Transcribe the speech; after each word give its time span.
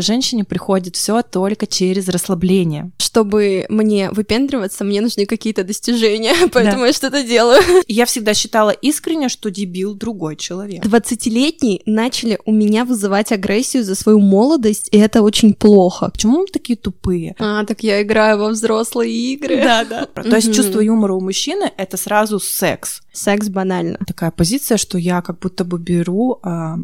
Женщине 0.00 0.44
приходит 0.44 0.96
все 0.96 1.22
только 1.22 1.66
через 1.66 2.08
расслабление. 2.08 2.90
Чтобы 2.98 3.66
мне 3.68 4.10
выпендриваться, 4.10 4.84
мне 4.84 5.00
нужны 5.00 5.26
какие-то 5.26 5.64
достижения, 5.64 6.34
поэтому 6.52 6.82
да. 6.82 6.86
я 6.88 6.92
что-то 6.92 7.22
делаю. 7.22 7.60
Я 7.88 8.06
всегда 8.06 8.34
считала 8.34 8.70
искренне, 8.70 9.28
что 9.28 9.50
дебил 9.50 9.94
другой 9.94 10.36
человек. 10.36 10.84
20-летние 10.84 11.82
начали 11.86 12.38
у 12.44 12.52
меня 12.52 12.84
вызывать 12.84 13.32
агрессию 13.32 13.84
за 13.84 13.94
свою 13.94 14.20
молодость, 14.20 14.88
и 14.92 14.98
это 14.98 15.22
очень 15.22 15.54
плохо. 15.54 16.10
Почему 16.10 16.40
мы 16.40 16.46
такие 16.46 16.76
тупые? 16.76 17.34
А, 17.38 17.64
так 17.64 17.82
я 17.82 18.02
играю 18.02 18.38
во 18.38 18.48
взрослые 18.48 19.12
игры. 19.12 19.56
Да, 19.62 19.84
да. 19.84 20.06
То 20.22 20.36
есть 20.36 20.54
чувство 20.54 20.80
юмора 20.80 21.14
у 21.14 21.20
мужчины— 21.20 21.70
это 21.76 21.96
сразу 21.96 22.38
секс. 22.40 23.02
Секс 23.12 23.48
банально. 23.48 23.98
Такая 24.06 24.30
позиция, 24.30 24.78
что 24.78 24.96
я 24.96 25.20
как 25.20 25.40
будто 25.40 25.64
бы 25.64 25.78
беру 25.78 26.38
э, 26.44 26.76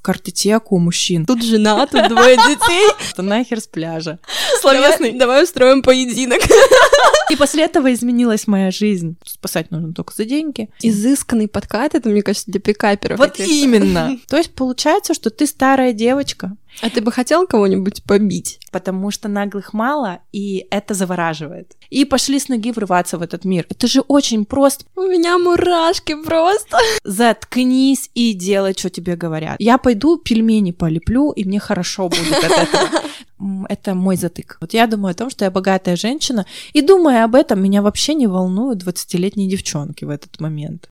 картотеку 0.00 0.78
мужчин. 0.78 1.26
Тут 1.26 1.42
жена, 1.42 1.86
тут 1.86 2.08
двое 2.08 2.36
детей. 2.36 2.63
Это 3.12 3.22
нахер 3.22 3.60
с 3.60 3.66
пляжа. 3.66 4.18
Словесный. 4.60 5.12
Давай, 5.12 5.18
давай 5.18 5.44
устроим 5.44 5.82
поединок. 5.82 6.40
И 7.30 7.36
после 7.36 7.64
этого 7.64 7.92
изменилась 7.92 8.46
моя 8.46 8.70
жизнь. 8.70 9.16
Спасать 9.24 9.70
нужно 9.70 9.92
только 9.92 10.14
за 10.14 10.24
деньги. 10.24 10.68
Изысканный 10.82 11.48
подкат, 11.48 11.94
это, 11.94 12.08
мне 12.08 12.22
кажется, 12.22 12.50
для 12.50 12.60
пикаперов. 12.60 13.18
Вот 13.18 13.40
именно. 13.40 14.18
То 14.28 14.36
есть 14.36 14.54
получается, 14.54 15.14
что 15.14 15.30
ты 15.30 15.46
старая 15.46 15.92
девочка, 15.92 16.56
а 16.80 16.90
ты 16.90 17.00
бы 17.00 17.12
хотел 17.12 17.46
кого-нибудь 17.46 18.02
побить? 18.04 18.58
Потому 18.70 19.10
что 19.10 19.28
наглых 19.28 19.72
мало, 19.72 20.20
и 20.32 20.66
это 20.70 20.94
завораживает. 20.94 21.76
И 21.90 22.04
пошли 22.04 22.38
с 22.38 22.48
ноги 22.48 22.72
врываться 22.72 23.18
в 23.18 23.22
этот 23.22 23.44
мир. 23.44 23.66
Это 23.70 23.86
же 23.86 24.00
очень 24.00 24.44
просто. 24.44 24.84
У 24.96 25.02
меня 25.02 25.38
мурашки 25.38 26.14
просто. 26.22 26.78
Заткнись 27.04 28.10
и 28.14 28.32
делай, 28.32 28.74
что 28.76 28.90
тебе 28.90 29.16
говорят. 29.16 29.56
Я 29.58 29.78
пойду 29.78 30.16
пельмени 30.16 30.72
полеплю, 30.72 31.30
и 31.32 31.44
мне 31.44 31.60
хорошо 31.60 32.08
будет 32.08 32.32
от 32.32 32.50
этого. 32.50 33.02
Это 33.68 33.94
мой 33.94 34.16
затык. 34.16 34.58
Вот 34.60 34.74
я 34.74 34.86
думаю 34.86 35.12
о 35.12 35.14
том, 35.14 35.30
что 35.30 35.44
я 35.44 35.50
богатая 35.50 35.96
женщина, 35.96 36.46
и 36.72 36.80
думая 36.80 37.24
об 37.24 37.34
этом, 37.34 37.62
меня 37.62 37.82
вообще 37.82 38.14
не 38.14 38.26
волнуют 38.26 38.82
20-летние 38.82 39.48
девчонки 39.48 40.04
в 40.04 40.10
этот 40.10 40.40
момент. 40.40 40.88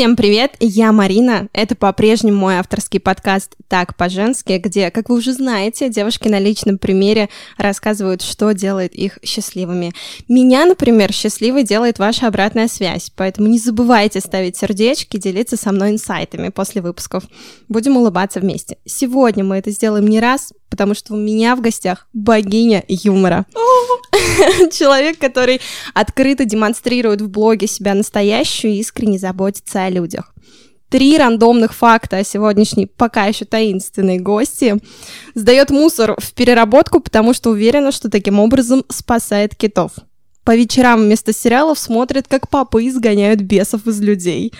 Всем 0.00 0.16
привет, 0.16 0.56
я 0.60 0.92
Марина. 0.92 1.50
Это 1.52 1.74
по-прежнему 1.74 2.38
мой 2.38 2.54
авторский 2.56 2.98
подкаст 2.98 3.54
«Так 3.68 3.94
по-женски», 3.98 4.56
где, 4.56 4.90
как 4.90 5.10
вы 5.10 5.16
уже 5.16 5.34
знаете, 5.34 5.90
девушки 5.90 6.26
на 6.26 6.38
личном 6.38 6.78
примере 6.78 7.28
рассказывают, 7.58 8.22
что 8.22 8.52
делает 8.52 8.94
их 8.94 9.18
счастливыми. 9.22 9.92
Меня, 10.26 10.64
например, 10.64 11.12
счастливой 11.12 11.64
делает 11.64 11.98
ваша 11.98 12.28
обратная 12.28 12.66
связь, 12.66 13.12
поэтому 13.14 13.48
не 13.48 13.58
забывайте 13.58 14.20
ставить 14.20 14.56
сердечки, 14.56 15.18
делиться 15.18 15.58
со 15.58 15.70
мной 15.70 15.90
инсайтами 15.90 16.48
после 16.48 16.80
выпусков. 16.80 17.24
Будем 17.68 17.98
улыбаться 17.98 18.40
вместе. 18.40 18.78
Сегодня 18.86 19.44
мы 19.44 19.58
это 19.58 19.70
сделаем 19.70 20.06
не 20.06 20.18
раз, 20.18 20.54
потому 20.70 20.94
что 20.94 21.12
у 21.12 21.18
меня 21.18 21.54
в 21.56 21.60
гостях 21.60 22.08
богиня 22.14 22.84
юмора. 22.88 23.44
Человек, 24.72 25.18
который 25.18 25.60
открыто 25.94 26.44
демонстрирует 26.44 27.20
в 27.20 27.28
блоге 27.28 27.66
себя 27.66 27.94
настоящую 27.94 28.74
и 28.74 28.78
искренне 28.78 29.18
заботится 29.18 29.84
о 29.84 29.90
людях. 29.90 30.34
Три 30.88 31.16
рандомных 31.16 31.72
факта 31.72 32.18
о 32.18 32.24
сегодняшней 32.24 32.86
пока 32.86 33.26
еще 33.26 33.44
таинственной 33.44 34.18
гости. 34.18 34.76
Сдает 35.34 35.70
мусор 35.70 36.16
в 36.18 36.32
переработку, 36.34 36.98
потому 37.00 37.32
что 37.32 37.50
уверена, 37.50 37.92
что 37.92 38.10
таким 38.10 38.40
образом 38.40 38.84
спасает 38.88 39.54
китов 39.54 39.92
по 40.44 40.56
вечерам 40.56 41.02
вместо 41.02 41.32
сериалов 41.32 41.78
смотрит, 41.78 42.26
как 42.28 42.48
папы 42.48 42.86
изгоняют 42.88 43.40
бесов 43.40 43.86
из 43.86 44.00
людей. 44.00 44.52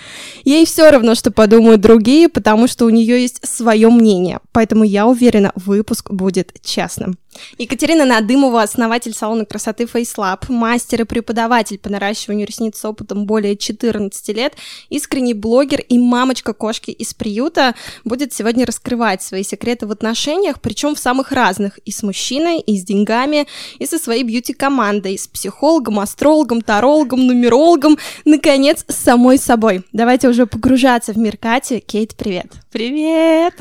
Ей 0.43 0.65
все 0.65 0.89
равно, 0.89 1.15
что 1.15 1.31
подумают 1.31 1.81
другие, 1.81 2.29
потому 2.29 2.67
что 2.67 2.85
у 2.85 2.89
нее 2.89 3.21
есть 3.21 3.45
свое 3.45 3.89
мнение. 3.89 4.39
Поэтому 4.51 4.83
я 4.83 5.07
уверена, 5.07 5.51
выпуск 5.55 6.11
будет 6.11 6.53
честным. 6.63 7.17
Екатерина 7.57 8.05
Надымова, 8.05 8.61
основатель 8.61 9.13
салона 9.13 9.45
красоты 9.45 9.85
FaceLab, 9.85 10.51
мастер 10.51 11.01
и 11.01 11.05
преподаватель 11.05 11.79
по 11.79 11.89
наращиванию 11.89 12.45
ресниц 12.45 12.77
с 12.77 12.85
опытом 12.85 13.25
более 13.25 13.55
14 13.55 14.35
лет, 14.35 14.55
искренний 14.89 15.33
блогер 15.33 15.79
и 15.79 15.97
мамочка 15.97 16.53
кошки 16.53 16.91
из 16.91 17.13
приюта, 17.13 17.73
будет 18.03 18.33
сегодня 18.33 18.65
раскрывать 18.65 19.21
свои 19.21 19.43
секреты 19.43 19.87
в 19.87 19.91
отношениях, 19.91 20.59
причем 20.59 20.93
в 20.93 20.99
самых 20.99 21.31
разных, 21.31 21.77
и 21.79 21.91
с 21.91 22.03
мужчиной, 22.03 22.59
и 22.59 22.77
с 22.77 22.83
деньгами, 22.83 23.47
и 23.79 23.85
со 23.85 23.97
своей 23.97 24.23
бьюти-командой, 24.23 25.17
с 25.17 25.27
психологом, 25.27 25.80
астрологом, 25.89 26.61
тарологом, 26.61 27.25
нумерологом, 27.25 27.97
наконец, 28.25 28.85
с 28.87 28.95
самой 28.95 29.37
собой. 29.37 29.83
Давайте 29.91 30.29
уже 30.29 30.45
погружаться 30.45 31.13
в 31.13 31.17
мир 31.17 31.37
Кати. 31.37 31.79
Кейт, 31.79 32.15
привет! 32.15 32.51
Привет! 32.71 33.55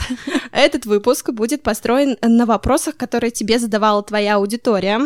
Этот 0.52 0.86
выпуск 0.86 1.30
будет 1.30 1.62
построен 1.62 2.16
на 2.22 2.46
вопросах, 2.46 2.96
которые 2.96 3.30
тебе 3.30 3.58
задавала 3.58 4.02
твоя 4.02 4.36
аудитория. 4.36 5.00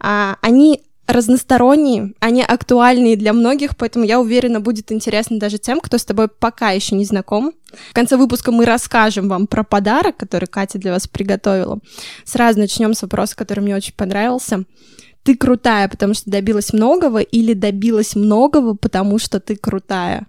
А, 0.00 0.36
они 0.42 0.82
разносторонние, 1.08 2.12
они 2.20 2.42
актуальные 2.42 3.16
для 3.16 3.32
многих, 3.32 3.76
поэтому 3.76 4.04
я 4.04 4.20
уверена, 4.20 4.60
будет 4.60 4.92
интересно 4.92 5.38
даже 5.38 5.56
тем, 5.56 5.80
кто 5.80 5.96
с 5.96 6.04
тобой 6.04 6.28
пока 6.28 6.70
еще 6.70 6.94
не 6.94 7.06
знаком. 7.06 7.54
В 7.90 7.94
конце 7.94 8.18
выпуска 8.18 8.52
мы 8.52 8.66
расскажем 8.66 9.26
вам 9.28 9.46
про 9.46 9.64
подарок, 9.64 10.18
который 10.18 10.46
Катя 10.46 10.78
для 10.78 10.92
вас 10.92 11.08
приготовила. 11.08 11.78
Сразу 12.24 12.58
начнем 12.58 12.92
с 12.92 13.00
вопроса, 13.00 13.34
который 13.36 13.60
мне 13.60 13.74
очень 13.74 13.94
понравился. 13.94 14.64
Ты 15.22 15.36
крутая, 15.36 15.88
потому 15.88 16.14
что 16.14 16.30
добилась 16.30 16.72
многого, 16.72 17.20
или 17.20 17.52
добилась 17.52 18.16
многого, 18.16 18.74
потому 18.74 19.18
что 19.18 19.40
ты 19.40 19.56
крутая? 19.56 20.26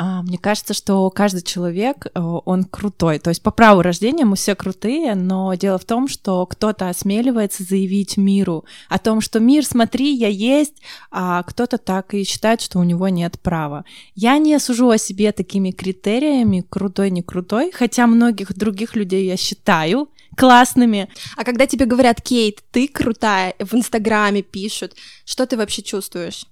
А, 0.00 0.22
мне 0.22 0.38
кажется, 0.38 0.74
что 0.74 1.10
каждый 1.10 1.42
человек, 1.42 2.06
э, 2.06 2.20
он 2.20 2.64
крутой. 2.64 3.18
То 3.18 3.30
есть 3.30 3.42
по 3.42 3.50
праву 3.50 3.82
рождения 3.82 4.24
мы 4.24 4.36
все 4.36 4.54
крутые, 4.54 5.16
но 5.16 5.52
дело 5.54 5.76
в 5.76 5.84
том, 5.84 6.06
что 6.06 6.46
кто-то 6.46 6.88
осмеливается 6.88 7.64
заявить 7.64 8.16
миру 8.16 8.64
о 8.88 8.98
том, 9.00 9.20
что 9.20 9.40
мир, 9.40 9.64
смотри, 9.66 10.14
я 10.14 10.28
есть, 10.28 10.80
а 11.10 11.42
кто-то 11.42 11.78
так 11.78 12.14
и 12.14 12.22
считает, 12.22 12.60
что 12.60 12.78
у 12.78 12.84
него 12.84 13.08
нет 13.08 13.40
права. 13.40 13.84
Я 14.14 14.38
не 14.38 14.56
сужу 14.60 14.88
о 14.90 14.98
себе 14.98 15.32
такими 15.32 15.72
критериями, 15.72 16.64
крутой, 16.68 17.10
не 17.10 17.22
крутой, 17.22 17.72
хотя 17.72 18.06
многих 18.06 18.56
других 18.56 18.94
людей 18.94 19.26
я 19.26 19.36
считаю 19.36 20.08
классными. 20.38 21.08
А 21.36 21.44
когда 21.44 21.66
тебе 21.66 21.84
говорят, 21.84 22.22
Кейт, 22.22 22.62
ты 22.70 22.88
крутая, 22.88 23.54
в 23.58 23.74
Инстаграме 23.74 24.42
пишут, 24.42 24.94
что 25.24 25.46
ты 25.46 25.56
вообще 25.56 25.82
чувствуешь? 25.82 26.46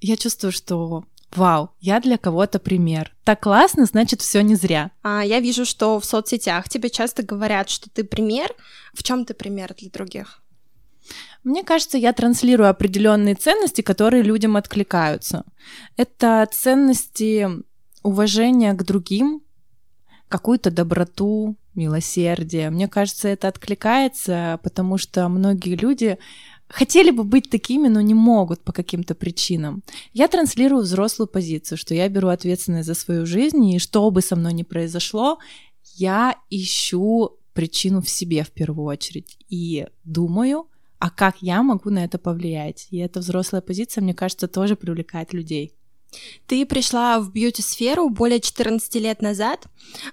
Я 0.00 0.16
чувствую, 0.16 0.52
что 0.52 1.04
Вау, 1.34 1.70
я 1.80 2.00
для 2.00 2.16
кого-то 2.16 2.58
пример. 2.58 3.14
Так 3.24 3.40
классно, 3.40 3.84
значит, 3.84 4.22
все 4.22 4.42
не 4.42 4.54
зря. 4.54 4.90
А, 5.02 5.24
я 5.24 5.40
вижу, 5.40 5.66
что 5.66 5.98
в 5.98 6.04
соцсетях 6.04 6.68
тебе 6.68 6.88
часто 6.88 7.22
говорят, 7.22 7.68
что 7.68 7.90
ты 7.90 8.04
пример. 8.04 8.54
В 8.94 9.02
чем 9.02 9.24
ты 9.24 9.34
пример 9.34 9.74
для 9.76 9.90
других? 9.90 10.42
Мне 11.44 11.62
кажется, 11.62 11.98
я 11.98 12.12
транслирую 12.12 12.70
определенные 12.70 13.34
ценности, 13.34 13.82
которые 13.82 14.22
людям 14.22 14.56
откликаются. 14.56 15.44
Это 15.96 16.48
ценности 16.50 17.48
уважения 18.02 18.72
к 18.72 18.84
другим, 18.84 19.42
какую-то 20.28 20.70
доброту, 20.70 21.56
милосердие. 21.76 22.70
Мне 22.70 22.88
кажется, 22.88 23.28
это 23.28 23.48
откликается, 23.48 24.58
потому 24.62 24.98
что 24.98 25.28
многие 25.28 25.76
люди 25.76 26.18
хотели 26.68 27.10
бы 27.10 27.24
быть 27.24 27.50
такими, 27.50 27.88
но 27.88 28.00
не 28.00 28.14
могут 28.14 28.60
по 28.62 28.72
каким-то 28.72 29.14
причинам. 29.14 29.82
Я 30.12 30.28
транслирую 30.28 30.82
взрослую 30.82 31.28
позицию, 31.28 31.78
что 31.78 31.94
я 31.94 32.08
беру 32.08 32.28
ответственность 32.28 32.86
за 32.86 32.94
свою 32.94 33.26
жизнь, 33.26 33.64
и 33.64 33.78
что 33.78 34.10
бы 34.10 34.20
со 34.20 34.36
мной 34.36 34.52
ни 34.52 34.62
произошло, 34.62 35.38
я 35.94 36.36
ищу 36.50 37.38
причину 37.52 38.02
в 38.02 38.08
себе 38.10 38.42
в 38.42 38.50
первую 38.50 38.86
очередь 38.86 39.38
и 39.48 39.86
думаю, 40.04 40.66
а 40.98 41.10
как 41.10 41.36
я 41.40 41.62
могу 41.62 41.90
на 41.90 42.04
это 42.04 42.18
повлиять. 42.18 42.88
И 42.90 42.98
эта 42.98 43.20
взрослая 43.20 43.60
позиция, 43.60 44.02
мне 44.02 44.14
кажется, 44.14 44.48
тоже 44.48 44.76
привлекает 44.76 45.32
людей. 45.32 45.72
Ты 46.46 46.66
пришла 46.66 47.20
в 47.20 47.32
бьюти-сферу 47.32 48.08
более 48.08 48.40
14 48.40 48.94
лет 48.96 49.22
назад, 49.22 49.66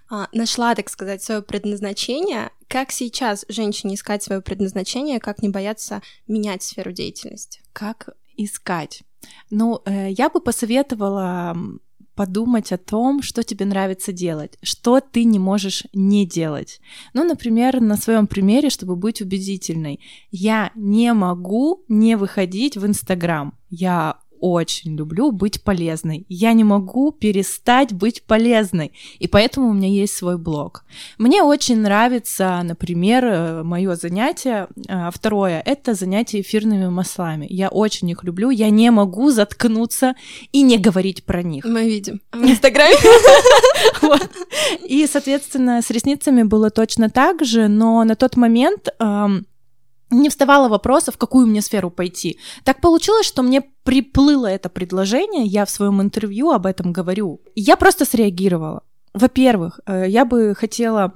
а, 0.10 0.28
нашла, 0.32 0.76
так 0.76 0.90
сказать, 0.90 1.24
свое 1.24 1.42
предназначение. 1.42 2.52
Как 2.68 2.92
сейчас 2.92 3.46
женщине 3.50 3.96
искать 3.96 4.24
свое 4.24 4.42
предназначение, 4.42 5.20
как 5.20 5.42
не 5.42 5.50
бояться 5.50 6.02
менять 6.28 6.64
сферу 6.64 6.92
деятельности? 6.92 7.62
Как 7.74 8.10
искать? 8.38 9.04
Ну, 9.50 9.82
э, 9.86 10.10
я 10.12 10.30
бы 10.30 10.42
посоветовала 10.42 11.56
подумать 12.16 12.72
о 12.72 12.78
том, 12.78 13.22
что 13.22 13.44
тебе 13.44 13.66
нравится 13.66 14.12
делать, 14.12 14.58
что 14.62 15.00
ты 15.00 15.24
не 15.24 15.40
можешь 15.40 15.86
не 15.94 16.26
делать. 16.26 16.80
Ну, 17.14 17.24
например, 17.24 17.82
на 17.82 17.98
своем 17.98 18.28
примере, 18.28 18.70
чтобы 18.70 18.96
быть 18.96 19.22
убедительной. 19.22 20.00
Я 20.32 20.72
не 20.76 21.14
могу 21.14 21.84
не 21.88 22.16
выходить 22.16 22.78
в 22.78 22.86
Инстаграм. 22.86 23.58
Я 23.70 24.20
очень 24.44 24.98
люблю 24.98 25.32
быть 25.32 25.64
полезной. 25.64 26.26
Я 26.28 26.52
не 26.52 26.66
могу 26.66 27.14
перестать 27.14 27.94
быть 27.94 28.24
полезной. 28.24 28.92
И 29.20 29.30
поэтому 29.30 29.70
у 29.70 29.74
меня 29.74 29.88
есть 29.88 30.18
свой 30.18 30.38
блог. 30.38 30.84
Мне 31.18 31.44
очень 31.44 31.78
нравится, 31.78 32.60
например, 32.62 33.24
э, 33.24 33.64
мое 33.64 33.96
занятие. 33.96 34.68
А, 34.90 35.12
второе— 35.12 35.62
это 35.66 35.94
занятие 35.94 36.42
эфирными 36.42 36.90
маслами. 36.90 37.48
Я 37.50 37.70
очень 37.70 38.10
их 38.10 38.26
люблю. 38.26 38.50
Я 38.50 38.70
не 38.70 38.92
могу 38.92 39.32
заткнуться 39.32 40.14
и 40.52 40.62
не 40.62 40.78
говорить 40.78 41.24
про 41.24 41.42
них. 41.42 41.64
Мы 41.64 41.86
видим 41.86 42.20
в 42.34 42.44
Инстаграме. 42.44 42.98
И, 44.86 45.08
соответственно, 45.08 45.82
с 45.82 45.90
ресницами 45.90 46.44
было 46.44 46.70
точно 46.70 47.10
так 47.10 47.46
же, 47.46 47.70
но 47.70 48.04
на 48.04 48.18
тот 48.18 48.36
момент 48.36 48.90
не 50.22 50.30
вставало 50.30 50.70
вопроса, 50.70 51.12
в 51.12 51.18
какую 51.18 51.48
мне 51.48 51.62
сферу 51.62 51.90
пойти. 51.90 52.40
Так 52.64 52.82
получилось, 52.82 53.26
что 53.26 53.44
мне 53.44 53.62
приплыло 53.84 54.48
это 54.48 54.70
предложение, 54.70 55.46
я 55.46 55.66
в 55.66 55.70
своем 55.70 56.02
интервью 56.02 56.52
об 56.52 56.66
этом 56.66 56.94
говорю. 56.94 57.42
я 57.56 57.76
просто 57.76 58.06
среагировала. 58.06 58.82
Во-первых, 59.14 59.80
э, 59.86 60.06
я 60.08 60.26
бы 60.26 60.56
хотела, 60.56 61.14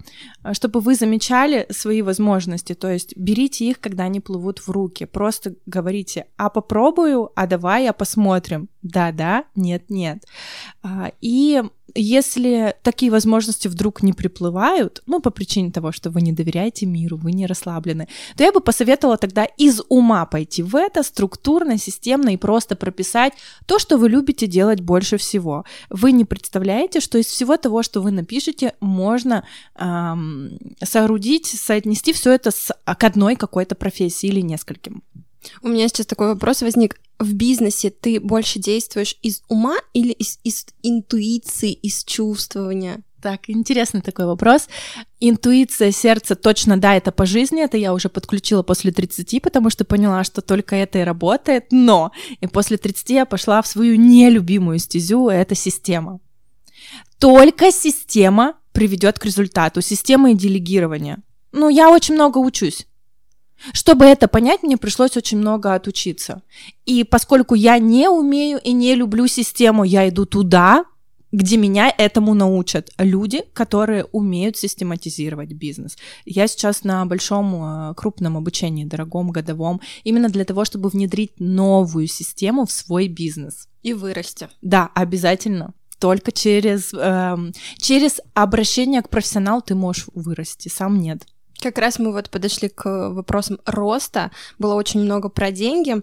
чтобы 0.53 0.79
вы 0.79 0.95
замечали 0.95 1.65
свои 1.69 2.01
возможности, 2.01 2.73
то 2.73 2.91
есть 2.91 3.15
берите 3.17 3.65
их, 3.69 3.79
когда 3.79 4.03
они 4.03 4.19
плывут 4.19 4.59
в 4.59 4.69
руки. 4.69 5.05
Просто 5.05 5.55
говорите, 5.65 6.25
а 6.37 6.49
попробую, 6.49 7.31
а 7.35 7.47
давай, 7.47 7.87
а 7.87 7.93
посмотрим. 7.93 8.69
Да-да, 8.81 9.45
нет-нет. 9.55 10.23
А, 10.83 11.11
и 11.21 11.61
если 11.95 12.75
такие 12.83 13.11
возможности 13.11 13.67
вдруг 13.67 14.03
не 14.03 14.13
приплывают, 14.13 15.01
ну, 15.07 15.19
по 15.19 15.29
причине 15.29 15.71
того, 15.71 15.91
что 15.91 16.09
вы 16.09 16.21
не 16.21 16.31
доверяете 16.31 16.85
миру, 16.85 17.17
вы 17.17 17.31
не 17.31 17.47
расслаблены, 17.47 18.07
то 18.35 18.43
я 18.43 18.51
бы 18.51 18.61
посоветовала 18.61 19.17
тогда 19.17 19.45
из 19.45 19.81
ума 19.89 20.25
пойти 20.25 20.63
в 20.63 20.75
это 20.75 21.03
структурно, 21.03 21.77
системно 21.77 22.29
и 22.29 22.37
просто 22.37 22.75
прописать 22.75 23.33
то, 23.65 23.79
что 23.79 23.97
вы 23.97 24.09
любите 24.09 24.47
делать 24.47 24.81
больше 24.81 25.17
всего. 25.17 25.65
Вы 25.89 26.11
не 26.11 26.25
представляете, 26.25 26.99
что 26.99 27.17
из 27.17 27.25
всего 27.25 27.57
того, 27.57 27.83
что 27.83 28.01
вы 28.01 28.11
напишете, 28.11 28.73
можно 28.79 29.43
эм, 29.75 30.36
соорудить, 30.83 31.47
соотнести 31.47 32.13
все 32.13 32.31
это 32.33 32.51
с, 32.51 32.73
к 32.85 33.03
одной 33.03 33.35
какой-то 33.35 33.75
профессии 33.75 34.27
или 34.27 34.41
нескольким. 34.41 35.03
У 35.61 35.67
меня 35.67 35.87
сейчас 35.87 36.05
такой 36.05 36.27
вопрос 36.27 36.61
возник. 36.61 36.99
В 37.19 37.33
бизнесе 37.33 37.89
ты 37.89 38.19
больше 38.19 38.59
действуешь 38.59 39.17
из 39.21 39.41
ума 39.47 39.77
или 39.93 40.11
из, 40.11 40.39
из 40.43 40.65
интуиции, 40.83 41.71
из 41.71 42.03
чувствования? 42.03 43.03
Так, 43.21 43.49
интересный 43.49 44.01
такой 44.01 44.25
вопрос. 44.25 44.67
Интуиция, 45.19 45.91
сердце, 45.91 46.35
точно, 46.35 46.77
да, 46.77 46.95
это 46.95 47.11
по 47.11 47.25
жизни, 47.25 47.63
это 47.63 47.75
я 47.75 47.93
уже 47.93 48.09
подключила 48.09 48.61
после 48.61 48.91
30, 48.91 49.41
потому 49.41 49.71
что 49.71 49.85
поняла, 49.85 50.23
что 50.23 50.41
только 50.41 50.75
это 50.75 50.99
и 50.99 51.03
работает, 51.03 51.71
но 51.71 52.11
и 52.39 52.45
после 52.45 52.77
30 52.77 53.09
я 53.09 53.25
пошла 53.25 53.61
в 53.63 53.67
свою 53.67 53.95
нелюбимую 53.95 54.77
стезю, 54.77 55.29
это 55.29 55.55
система. 55.55 56.19
Только 57.17 57.71
система 57.71 58.57
приведет 58.77 59.17
к 59.17 59.25
результату, 59.25 59.81
система 59.81 60.29
и 60.31 60.35
делегирование. 60.35 61.17
Ну, 61.51 61.67
я 61.67 61.89
очень 61.89 62.13
много 62.13 62.37
учусь. 62.37 62.85
Чтобы 63.73 64.05
это 64.05 64.27
понять, 64.27 64.61
мне 64.61 64.77
пришлось 64.77 65.17
очень 65.17 65.39
много 65.39 65.73
отучиться. 65.73 66.43
И 66.85 67.03
поскольку 67.03 67.55
я 67.55 67.79
не 67.79 68.07
умею 68.07 68.59
и 68.63 68.73
не 68.73 68.93
люблю 68.93 69.25
систему, 69.25 69.83
я 69.83 70.07
иду 70.07 70.27
туда, 70.27 70.85
где 71.31 71.57
меня 71.57 71.91
этому 71.97 72.35
научат 72.35 72.91
люди, 72.99 73.45
которые 73.53 74.03
умеют 74.11 74.57
систематизировать 74.57 75.53
бизнес. 75.53 75.97
Я 76.25 76.47
сейчас 76.47 76.83
на 76.83 77.03
большом 77.07 77.55
э, 77.55 77.93
крупном 77.95 78.37
обучении, 78.37 78.85
дорогом, 78.85 79.31
годовом, 79.31 79.81
именно 80.03 80.29
для 80.29 80.45
того, 80.45 80.65
чтобы 80.65 80.89
внедрить 80.89 81.39
новую 81.39 82.05
систему 82.05 82.67
в 82.67 82.71
свой 82.71 83.07
бизнес. 83.07 83.67
И 83.81 83.93
вырасти. 83.93 84.49
Да, 84.61 84.91
обязательно. 84.93 85.73
Только 85.99 86.31
через, 86.31 86.93
эм, 86.93 87.53
через 87.77 88.21
обращение 88.33 89.01
к 89.01 89.09
профессионалу 89.09 89.61
ты 89.61 89.75
можешь 89.75 90.05
вырасти, 90.13 90.69
сам 90.69 90.99
нет. 90.99 91.23
Как 91.59 91.79
раз 91.79 91.97
мы 91.97 92.11
вот 92.11 92.29
подошли 92.29 92.69
к 92.69 93.09
вопросам 93.09 93.59
роста. 93.65 94.31
Было 94.59 94.75
очень 94.75 95.01
много 95.01 95.29
про 95.29 95.51
деньги, 95.51 95.95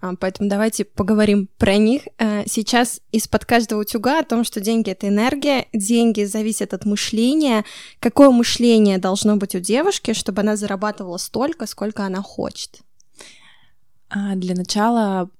а, 0.00 0.14
поэтому 0.16 0.50
давайте 0.50 0.84
поговорим 0.84 1.48
про 1.56 1.76
них. 1.78 2.02
Э, 2.18 2.44
сейчас 2.46 3.00
из-под 3.10 3.46
каждого 3.46 3.80
утюга 3.80 4.18
о 4.20 4.24
том, 4.24 4.44
что 4.44 4.60
деньги— 4.60 4.90
это 4.90 5.08
энергия, 5.08 5.68
деньги 5.72 6.24
зависят 6.24 6.74
от 6.74 6.84
мышления. 6.84 7.64
Какое 7.98 8.30
мышление 8.30 8.98
должно 8.98 9.36
быть 9.36 9.54
у 9.54 9.58
девушки, 9.58 10.12
чтобы 10.12 10.42
она 10.42 10.56
зарабатывала 10.56 11.16
столько, 11.16 11.66
сколько 11.66 12.04
она 12.04 12.20
хочет? 12.20 12.80
А, 14.10 14.34
для 14.34 14.54
начала 14.54 15.30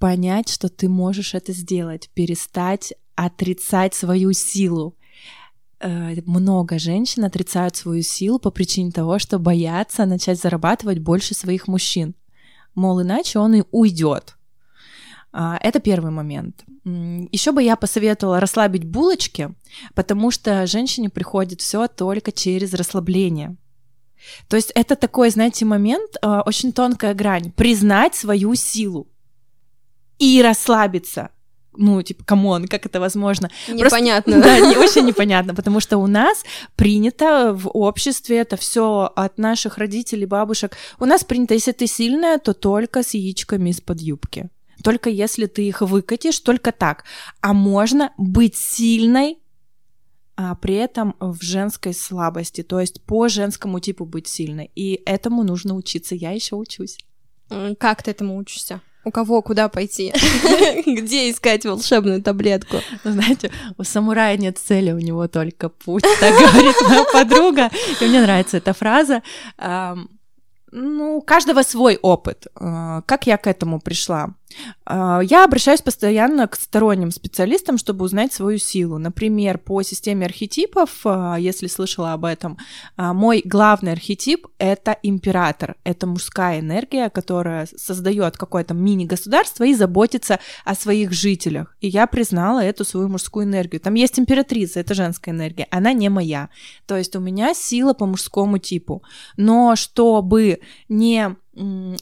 понять, 0.00 0.48
что 0.48 0.68
ты 0.68 0.88
можешь 0.88 1.34
это 1.34 1.52
сделать, 1.52 2.10
перестать 2.14 2.92
отрицать 3.16 3.94
свою 3.94 4.32
силу. 4.32 4.94
Э, 5.80 6.14
много 6.26 6.78
женщин 6.78 7.24
отрицают 7.24 7.76
свою 7.76 8.02
силу 8.02 8.38
по 8.38 8.50
причине 8.50 8.92
того, 8.92 9.18
что 9.18 9.38
боятся 9.38 10.06
начать 10.06 10.40
зарабатывать 10.40 11.00
больше 11.00 11.34
своих 11.34 11.66
мужчин. 11.68 12.14
Мол, 12.74 13.02
иначе 13.02 13.38
он 13.38 13.54
и 13.54 13.64
уйдет. 13.72 14.36
А, 15.32 15.58
это 15.62 15.80
первый 15.80 16.12
момент. 16.12 16.64
Еще 16.84 17.52
бы 17.52 17.62
я 17.62 17.76
посоветовала 17.76 18.38
расслабить 18.38 18.84
булочки, 18.84 19.54
потому 19.94 20.30
что 20.30 20.66
женщине 20.66 21.10
приходит 21.10 21.60
все 21.60 21.88
только 21.88 22.32
через 22.32 22.72
расслабление. 22.74 23.56
То 24.48 24.56
есть 24.56 24.72
это 24.74 24.96
такой, 24.96 25.30
знаете, 25.30 25.64
момент, 25.64 26.16
э, 26.22 26.40
очень 26.46 26.72
тонкая 26.72 27.14
грань. 27.14 27.52
Признать 27.52 28.14
свою 28.14 28.54
силу 28.54 29.08
и 30.18 30.40
расслабиться 30.42 31.30
ну, 31.76 32.02
типа, 32.02 32.24
come 32.24 32.48
on, 32.48 32.66
как 32.68 32.86
это 32.86 33.00
возможно? 33.00 33.50
Непонятно. 33.68 34.40
Просто, 34.40 34.48
да, 34.60 34.68
не 34.68 34.76
очень 34.76 35.04
непонятно, 35.06 35.54
потому 35.54 35.80
что 35.80 35.98
у 35.98 36.06
нас 36.06 36.44
принято 36.76 37.52
в 37.52 37.68
обществе 37.68 38.38
это 38.38 38.56
все 38.56 39.12
от 39.14 39.38
наших 39.38 39.78
родителей, 39.78 40.26
бабушек. 40.26 40.76
У 40.98 41.04
нас 41.04 41.24
принято, 41.24 41.54
если 41.54 41.72
ты 41.72 41.86
сильная, 41.86 42.38
то 42.38 42.54
только 42.54 43.02
с 43.02 43.14
яичками 43.14 43.70
из-под 43.70 44.00
юбки. 44.00 44.50
Только 44.82 45.10
если 45.10 45.46
ты 45.46 45.66
их 45.66 45.80
выкатишь, 45.80 46.38
только 46.40 46.72
так. 46.72 47.04
А 47.40 47.52
можно 47.52 48.12
быть 48.18 48.56
сильной, 48.56 49.38
а 50.36 50.54
при 50.54 50.74
этом 50.74 51.16
в 51.18 51.42
женской 51.42 51.94
слабости, 51.94 52.62
то 52.62 52.78
есть 52.78 53.00
по 53.02 53.28
женскому 53.28 53.80
типу 53.80 54.04
быть 54.04 54.28
сильной. 54.28 54.70
И 54.74 55.02
этому 55.06 55.42
нужно 55.42 55.74
учиться. 55.74 56.14
Я 56.14 56.32
еще 56.32 56.56
учусь. 56.56 56.98
Как 57.78 58.02
ты 58.02 58.10
этому 58.10 58.36
учишься? 58.36 58.82
У 59.06 59.12
кого 59.12 59.40
куда 59.40 59.68
пойти? 59.68 60.12
Где 60.86 61.30
искать 61.30 61.64
волшебную 61.64 62.20
таблетку? 62.20 62.78
Ну, 63.04 63.12
знаете, 63.12 63.52
у 63.78 63.84
самурая 63.84 64.36
нет 64.36 64.58
цели, 64.58 64.90
у 64.90 64.98
него 64.98 65.28
только 65.28 65.68
путь, 65.68 66.02
так 66.20 66.34
говорит 66.34 66.74
моя 66.88 67.04
подруга. 67.12 67.70
И 68.00 68.04
мне 68.04 68.20
нравится 68.20 68.56
эта 68.56 68.72
фраза. 68.72 69.22
Ну, 70.72 71.18
у 71.18 71.22
каждого 71.22 71.62
свой 71.62 71.96
опыт. 72.02 72.48
А, 72.56 73.02
как 73.02 73.28
я 73.28 73.36
к 73.36 73.46
этому 73.46 73.80
пришла? 73.80 74.34
А, 74.84 75.20
я 75.20 75.44
обращаюсь 75.44 75.82
постоянно 75.82 76.46
к 76.46 76.56
сторонним 76.56 77.10
специалистам, 77.10 77.78
чтобы 77.78 78.04
узнать 78.04 78.32
свою 78.32 78.58
силу. 78.58 78.98
Например, 78.98 79.58
по 79.58 79.82
системе 79.82 80.26
архетипов, 80.26 81.00
а, 81.04 81.36
если 81.36 81.66
слышала 81.66 82.12
об 82.12 82.24
этом, 82.24 82.58
мой 82.96 83.42
главный 83.44 83.92
архетип— 83.92 84.46
это 84.58 84.96
император. 85.02 85.76
Это 85.84 86.06
мужская 86.06 86.60
энергия, 86.60 87.10
которая 87.10 87.68
создает 87.76 88.36
какое-то 88.36 88.74
мини-государство 88.74 89.64
и 89.64 89.74
заботится 89.74 90.38
о 90.64 90.74
своих 90.74 91.12
жителях. 91.12 91.76
И 91.80 91.88
я 91.88 92.06
признала 92.06 92.60
эту 92.60 92.84
свою 92.84 93.08
мужскую 93.08 93.46
энергию. 93.46 93.80
Там 93.80 93.94
есть 93.94 94.18
императрица, 94.18 94.80
это 94.80 94.94
женская 94.94 95.32
энергия, 95.32 95.66
она 95.70 95.92
не 95.92 96.08
моя. 96.08 96.48
То 96.86 96.96
есть 96.96 97.16
у 97.16 97.20
меня 97.20 97.54
сила 97.54 97.92
по 97.92 98.06
мужскому 98.06 98.58
типу. 98.58 99.02
Но 99.36 99.76
чтобы 99.76 100.60
не 100.88 101.36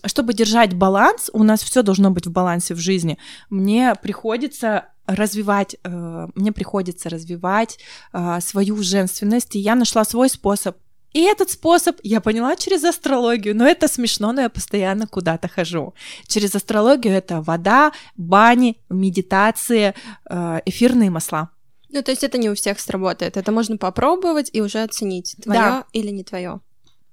чтобы 0.04 0.34
держать 0.34 0.74
баланс, 0.74 1.30
у 1.32 1.42
нас 1.42 1.62
все 1.62 1.82
должно 1.82 2.10
быть 2.10 2.26
в 2.26 2.32
балансе 2.32 2.74
в 2.74 2.78
жизни. 2.78 3.18
Мне 3.50 3.94
приходится 4.02 4.88
развивать, 5.06 5.76
э, 5.84 6.26
мне 6.34 6.52
приходится 6.52 7.08
развивать 7.08 7.78
э, 8.12 8.40
свою 8.40 8.82
женственность, 8.82 9.56
и 9.56 9.58
я 9.58 9.74
нашла 9.74 10.04
свой 10.04 10.28
способ. 10.28 10.76
И 11.12 11.20
этот 11.20 11.50
способ 11.50 12.00
я 12.02 12.20
поняла 12.20 12.56
через 12.56 12.82
астрологию, 12.84 13.54
но 13.54 13.66
это 13.66 13.86
смешно, 13.86 14.32
но 14.32 14.40
я 14.40 14.48
постоянно 14.48 15.06
куда-то 15.06 15.48
хожу. 15.48 15.94
Через 16.26 16.56
астрологию 16.56 17.14
это 17.14 17.40
вода, 17.40 17.92
бани, 18.16 18.76
медитации, 18.88 19.94
э, 20.28 20.60
эфирные 20.66 21.10
масла. 21.10 21.50
Ну, 21.90 22.02
то 22.02 22.10
есть 22.10 22.24
это 22.24 22.38
не 22.38 22.50
у 22.50 22.54
всех 22.54 22.80
сработает. 22.80 23.36
Это 23.36 23.52
можно 23.52 23.76
попробовать 23.76 24.50
и 24.52 24.60
уже 24.60 24.82
оценить, 24.82 25.36
твое 25.40 25.60
да. 25.60 25.84
или 25.92 26.10
не 26.10 26.24
твое. 26.24 26.60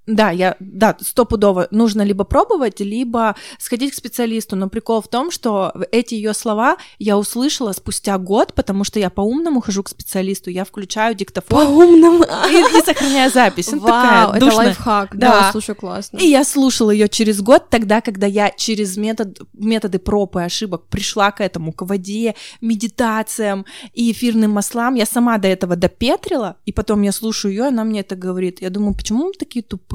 Да, 0.08 0.32
я, 0.32 0.56
да, 0.60 0.98
стопудово 1.00 1.68
нужно 1.70 2.02
либо 2.02 2.24
пробовать, 2.24 2.80
либо 2.80 3.36
сходить 3.60 3.92
к 3.92 3.96
специалисту. 3.96 4.56
Но 4.56 4.68
прикол 4.68 5.02
в 5.02 5.08
том, 5.08 5.30
что 5.30 5.74
эти 5.92 6.16
ее 6.16 6.34
слова 6.34 6.78
я 6.98 7.18
услышала 7.18 7.72
спустя 7.72 8.18
год, 8.18 8.54
потому 8.54 8.84
что 8.84 9.00
я 9.00 9.12
по-умному 9.12 9.62
хожу 9.62 9.84
к 9.84 9.90
специалисту, 9.90 10.50
я 10.50 10.66
включаю 10.66 11.14
диктофон. 11.14 11.68
По-умному. 11.68 12.24
И, 12.24 12.80
и 12.80 12.82
сохраняю 12.84 13.32
запись. 13.32 13.72
Ну, 13.72 13.80
Вау, 13.80 13.92
такая 13.92 14.28
это 14.30 14.40
душная. 14.40 14.66
лайфхак. 14.66 15.18
Да. 15.18 15.30
Да, 15.30 15.52
слушай, 15.52 15.76
классно. 15.76 16.18
И 16.18 16.26
я 16.26 16.44
слушала 16.44 16.90
ее 16.90 17.08
через 17.08 17.42
год, 17.42 17.70
тогда, 17.70 18.02
когда 18.02 18.26
я 18.26 18.50
через 18.50 18.98
метод, 18.98 19.40
методы 19.54 20.00
проб 20.00 20.36
и 20.38 20.42
ошибок 20.42 20.88
пришла 20.88 21.32
к 21.32 21.42
этому, 21.42 21.74
к 21.74 21.84
воде, 21.84 22.36
медитациям 22.60 23.66
и 23.94 24.12
эфирным 24.12 24.52
маслам. 24.52 24.96
Я 24.96 25.06
сама 25.06 25.38
до 25.38 25.48
этого 25.48 25.76
допетрила, 25.76 26.58
и 26.66 26.74
потом 26.74 27.04
я 27.04 27.12
слушаю 27.12 27.52
ее, 27.52 27.66
она 27.66 27.84
мне 27.84 28.00
это 28.00 28.16
говорит. 28.16 28.62
Я 28.62 28.72
думаю, 28.72 28.96
почему 28.96 29.26
мы 29.26 29.34
такие 29.34 29.64
тупые? 29.64 29.91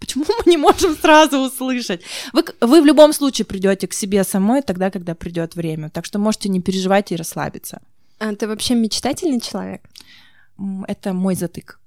Почему 0.00 0.24
мы 0.28 0.50
не 0.50 0.56
можем 0.56 0.96
сразу 0.96 1.38
услышать? 1.38 2.02
Вы, 2.32 2.44
вы 2.60 2.82
в 2.82 2.86
любом 2.86 3.12
случае 3.12 3.44
придете 3.44 3.86
к 3.86 3.94
себе 3.94 4.24
самой 4.24 4.62
тогда, 4.62 4.90
когда 4.90 5.14
придет 5.14 5.56
время. 5.56 5.90
Так 5.90 6.04
что 6.04 6.18
можете 6.18 6.48
не 6.48 6.60
переживать 6.60 7.12
и 7.12 7.16
расслабиться. 7.16 7.80
А 8.18 8.34
ты 8.34 8.46
вообще 8.48 8.74
мечтательный 8.74 9.40
человек? 9.40 9.82
Это 10.88 11.12
мой 11.12 11.34
затык. 11.34 11.78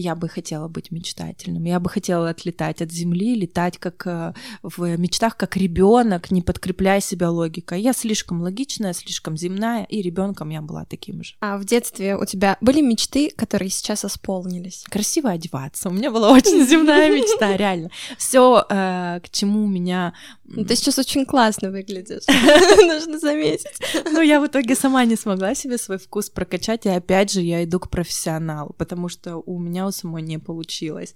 Я 0.00 0.14
бы 0.14 0.28
хотела 0.28 0.68
быть 0.68 0.90
мечтательным. 0.90 1.64
Я 1.64 1.78
бы 1.80 1.90
хотела 1.90 2.30
отлетать 2.30 2.82
от 2.82 2.90
земли, 2.90 3.34
летать 3.34 3.78
как 3.78 4.06
э, 4.06 4.34
в 4.62 4.96
мечтах, 4.96 5.36
как 5.36 5.56
ребенок, 5.56 6.30
не 6.30 6.42
подкрепляя 6.42 7.00
себя 7.00 7.30
логикой. 7.30 7.82
Я 7.82 7.92
слишком 7.92 8.40
логичная, 8.40 8.92
слишком 8.92 9.36
земная, 9.36 9.84
и 9.84 10.02
ребенком 10.02 10.50
я 10.50 10.62
была 10.62 10.84
таким 10.84 11.22
же. 11.22 11.34
А 11.40 11.58
в 11.58 11.64
детстве 11.64 12.16
у 12.16 12.24
тебя 12.24 12.56
были 12.60 12.80
мечты, 12.80 13.30
которые 13.30 13.70
сейчас 13.70 14.04
исполнились? 14.04 14.84
Красиво 14.88 15.30
одеваться. 15.30 15.88
У 15.88 15.92
меня 15.92 16.10
была 16.10 16.32
очень 16.32 16.66
земная 16.66 17.10
мечта, 17.10 17.56
реально. 17.56 17.90
Все, 18.16 18.64
к 18.68 19.22
чему 19.30 19.66
меня 19.66 20.14
Ну, 20.44 20.64
Ты 20.64 20.76
сейчас 20.76 20.98
очень 20.98 21.24
классно 21.26 21.70
выглядишь. 21.70 22.22
Нужно 22.28 23.18
заметить. 23.18 23.66
Ну, 24.04 24.20
я 24.20 24.40
в 24.40 24.46
итоге 24.46 24.74
сама 24.74 25.04
не 25.04 25.16
смогла 25.16 25.54
себе 25.54 25.78
свой 25.78 25.98
вкус 25.98 26.30
прокачать, 26.30 26.86
и 26.86 26.88
опять 26.88 27.32
же 27.32 27.40
я 27.40 27.62
иду 27.64 27.78
к 27.78 27.88
профессионалу, 27.88 28.74
потому 28.76 29.08
что 29.08 29.36
у 29.36 29.58
меня 29.58 29.86
у 29.90 29.92
самой 29.92 30.22
не 30.22 30.38
получилось. 30.38 31.14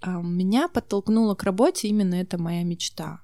А, 0.00 0.20
Меня 0.22 0.68
подтолкнуло 0.68 1.34
к 1.34 1.44
работе 1.44 1.88
именно 1.88 2.14
эта 2.14 2.38
моя 2.38 2.62
мечта 2.64 3.20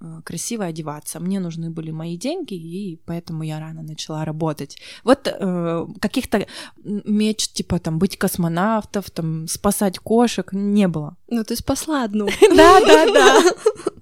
э, 0.00 0.20
красиво 0.24 0.64
одеваться. 0.64 1.20
Мне 1.20 1.40
нужны 1.40 1.70
были 1.70 1.90
мои 1.90 2.16
деньги, 2.16 2.54
и 2.54 3.00
поэтому 3.06 3.42
я 3.42 3.60
рано 3.60 3.82
начала 3.82 4.24
работать. 4.24 4.78
Вот 5.04 5.26
э, 5.26 5.86
каких-то 6.00 6.46
меч, 6.84 7.48
типа 7.48 7.78
там 7.78 7.98
быть 7.98 8.16
космонавтов, 8.16 9.10
там 9.10 9.46
спасать 9.48 9.98
кошек, 9.98 10.52
не 10.52 10.88
было. 10.88 11.16
Ну, 11.28 11.44
ты 11.44 11.56
спасла 11.56 12.04
одну. 12.04 12.28
Да, 12.56 12.80
да, 12.80 13.06
да. 13.12 13.42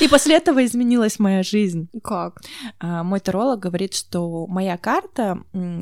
И 0.00 0.08
после 0.08 0.36
этого 0.36 0.64
изменилась 0.64 1.18
моя 1.18 1.42
жизнь. 1.42 1.88
Как? 2.02 2.40
А, 2.78 3.02
Мой 3.02 3.20
таролог 3.20 3.58
говорит, 3.60 3.94
что 3.94 4.46
моя 4.46 4.76
карта, 4.76 5.38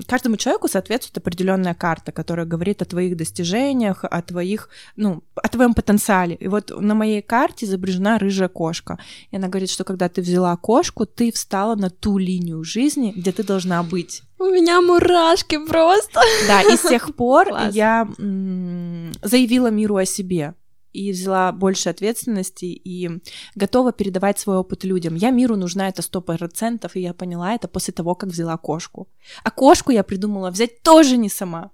каждому 0.07 0.37
человеку 0.37 0.69
соответствует 0.69 1.19
определенная 1.19 1.75
карта, 1.75 2.13
которая 2.13 2.47
говорит 2.47 2.83
о 2.83 2.85
твоих 2.85 3.17
достижениях, 3.17 4.05
о 4.05 4.23
твоих, 4.23 4.69
ну, 4.97 5.23
о 5.35 5.49
твоем 5.49 5.75
потенциале. 5.75 6.37
И 6.37 6.49
вот 6.49 6.71
на 6.81 6.95
моей 6.95 7.21
карте 7.23 7.67
изображена 7.67 8.19
рыжая 8.19 8.49
кошка. 8.49 8.99
И 9.31 9.37
она 9.37 9.49
говорит, 9.49 9.71
что 9.71 9.85
когда 9.85 10.09
ты 10.09 10.21
взяла 10.23 10.57
кошку, 10.57 11.07
ты 11.07 11.33
встала 11.33 11.75
на 11.75 11.91
ту 11.91 12.19
линию 12.19 12.63
жизни, 12.63 13.13
где 13.17 13.33
ты 13.33 13.43
должна 13.43 13.83
быть. 13.83 14.23
У 14.39 14.45
меня 14.45 14.81
мурашки 14.81 15.59
просто. 15.67 16.21
Да, 16.47 16.63
и 16.63 16.77
с 16.77 16.83
тех 16.83 17.15
пор 17.17 17.49
Класс. 17.49 17.75
я 17.75 18.09
м, 18.19 19.13
заявила 19.23 19.71
миру 19.71 19.97
о 19.97 20.05
себе 20.05 20.55
и 20.93 21.13
взяла 21.13 21.53
больше 21.53 21.89
ответственности 21.89 22.65
и 22.65 23.21
готова 23.55 23.93
передавать 23.93 24.39
свой 24.39 24.57
опыт 24.57 24.85
людям. 24.85 25.15
Я 25.15 25.31
миру 25.31 25.57
нужна 25.57 25.89
это 25.89 26.03
сто 26.03 26.21
процентов, 26.21 26.97
и 26.97 27.01
я 27.01 27.15
поняла 27.15 27.55
это 27.55 27.69
после 27.69 27.93
того, 27.93 28.15
как 28.15 28.31
взяла 28.31 28.57
кошку. 28.57 29.09
А 29.45 29.51
кошку 29.51 29.93
я 29.93 30.03
придумала 30.03 30.51
взять 30.51 30.83
тоже 30.83 31.17
не 31.17 31.29
сама. 31.29 31.71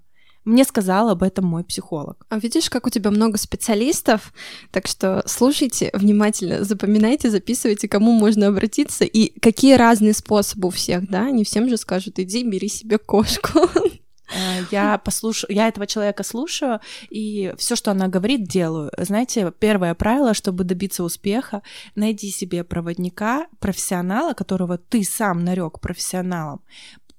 Мне 0.46 0.62
сказал 0.64 1.08
об 1.08 1.24
этом 1.24 1.44
мой 1.44 1.64
психолог. 1.64 2.24
А 2.28 2.38
видишь, 2.38 2.70
как 2.70 2.86
у 2.86 2.90
тебя 2.90 3.10
много 3.10 3.36
специалистов, 3.36 4.32
так 4.70 4.86
что 4.86 5.24
слушайте 5.26 5.90
внимательно, 5.92 6.62
запоминайте, 6.62 7.30
записывайте, 7.30 7.88
кому 7.88 8.12
можно 8.12 8.46
обратиться 8.46 9.04
и 9.04 9.36
какие 9.40 9.74
разные 9.74 10.14
способы 10.14 10.68
у 10.68 10.70
всех, 10.70 11.10
да? 11.10 11.30
Не 11.32 11.42
всем 11.42 11.68
же 11.68 11.76
скажут, 11.76 12.20
иди, 12.20 12.44
бери 12.44 12.68
себе 12.68 12.98
кошку. 12.98 13.68
Э, 14.34 14.64
Я 14.70 14.98
послушаю, 14.98 15.54
я 15.54 15.68
этого 15.68 15.86
человека 15.86 16.22
слушаю, 16.22 16.80
и 17.10 17.54
все, 17.58 17.76
что 17.76 17.90
она 17.90 18.08
говорит, 18.08 18.44
делаю. 18.44 18.90
Знаете, 18.98 19.52
первое 19.58 19.94
правило, 19.94 20.34
чтобы 20.34 20.64
добиться 20.64 21.04
успеха, 21.04 21.62
найди 21.94 22.30
себе 22.30 22.64
проводника, 22.64 23.46
профессионала, 23.58 24.32
которого 24.34 24.78
ты 24.78 25.04
сам 25.04 25.44
нарек 25.44 25.80
профессионалом. 25.80 26.60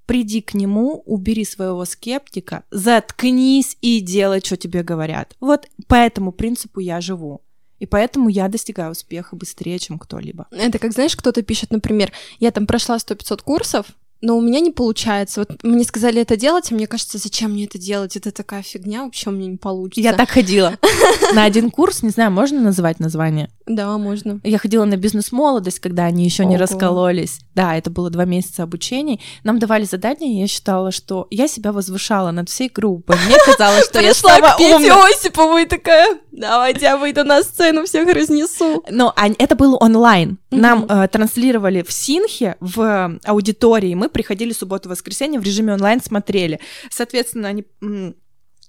Приди 0.06 0.42
к 0.42 0.54
нему, 0.54 1.04
убери 1.06 1.44
своего 1.44 1.84
скептика, 1.84 2.64
заткнись 2.72 3.78
и 3.82 4.00
делай, 4.00 4.40
что 4.40 4.56
тебе 4.56 4.82
говорят. 4.82 5.36
Вот 5.42 5.68
по 5.88 5.96
этому 5.96 6.32
принципу 6.32 6.80
я 6.80 7.02
живу. 7.02 7.42
И 7.80 7.86
поэтому 7.86 8.30
я 8.30 8.48
достигаю 8.48 8.92
успеха 8.92 9.36
быстрее, 9.36 9.78
чем 9.80 10.00
кто-либо. 10.00 10.48
Это 10.52 10.80
как, 10.80 10.94
знаешь, 10.94 11.16
кто-то 11.16 11.42
пишет, 11.44 11.72
например, 11.72 12.12
я 12.40 12.52
там 12.52 12.66
прошла 12.66 12.98
100-500 12.98 13.44
курсов, 13.44 13.86
но 14.22 14.38
у 14.38 14.42
меня 14.42 14.60
не 14.60 14.72
получается. 14.72 15.42
Вот 15.42 15.64
мне 15.64 15.84
сказали 15.84 16.22
это 16.22 16.38
делать, 16.38 16.72
а 16.72 16.76
мне 16.76 16.88
кажется, 16.88 17.18
зачем 17.18 17.52
мне 17.52 17.66
это 17.66 17.78
делать? 17.78 18.16
Это 18.16 18.32
такая 18.32 18.64
фигня, 18.64 19.04
вообще 19.04 19.30
у 19.30 19.34
меня 19.34 19.48
не 19.48 19.58
получится. 19.58 20.02
Я 20.02 20.14
так 20.14 20.30
ходила 20.30 20.78
на 21.34 21.44
один 21.44 21.70
курс, 21.72 22.04
не 22.04 22.10
знаю, 22.10 22.32
можно 22.32 22.62
называть 22.62 23.00
название? 23.00 23.50
Да, 23.68 23.98
можно. 23.98 24.40
Я 24.44 24.58
ходила 24.58 24.86
на 24.86 24.96
бизнес-молодость, 24.96 25.80
когда 25.80 26.06
они 26.06 26.24
еще 26.24 26.46
не 26.46 26.58
раскололись. 26.58 27.40
Да, 27.54 27.76
это 27.76 27.90
было 27.90 28.10
два 28.10 28.26
месяца 28.26 28.64
обучений. 28.64 29.22
Нам 29.44 29.60
давали 29.60 29.84
задания, 29.84 30.30
и 30.30 30.42
я 30.42 30.48
считала, 30.48 30.92
что 30.92 31.28
я 31.32 31.48
себя 31.48 31.72
возвышала 31.72 32.32
над 32.32 32.50
всей 32.50 32.70
группой. 32.70 33.18
Мне 33.26 33.36
казалось, 33.46 33.86
что 33.86 34.00
я 34.00 34.14
самая 34.14 34.56
умная. 34.58 35.08
Осиповой 35.08 35.66
такая, 35.66 36.18
давайте 36.32 36.82
я 36.82 36.98
выйду 36.98 37.24
на 37.24 37.44
сцену, 37.44 37.86
всех 37.86 38.08
разнесу. 38.14 38.84
Но 38.90 39.14
это 39.18 39.56
было 39.56 39.76
онлайн. 39.78 40.38
Нам 40.52 40.86
э, 40.86 41.08
транслировали 41.08 41.82
в 41.82 41.92
Синхе, 41.92 42.56
в 42.60 42.82
э, 42.82 43.20
аудитории. 43.26 43.94
Мы 43.96 44.07
приходили 44.10 44.52
субботу-воскресенье 44.52 45.40
в 45.40 45.44
режиме 45.44 45.74
онлайн, 45.74 46.02
смотрели. 46.02 46.60
Соответственно, 46.90 47.48
они... 47.48 47.66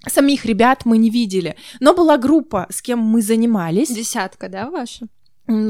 Самих 0.07 0.45
ребят 0.45 0.85
мы 0.85 0.97
не 0.97 1.11
видели. 1.11 1.57
Но 1.81 1.93
была 1.93 2.19
группа, 2.19 2.67
с 2.71 2.81
кем 2.81 3.01
мы 3.01 3.21
занимались. 3.21 3.89
Десятка, 3.89 4.49
да, 4.49 4.71
ваша? 4.71 5.09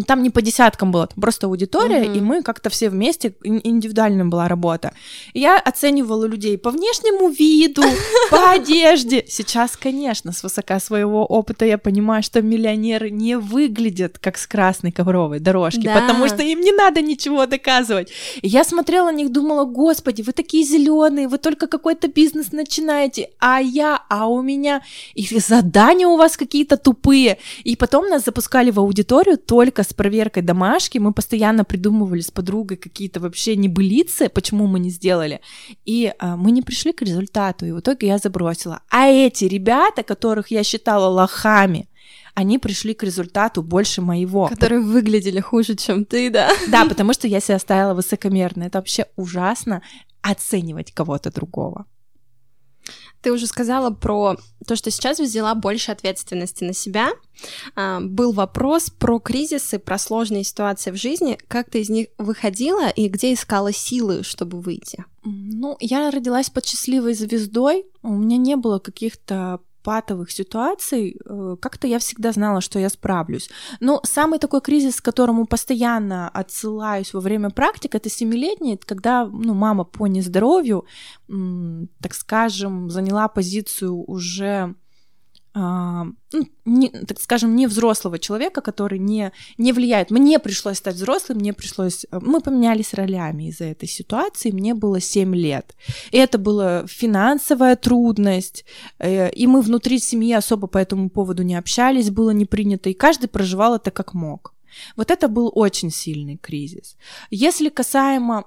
Там 0.06 0.22
не 0.24 0.30
по 0.30 0.42
десяткам 0.42 0.90
было, 0.90 1.08
просто 1.20 1.46
аудитория, 1.46 2.00
Мгм. 2.04 2.14
и 2.14 2.20
мы 2.20 2.42
как-то 2.42 2.68
все 2.68 2.90
вместе, 2.90 3.34
ин- 3.44 3.60
индивидуальная 3.62 4.24
была 4.24 4.48
работа. 4.48 4.92
Я 5.34 5.56
оценивала 5.58 6.24
людей 6.24 6.58
по 6.58 6.70
внешнему 6.70 7.28
виду, 7.28 7.82
по 8.30 8.50
одежде. 8.50 9.24
Сейчас, 9.28 9.76
конечно, 9.76 10.32
с 10.32 10.42
высока 10.42 10.80
своего 10.80 11.24
опыта 11.24 11.64
я 11.64 11.78
понимаю, 11.78 12.24
что 12.24 12.42
миллионеры 12.42 13.10
не 13.10 13.38
выглядят 13.38 14.18
как 14.18 14.36
с 14.36 14.46
красной 14.48 14.90
ковровой 14.90 15.38
дорожки, 15.38 15.84
Да. 15.84 15.94
потому 16.00 16.26
что 16.26 16.42
им 16.42 16.60
не 16.60 16.72
надо 16.72 17.00
ничего 17.00 17.46
доказывать. 17.46 18.10
И 18.42 18.48
я 18.48 18.64
смотрела 18.64 19.12
на 19.12 19.16
них, 19.16 19.30
думала, 19.30 19.64
господи, 19.64 20.22
вы 20.22 20.32
такие 20.32 20.64
зеленые, 20.64 21.28
вы 21.28 21.38
только 21.38 21.68
какой-то 21.68 22.08
бизнес 22.08 22.50
начинаете, 22.52 23.30
а 23.38 23.60
я, 23.60 24.02
а 24.08 24.26
у 24.26 24.42
меня, 24.42 24.82
и 25.14 25.24
задания 25.38 26.08
у 26.08 26.16
вас 26.16 26.36
какие-то 26.36 26.76
тупые. 26.76 27.38
И 27.62 27.76
потом 27.76 28.08
нас 28.08 28.24
запускали 28.24 28.72
в 28.72 28.80
аудиторию 28.80 29.38
только 29.38 29.67
с 29.76 29.92
проверкой 29.92 30.42
домашки. 30.42 30.98
Мы 30.98 31.12
постоянно 31.12 31.64
придумывали 31.64 32.20
с 32.20 32.30
подругой 32.30 32.76
какие-то 32.76 33.20
вообще 33.20 33.56
небылицы, 33.56 34.28
почему 34.28 34.66
мы 34.66 34.80
не 34.80 34.90
сделали. 34.90 35.40
И 35.84 36.12
а, 36.18 36.36
мы 36.36 36.50
не 36.50 36.62
пришли 36.62 36.92
к 36.92 37.02
результату. 37.02 37.66
И 37.66 37.72
в 37.72 37.80
итоге 37.80 38.06
я 38.08 38.18
забросила. 38.18 38.80
А 38.90 39.06
эти 39.06 39.44
ребята, 39.44 40.02
которых 40.02 40.50
я 40.50 40.62
считала 40.62 41.06
лохами, 41.06 41.88
они 42.34 42.58
пришли 42.58 42.94
к 42.94 43.02
результату 43.02 43.62
больше 43.62 44.00
моего. 44.00 44.48
Которые 44.48 44.80
выглядели 44.80 45.40
хуже, 45.40 45.74
чем 45.74 46.04
ты, 46.04 46.30
да? 46.30 46.50
Да, 46.68 46.84
потому 46.84 47.12
что 47.12 47.26
я 47.26 47.40
себя 47.40 47.58
ставила 47.58 47.94
высокомерно. 47.94 48.64
Это 48.64 48.78
вообще 48.78 49.06
ужасно 49.16 49.82
оценивать 50.22 50.92
кого-то 50.92 51.32
другого. 51.32 51.86
Ты 53.28 53.32
уже 53.32 53.46
сказала 53.46 53.90
про 53.90 54.38
то, 54.66 54.74
что 54.74 54.90
сейчас 54.90 55.20
взяла 55.20 55.54
больше 55.54 55.92
ответственности 55.92 56.64
на 56.64 56.72
себя. 56.72 57.10
А, 57.76 58.00
был 58.00 58.32
вопрос 58.32 58.88
про 58.88 59.18
кризисы, 59.18 59.78
про 59.78 59.98
сложные 59.98 60.44
ситуации 60.44 60.90
в 60.92 60.96
жизни. 60.96 61.38
Как 61.46 61.68
ты 61.68 61.82
из 61.82 61.90
них 61.90 62.06
выходила 62.16 62.88
и 62.88 63.08
где 63.08 63.34
искала 63.34 63.70
силы, 63.70 64.22
чтобы 64.22 64.62
выйти? 64.62 65.04
Ну, 65.24 65.76
я 65.78 66.10
родилась 66.10 66.48
под 66.48 66.64
счастливой 66.64 67.12
звездой. 67.12 67.84
У 68.02 68.14
меня 68.14 68.38
не 68.38 68.56
было 68.56 68.78
каких-то 68.78 69.60
патовых 69.88 70.30
ситуаций, 70.30 71.16
э, 71.24 71.56
как-то 71.60 71.86
я 71.86 71.98
всегда 71.98 72.32
знала, 72.32 72.60
что 72.60 72.78
я 72.78 72.90
справлюсь. 72.90 73.50
Но 73.80 74.00
самый 74.04 74.38
такой 74.38 74.60
кризис, 74.60 75.00
к 75.00 75.04
которому 75.04 75.46
постоянно 75.46 76.28
отсылаюсь 76.28 77.14
во 77.14 77.20
время 77.20 77.48
практик, 77.48 77.94
это 77.94 78.10
семилетний, 78.10 78.76
когда 78.76 79.24
ну, 79.24 79.54
мама 79.54 79.84
по 79.84 80.06
нездоровью, 80.06 80.84
так 82.02 82.14
скажем, 82.14 82.90
заняла 82.90 83.28
позицию 83.28 84.04
уже 84.06 84.74
не, 86.64 86.88
так 86.90 87.20
скажем, 87.20 87.56
не 87.56 87.66
взрослого 87.66 88.18
человека, 88.18 88.60
который 88.60 88.98
не, 88.98 89.32
не 89.56 89.72
влияет. 89.72 90.10
Мне 90.10 90.38
пришлось 90.38 90.78
стать 90.78 90.96
взрослым, 90.96 91.38
мне 91.38 91.52
пришлось... 91.52 92.06
Э, 92.10 92.18
мы 92.20 92.40
поменялись 92.40 92.94
ролями 92.94 93.48
из-за 93.48 93.64
этой 93.64 93.88
ситуации, 93.88 94.50
мне 94.50 94.74
было 94.74 95.00
7 95.00 95.34
лет. 95.34 95.74
И 96.10 96.18
это 96.18 96.38
была 96.38 96.86
финансовая 96.86 97.76
трудность, 97.76 98.64
э, 98.98 99.30
и 99.30 99.46
мы 99.46 99.62
внутри 99.62 99.98
семьи 99.98 100.32
особо 100.32 100.66
по 100.66 100.78
этому 100.78 101.10
поводу 101.10 101.42
не 101.42 101.56
общались, 101.56 102.10
было 102.10 102.30
не 102.30 102.44
принято, 102.44 102.90
и 102.90 102.94
каждый 102.94 103.28
проживал 103.28 103.76
это 103.76 103.90
как 103.90 104.14
мог. 104.14 104.54
Вот 104.96 105.10
это 105.10 105.28
был 105.28 105.50
очень 105.54 105.90
сильный 105.90 106.36
кризис. 106.36 106.96
Если 107.30 107.68
касаемо 107.68 108.44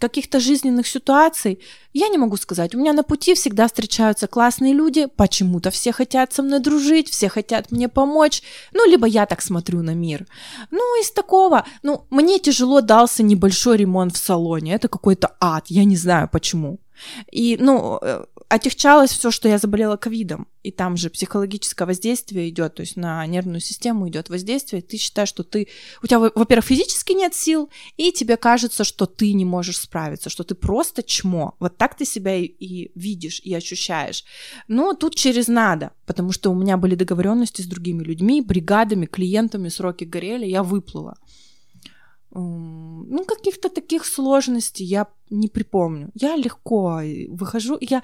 каких-то 0.00 0.40
жизненных 0.40 0.86
ситуаций, 0.86 1.60
я 1.92 2.08
не 2.08 2.18
могу 2.18 2.36
сказать. 2.36 2.74
У 2.74 2.78
меня 2.78 2.92
на 2.92 3.02
пути 3.02 3.34
всегда 3.34 3.66
встречаются 3.66 4.26
классные 4.26 4.74
люди, 4.74 5.06
почему-то 5.06 5.70
все 5.70 5.92
хотят 5.92 6.32
со 6.32 6.42
мной 6.42 6.60
дружить, 6.60 7.08
все 7.08 7.28
хотят 7.28 7.72
мне 7.72 7.88
помочь, 7.88 8.42
ну, 8.72 8.88
либо 8.90 9.06
я 9.06 9.26
так 9.26 9.42
смотрю 9.42 9.82
на 9.82 9.94
мир. 9.94 10.26
Ну, 10.70 11.00
из 11.00 11.10
такого, 11.10 11.64
ну, 11.82 12.06
мне 12.10 12.38
тяжело 12.38 12.80
дался 12.80 13.22
небольшой 13.22 13.76
ремонт 13.76 14.14
в 14.14 14.18
салоне, 14.18 14.74
это 14.74 14.88
какой-то 14.88 15.36
ад, 15.40 15.66
я 15.68 15.84
не 15.84 15.96
знаю 15.96 16.28
почему. 16.30 16.78
И, 17.30 17.56
ну, 17.60 17.98
э, 18.02 18.24
отягчалось 18.48 19.10
все, 19.10 19.30
что 19.30 19.48
я 19.48 19.58
заболела 19.58 19.96
ковидом, 19.96 20.46
и 20.62 20.70
там 20.70 20.96
же 20.96 21.10
психологическое 21.10 21.84
воздействие 21.84 22.48
идет, 22.48 22.74
то 22.74 22.80
есть 22.82 22.96
на 22.96 23.26
нервную 23.26 23.60
систему 23.60 24.08
идет 24.08 24.28
воздействие, 24.28 24.82
ты 24.82 24.96
считаешь, 24.96 25.28
что 25.28 25.42
ты, 25.42 25.68
у 26.02 26.06
тебя, 26.06 26.18
во-первых, 26.18 26.64
физически 26.64 27.12
нет 27.12 27.34
сил, 27.34 27.70
и 27.96 28.12
тебе 28.12 28.36
кажется, 28.36 28.84
что 28.84 29.06
ты 29.06 29.32
не 29.32 29.44
можешь 29.44 29.78
справиться, 29.78 30.30
что 30.30 30.44
ты 30.44 30.54
просто 30.54 31.02
чмо, 31.02 31.54
вот 31.58 31.76
так 31.76 31.96
ты 31.96 32.04
себя 32.04 32.36
и, 32.36 32.44
и 32.44 32.92
видишь, 32.94 33.40
и 33.40 33.54
ощущаешь. 33.54 34.24
Но 34.68 34.94
тут 34.94 35.14
через 35.14 35.48
надо, 35.48 35.92
потому 36.06 36.32
что 36.32 36.50
у 36.50 36.54
меня 36.54 36.76
были 36.76 36.94
договоренности 36.94 37.62
с 37.62 37.66
другими 37.66 38.02
людьми, 38.02 38.40
бригадами, 38.40 39.06
клиентами, 39.06 39.68
сроки 39.68 40.04
горели, 40.04 40.46
я 40.46 40.62
выплыла 40.62 41.16
ну, 42.38 43.24
каких-то 43.24 43.68
таких 43.68 44.04
сложностей 44.04 44.84
я 44.84 45.06
не 45.30 45.48
припомню. 45.48 46.10
Я 46.14 46.36
легко 46.36 47.00
выхожу, 47.28 47.78
я 47.80 48.02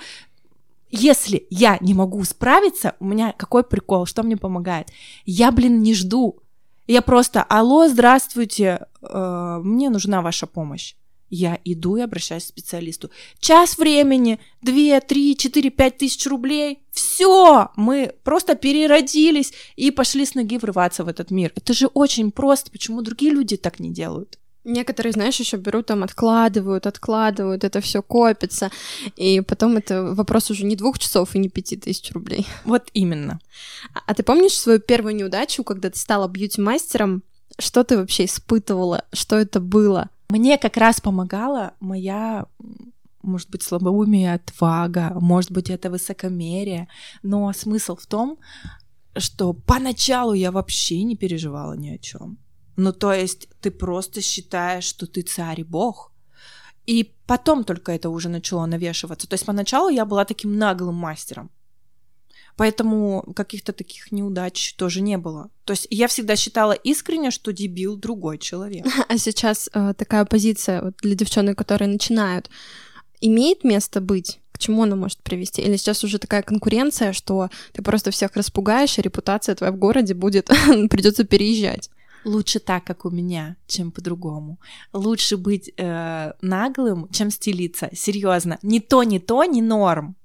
если 0.92 1.46
я 1.49 1.78
не 1.80 1.94
могу 1.94 2.22
справиться, 2.22 2.94
у 3.00 3.06
меня 3.06 3.32
какой 3.32 3.64
прикол, 3.64 4.04
что 4.06 4.22
мне 4.22 4.37
помогает? 4.37 4.88
Я, 5.25 5.50
блин, 5.50 5.82
не 5.82 5.94
жду. 5.94 6.38
Я 6.87 7.00
просто, 7.00 7.42
алло, 7.42 7.88
здравствуйте, 7.88 8.87
э, 9.00 9.61
мне 9.62 9.88
нужна 9.88 10.20
ваша 10.20 10.46
помощь. 10.46 10.94
Я 11.30 11.58
иду 11.64 11.96
и 11.96 12.02
обращаюсь 12.02 12.44
к 12.44 12.49
специалисту. 12.49 13.11
Час 13.40 13.78
времени, 13.78 14.38
2, 14.61 15.00
3, 15.00 15.34
4, 15.34 15.70
5 15.70 15.96
тысяч 15.96 16.26
рублей. 16.26 16.80
Все, 16.90 17.70
мы 17.75 18.12
просто 18.22 18.54
переродились 18.54 19.54
и 19.76 19.90
пошли 19.90 20.26
с 20.26 20.34
ноги 20.34 20.58
врываться 20.58 21.04
в 21.04 21.08
этот 21.08 21.30
мир. 21.30 21.50
Это 21.56 21.72
же 21.72 21.87
очень 21.87 22.32
просто. 22.32 22.70
Почему 22.70 23.00
другие 23.00 23.32
люди 23.32 23.56
так 23.56 23.80
не 23.80 23.90
делают? 23.90 24.38
Некоторые, 24.64 25.12
знаешь, 25.12 25.40
еще 25.40 25.57
берут 25.57 25.87
там, 25.87 26.04
откладывают, 26.04 26.87
откладывают, 26.87 27.64
это 27.64 27.81
все 27.81 28.00
копится, 28.00 28.71
и 29.16 29.40
потом 29.40 29.76
это 29.76 30.14
вопрос 30.14 30.50
уже 30.50 30.64
не 30.64 30.76
двух 30.76 30.99
часов 30.99 31.35
и 31.35 31.38
не 31.38 31.49
пяти 31.49 31.76
тысяч 31.76 32.12
рублей. 32.12 32.47
Вот 32.64 32.88
именно. 32.95 33.40
А, 33.92 34.00
а 34.07 34.14
ты 34.14 34.23
помнишь 34.23 34.52
свою 34.52 34.78
первую 34.78 35.16
неудачу, 35.16 35.64
когда 35.64 35.90
ты 35.90 35.99
стала 35.99 36.28
бьюти-мастером? 36.28 37.23
Что 37.59 37.85
ты 37.85 37.97
вообще 37.97 38.25
испытывала? 38.25 39.04
Что 39.12 39.37
это 39.37 39.61
было? 39.61 40.09
Мне 40.31 40.59
как 40.59 40.76
раз 40.76 41.00
помогала 41.00 41.75
моя 41.81 42.47
может 43.23 43.50
быть, 43.50 43.62
слабоумие, 43.62 44.35
отвага, 44.35 45.16
может 45.21 45.52
быть, 45.52 45.71
это 45.71 45.90
высокомерие, 45.90 46.88
но 47.23 47.52
смысл 47.52 47.95
в 47.97 48.07
том, 48.07 48.38
что 49.16 49.52
поначалу 49.52 50.33
я 50.33 50.50
вообще 50.50 51.02
не 51.02 51.16
переживала 51.16 51.75
ни 51.75 51.90
о 51.90 51.99
чем. 51.99 52.38
Ну, 52.76 52.93
то 52.93 53.12
есть 53.12 53.49
ты 53.61 53.71
просто 53.71 54.21
считаешь, 54.21 54.85
что 54.85 55.07
ты 55.07 55.23
царь 55.23 55.61
и 55.61 55.64
бог. 55.64 56.12
И 56.87 57.12
потом 57.26 57.64
только 57.64 57.93
это 57.93 58.11
уже 58.11 58.29
начало 58.29 58.67
навешиваться. 58.67 59.29
То 59.29 59.35
есть 59.35 59.47
поначалу 59.47 59.88
я 59.88 60.05
была 60.05 60.25
таким 60.25 60.57
наглым 60.57 60.97
мастером. 60.97 61.50
Поэтому 62.57 63.25
каких-то 63.35 63.73
таких 63.73 64.12
неудач 64.12 64.75
тоже 64.75 65.00
не 65.00 65.17
было. 65.17 65.50
То 65.64 65.73
есть 65.73 65.87
я 65.91 66.07
всегда 66.07 66.37
считала 66.37 66.73
искренне, 66.73 67.31
что 67.31 67.52
дебил 67.52 67.97
другой 67.97 68.38
человек. 68.38 68.87
А 69.09 69.19
сейчас 69.19 69.71
э, 69.73 69.95
такая 69.97 70.25
позиция 70.25 70.83
вот 70.83 70.95
для 71.02 71.14
девчонок, 71.14 71.57
которые 71.57 71.88
начинают, 71.88 72.50
имеет 73.21 73.64
место 73.64 74.00
быть? 74.00 74.38
К 74.52 74.59
чему 74.59 74.83
она 74.83 74.97
может 74.97 75.19
привести? 75.23 75.62
Или 75.62 75.76
сейчас 75.76 76.05
уже 76.05 76.19
такая 76.19 76.43
конкуренция, 76.43 77.12
что 77.12 77.49
ты 77.73 77.83
просто 77.83 78.11
всех 78.11 78.37
распугаешь, 78.37 78.99
и 78.99 79.02
репутация 79.02 79.55
твоя 79.55 79.73
в 79.73 79.76
городе 79.76 80.14
будет, 80.14 80.47
придется 80.91 81.25
переезжать? 81.25 81.91
Лучше 82.25 82.59
так, 82.61 82.85
как 82.85 83.05
у 83.05 83.11
меня, 83.11 83.57
чем 83.67 83.91
по-другому. 83.91 84.59
Лучше 84.93 85.37
быть 85.37 85.73
э, 85.76 86.33
наглым, 86.41 87.09
чем 87.11 87.31
стелиться. 87.31 87.91
Серьезно, 87.93 88.59
ни 88.62 88.79
то, 88.79 89.02
ни 89.02 89.19
то, 89.19 89.45
не 89.45 89.62
норм. 89.62 90.17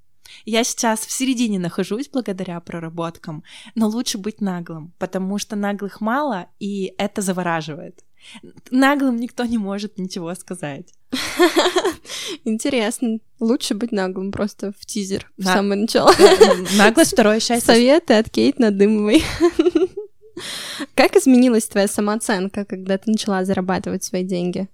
Я 0.44 0.64
сейчас 0.64 1.00
в 1.00 1.10
середине 1.10 1.58
нахожусь 1.58 2.08
благодаря 2.08 2.60
проработкам, 2.60 3.42
но 3.74 3.88
лучше 3.88 4.18
быть 4.18 4.40
наглым, 4.40 4.92
потому 4.98 5.38
что 5.38 5.56
наглых 5.56 6.00
мало, 6.00 6.46
и 6.60 6.94
это 6.98 7.22
завораживает. 7.22 8.04
Наглым 8.70 9.16
никто 9.16 9.44
не 9.44 9.58
может 9.58 9.98
ничего 9.98 10.34
сказать. 10.34 10.92
Интересно. 12.44 13.18
Лучше 13.40 13.74
быть 13.74 13.92
наглым 13.92 14.32
просто 14.32 14.72
в 14.78 14.84
тизер, 14.84 15.30
в 15.38 15.44
самое 15.44 15.80
начало. 15.82 16.12
Наглость 16.76 17.12
второе 17.12 17.40
счастье. 17.40 17.74
Советы 17.74 18.14
от 18.14 18.28
Кейт 18.28 18.58
Надымовой. 18.58 19.22
Как 20.94 21.16
изменилась 21.16 21.66
твоя 21.66 21.88
самооценка, 21.88 22.64
когда 22.64 22.98
ты 22.98 23.10
начала 23.10 23.44
зарабатывать 23.44 24.04
свои 24.04 24.24
деньги? 24.24 24.68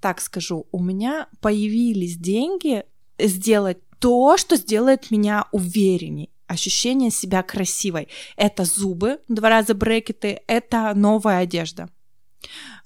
так 0.00 0.20
скажу, 0.20 0.66
у 0.70 0.82
меня 0.82 1.28
появились 1.40 2.18
деньги 2.18 2.84
сделать 3.18 3.78
то, 3.98 4.36
что 4.36 4.56
сделает 4.56 5.10
меня 5.10 5.46
уверенней 5.50 6.28
ощущение 6.46 7.10
себя 7.10 7.42
красивой. 7.42 8.08
Это 8.36 8.64
зубы, 8.64 9.20
два 9.28 9.48
раза 9.48 9.74
брекеты, 9.74 10.40
это 10.46 10.92
новая 10.94 11.38
одежда. 11.38 11.88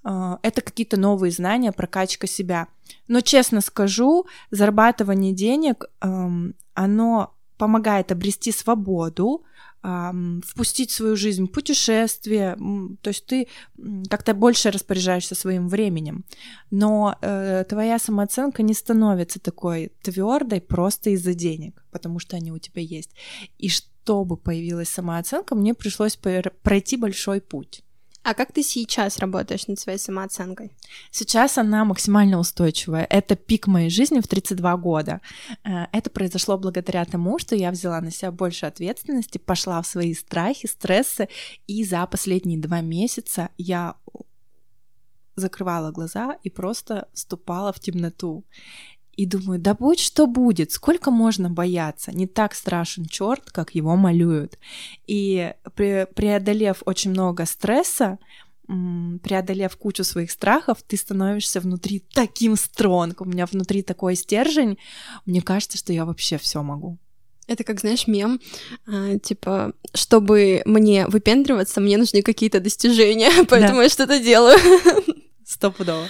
А, 0.04 0.38
это 0.42 0.60
какие-то 0.60 0.96
новые 0.96 1.30
знания, 1.30 1.72
прокачка 1.72 2.26
себя. 2.26 2.68
Но 3.08 3.20
честно 3.20 3.60
скажу, 3.60 4.26
зарабатывание 4.50 5.32
денег, 5.32 5.86
оно 6.00 7.34
помогает 7.56 8.12
обрести 8.12 8.52
свободу, 8.52 9.42
впустить 9.80 10.90
в 10.90 10.94
свою 10.94 11.16
жизнь 11.16 11.46
путешествие, 11.46 12.56
то 13.00 13.08
есть 13.08 13.26
ты 13.26 13.48
как-то 14.10 14.34
больше 14.34 14.70
распоряжаешься 14.70 15.34
своим 15.34 15.68
временем, 15.68 16.24
но 16.70 17.16
э, 17.20 17.64
твоя 17.68 17.98
самооценка 17.98 18.62
не 18.62 18.74
становится 18.74 19.38
такой 19.38 19.92
твердой 20.02 20.60
просто 20.60 21.10
из-за 21.10 21.34
денег, 21.34 21.84
потому 21.90 22.18
что 22.18 22.36
они 22.36 22.52
у 22.52 22.58
тебя 22.58 22.82
есть. 22.82 23.10
И 23.58 23.68
чтобы 23.68 24.36
появилась 24.36 24.88
самооценка, 24.88 25.54
мне 25.54 25.74
пришлось 25.74 26.16
пройти 26.16 26.96
большой 26.96 27.40
путь. 27.40 27.82
А 28.28 28.34
как 28.34 28.52
ты 28.52 28.62
сейчас 28.62 29.18
работаешь 29.18 29.68
над 29.68 29.80
своей 29.80 29.98
самооценкой? 29.98 30.70
Сейчас 31.10 31.56
она 31.56 31.86
максимально 31.86 32.38
устойчивая. 32.38 33.06
Это 33.08 33.36
пик 33.36 33.66
моей 33.66 33.88
жизни 33.88 34.20
в 34.20 34.28
32 34.28 34.76
года. 34.76 35.22
Э, 35.64 35.86
это 35.92 36.10
произошло 36.10 36.58
благодаря 36.58 37.06
тому, 37.06 37.38
что 37.38 37.56
я 37.56 37.70
взяла 37.70 38.02
на 38.02 38.10
себя 38.10 38.30
больше 38.30 38.66
ответственности, 38.66 39.38
пошла 39.38 39.80
в 39.80 39.86
свои 39.86 40.12
страхи, 40.12 40.66
стрессы, 40.66 41.30
и 41.66 41.84
за 41.84 42.06
последние 42.06 42.58
два 42.58 42.82
месяца 42.82 43.48
я 43.56 43.94
закрывала 45.34 45.90
глаза 45.90 46.36
и 46.42 46.50
просто 46.50 47.08
вступала 47.14 47.72
в 47.72 47.80
темноту 47.80 48.44
и 49.18 49.26
думаю, 49.26 49.58
да 49.58 49.74
будь 49.74 49.98
что 49.98 50.28
будет, 50.28 50.70
сколько 50.70 51.10
можно 51.10 51.50
бояться, 51.50 52.12
не 52.12 52.28
так 52.28 52.54
страшен 52.54 53.04
черт, 53.04 53.50
как 53.50 53.74
его 53.74 53.96
малюют. 53.96 54.58
И 55.08 55.54
преодолев 55.74 56.84
очень 56.86 57.10
много 57.10 57.44
стресса, 57.44 58.18
преодолев 58.68 59.76
кучу 59.76 60.04
своих 60.04 60.30
страхов, 60.30 60.84
ты 60.86 60.96
становишься 60.96 61.58
внутри 61.58 62.04
таким 62.14 62.54
стронг. 62.54 63.20
У 63.20 63.24
меня 63.24 63.46
внутри 63.46 63.82
такой 63.82 64.14
стержень. 64.14 64.78
Мне 65.26 65.42
кажется, 65.42 65.78
что 65.78 65.92
я 65.92 66.04
вообще 66.04 66.38
все 66.38 66.62
могу. 66.62 66.96
Это 67.48 67.64
как, 67.64 67.80
знаешь, 67.80 68.06
мем, 68.06 68.40
э, 68.86 69.18
типа, 69.20 69.72
чтобы 69.94 70.62
мне 70.66 71.06
выпендриваться, 71.08 71.80
мне 71.80 71.96
нужны 71.96 72.22
какие-то 72.22 72.60
достижения, 72.60 73.30
поэтому 73.48 73.78
да. 73.78 73.82
я 73.84 73.88
что-то 73.88 74.20
делаю. 74.20 74.58
Стопудово. 75.58 76.06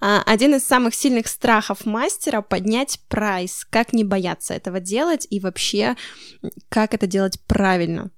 А, 0.00 0.22
один 0.26 0.54
из 0.54 0.62
самых 0.62 0.94
сильных 0.94 1.26
страхов 1.26 1.86
мастера— 1.86 2.42
поднять 2.42 3.00
прайс. 3.08 3.66
Как 3.70 3.94
не 3.94 4.04
бояться 4.04 4.52
этого 4.52 4.78
делать 4.78 5.26
и 5.30 5.40
вообще, 5.40 5.96
как 6.68 6.92
это 6.92 7.06
делать 7.06 7.40
правильно? 7.46 8.10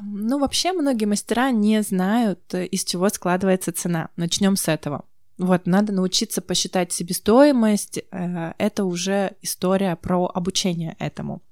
Ну, 0.00 0.38
вообще, 0.38 0.72
многие 0.72 1.04
мастера 1.04 1.50
не 1.50 1.82
знают, 1.82 2.54
из 2.54 2.84
чего 2.84 3.10
складывается 3.10 3.70
цена. 3.70 4.08
Начнем 4.16 4.56
с 4.56 4.66
этого. 4.66 5.04
Вот, 5.36 5.66
надо 5.66 5.92
научиться 5.92 6.40
посчитать 6.40 6.90
себестоимость. 6.92 7.98
Э, 8.12 8.54
это 8.56 8.86
уже 8.86 9.32
история 9.42 9.94
про 9.96 10.24
обучение 10.24 10.96
этому. 10.98 11.42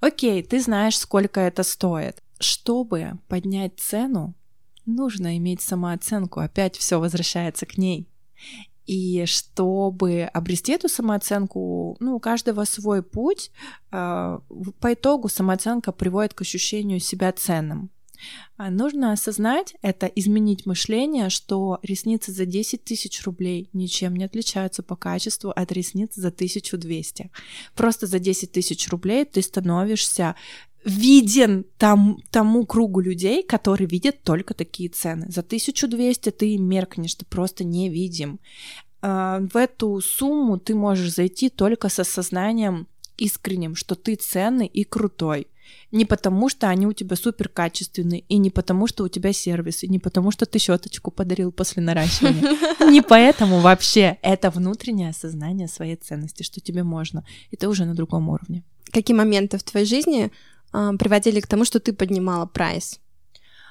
Окей, 0.00 0.42
ты 0.42 0.58
знаешь, 0.58 0.98
сколько 0.98 1.40
это 1.40 1.64
стоит. 1.64 2.22
Чтобы 2.40 3.18
поднять 3.28 3.78
цену, 3.78 4.34
нужно 4.86 5.36
иметь 5.38 5.60
самооценку. 5.60 6.40
Опять 6.40 6.76
все 6.76 6.98
возвращается 6.98 7.66
к 7.66 7.78
ней. 7.78 8.08
И 8.86 9.24
чтобы 9.26 10.22
обрести 10.22 10.72
эту 10.72 10.88
самооценку, 10.88 11.96
ну, 12.00 12.16
у 12.16 12.20
каждого 12.20 12.64
свой 12.64 13.02
путь, 13.02 13.52
а, 13.90 14.40
по 14.80 14.92
итогу 14.92 15.28
самооценка 15.28 15.92
приводит 15.92 16.34
к 16.34 16.40
ощущению 16.40 16.98
себя 16.98 17.32
ценным. 17.32 17.90
А 18.56 18.70
нужно 18.70 19.12
осознать, 19.12 19.74
это 19.82 20.06
изменить 20.06 20.66
мышление, 20.66 21.28
что 21.30 21.78
ресницы 21.82 22.32
за 22.32 22.46
10 22.46 22.84
тысяч 22.84 23.24
рублей 23.24 23.68
ничем 23.72 24.14
не 24.14 24.24
отличаются 24.24 24.82
по 24.82 24.96
качеству 24.96 25.50
от 25.50 25.72
ресниц 25.72 26.14
за 26.14 26.28
1200. 26.28 27.30
Просто 27.74 28.06
за 28.06 28.18
10 28.18 28.52
тысяч 28.52 28.88
рублей 28.88 29.24
ты 29.24 29.42
становишься 29.42 30.36
виден 30.84 31.64
там, 31.78 32.18
тому 32.30 32.66
кругу 32.66 33.00
людей, 33.00 33.42
которые 33.42 33.88
видят 33.88 34.22
только 34.22 34.54
такие 34.54 34.88
цены. 34.88 35.26
За 35.28 35.40
1200 35.40 36.30
ты 36.30 36.58
меркнешь, 36.58 37.14
ты 37.14 37.24
просто 37.24 37.64
не 37.64 37.88
видим. 37.88 38.40
А, 39.00 39.40
в 39.52 39.56
эту 39.56 40.00
сумму 40.00 40.58
ты 40.58 40.74
можешь 40.74 41.14
зайти 41.14 41.48
только 41.48 41.88
с 41.88 41.98
осознанием 41.98 42.86
искренним, 43.18 43.74
что 43.76 43.94
ты 43.94 44.14
ценный 44.14 44.66
и 44.66 44.84
крутой. 44.84 45.46
Не 45.90 46.04
потому, 46.04 46.48
что 46.48 46.68
они 46.68 46.86
у 46.86 46.92
тебя 46.92 47.16
супер 47.16 47.48
качественные, 47.48 48.20
и 48.20 48.38
не 48.38 48.50
потому, 48.50 48.86
что 48.86 49.04
у 49.04 49.08
тебя 49.08 49.32
сервис, 49.32 49.82
и 49.82 49.88
не 49.88 49.98
потому, 49.98 50.30
что 50.30 50.46
ты 50.46 50.58
щеточку 50.58 51.10
подарил 51.10 51.52
после 51.52 51.82
наращивания. 51.82 52.56
Не 52.90 53.00
поэтому 53.02 53.60
вообще. 53.60 54.18
Это 54.22 54.50
внутреннее 54.50 55.10
осознание 55.10 55.68
своей 55.68 55.96
ценности, 55.96 56.42
что 56.42 56.60
тебе 56.60 56.82
можно. 56.82 57.24
И 57.50 57.56
ты 57.56 57.68
уже 57.68 57.84
на 57.84 57.94
другом 57.94 58.28
уровне. 58.28 58.64
Какие 58.90 59.16
моменты 59.16 59.56
в 59.56 59.62
твоей 59.62 59.86
жизни 59.86 60.30
приводили 60.72 61.40
к 61.40 61.46
тому, 61.46 61.64
что 61.64 61.80
ты 61.80 61.92
поднимала 61.92 62.46
прайс? 62.46 63.00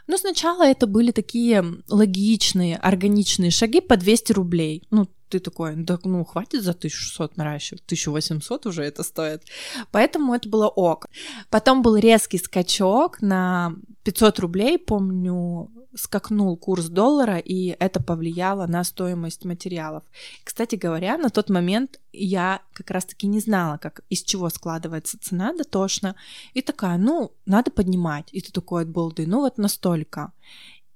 Ну, 0.07 0.17
сначала 0.17 0.63
это 0.63 0.87
были 0.87 1.11
такие 1.11 1.63
логичные, 1.87 2.77
органичные 2.77 3.51
шаги 3.51 3.81
по 3.81 3.97
200 3.97 4.33
рублей. 4.33 4.87
Ну, 4.91 5.07
ты 5.29 5.39
такой, 5.39 5.75
да 5.75 5.97
ну 6.03 6.25
хватит 6.25 6.63
за 6.63 6.71
1600 6.71 7.37
наращивать, 7.37 7.83
1800 7.85 8.65
уже 8.65 8.83
это 8.83 9.03
стоит. 9.03 9.43
Поэтому 9.91 10.33
это 10.33 10.49
было 10.49 10.67
ок. 10.67 11.07
Потом 11.49 11.81
был 11.81 11.95
резкий 11.95 12.37
скачок 12.37 13.21
на 13.21 13.73
500 14.03 14.39
рублей, 14.39 14.77
помню, 14.77 15.69
скакнул 15.95 16.55
курс 16.57 16.87
доллара, 16.87 17.37
и 17.37 17.75
это 17.79 18.01
повлияло 18.01 18.67
на 18.67 18.83
стоимость 18.83 19.45
материалов. 19.45 20.03
Кстати 20.43 20.75
говоря, 20.75 21.17
на 21.17 21.29
тот 21.29 21.49
момент 21.49 21.99
я 22.11 22.61
как 22.73 22.91
раз-таки 22.91 23.27
не 23.27 23.39
знала, 23.39 23.77
как, 23.77 24.01
из 24.09 24.23
чего 24.23 24.49
складывается 24.49 25.17
цена 25.19 25.53
дотошно, 25.53 26.15
и 26.53 26.61
такая, 26.61 26.97
ну, 26.97 27.31
надо 27.45 27.71
поднимать. 27.71 28.27
И 28.31 28.41
ты 28.41 28.51
такой 28.51 28.83
от 28.83 28.89
балды, 28.89 29.27
ну 29.27 29.39
вот 29.39 29.57
настолько. 29.57 30.31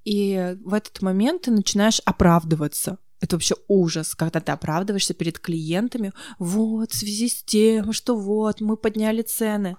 И 0.04 0.56
в 0.64 0.74
этот 0.74 1.02
момент 1.02 1.44
ты 1.44 1.52
начинаешь 1.52 2.02
оправдываться. 2.06 2.98
Это 3.22 3.38
вообще 3.38 3.56
ужас, 3.68 4.14
когда 4.14 4.40
ты 4.40 4.52
оправдываешься 4.52 5.14
перед 5.14 5.40
клиентами. 5.40 6.12
Вот, 6.38 6.92
в 6.92 6.96
связи 6.96 7.28
с 7.28 7.44
тем, 7.44 7.92
что 7.92 8.16
вот, 8.16 8.62
мы 8.62 8.78
подняли 8.78 9.24
цены. 9.24 9.78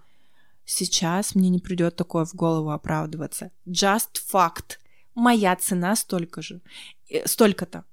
Сейчас 0.65 1.37
мне 1.37 1.49
не 1.49 1.61
придет 1.61 1.95
такое 1.95 2.25
в 2.25 2.35
голову 2.35 2.71
оправдываться. 2.71 3.53
Just 3.67 4.21
fact. 4.33 4.79
Моя 5.17 5.57
цена 5.57 5.97
столько 5.97 6.43
же. 6.43 6.61
Э, 7.11 7.27
столько-то. 7.27 7.85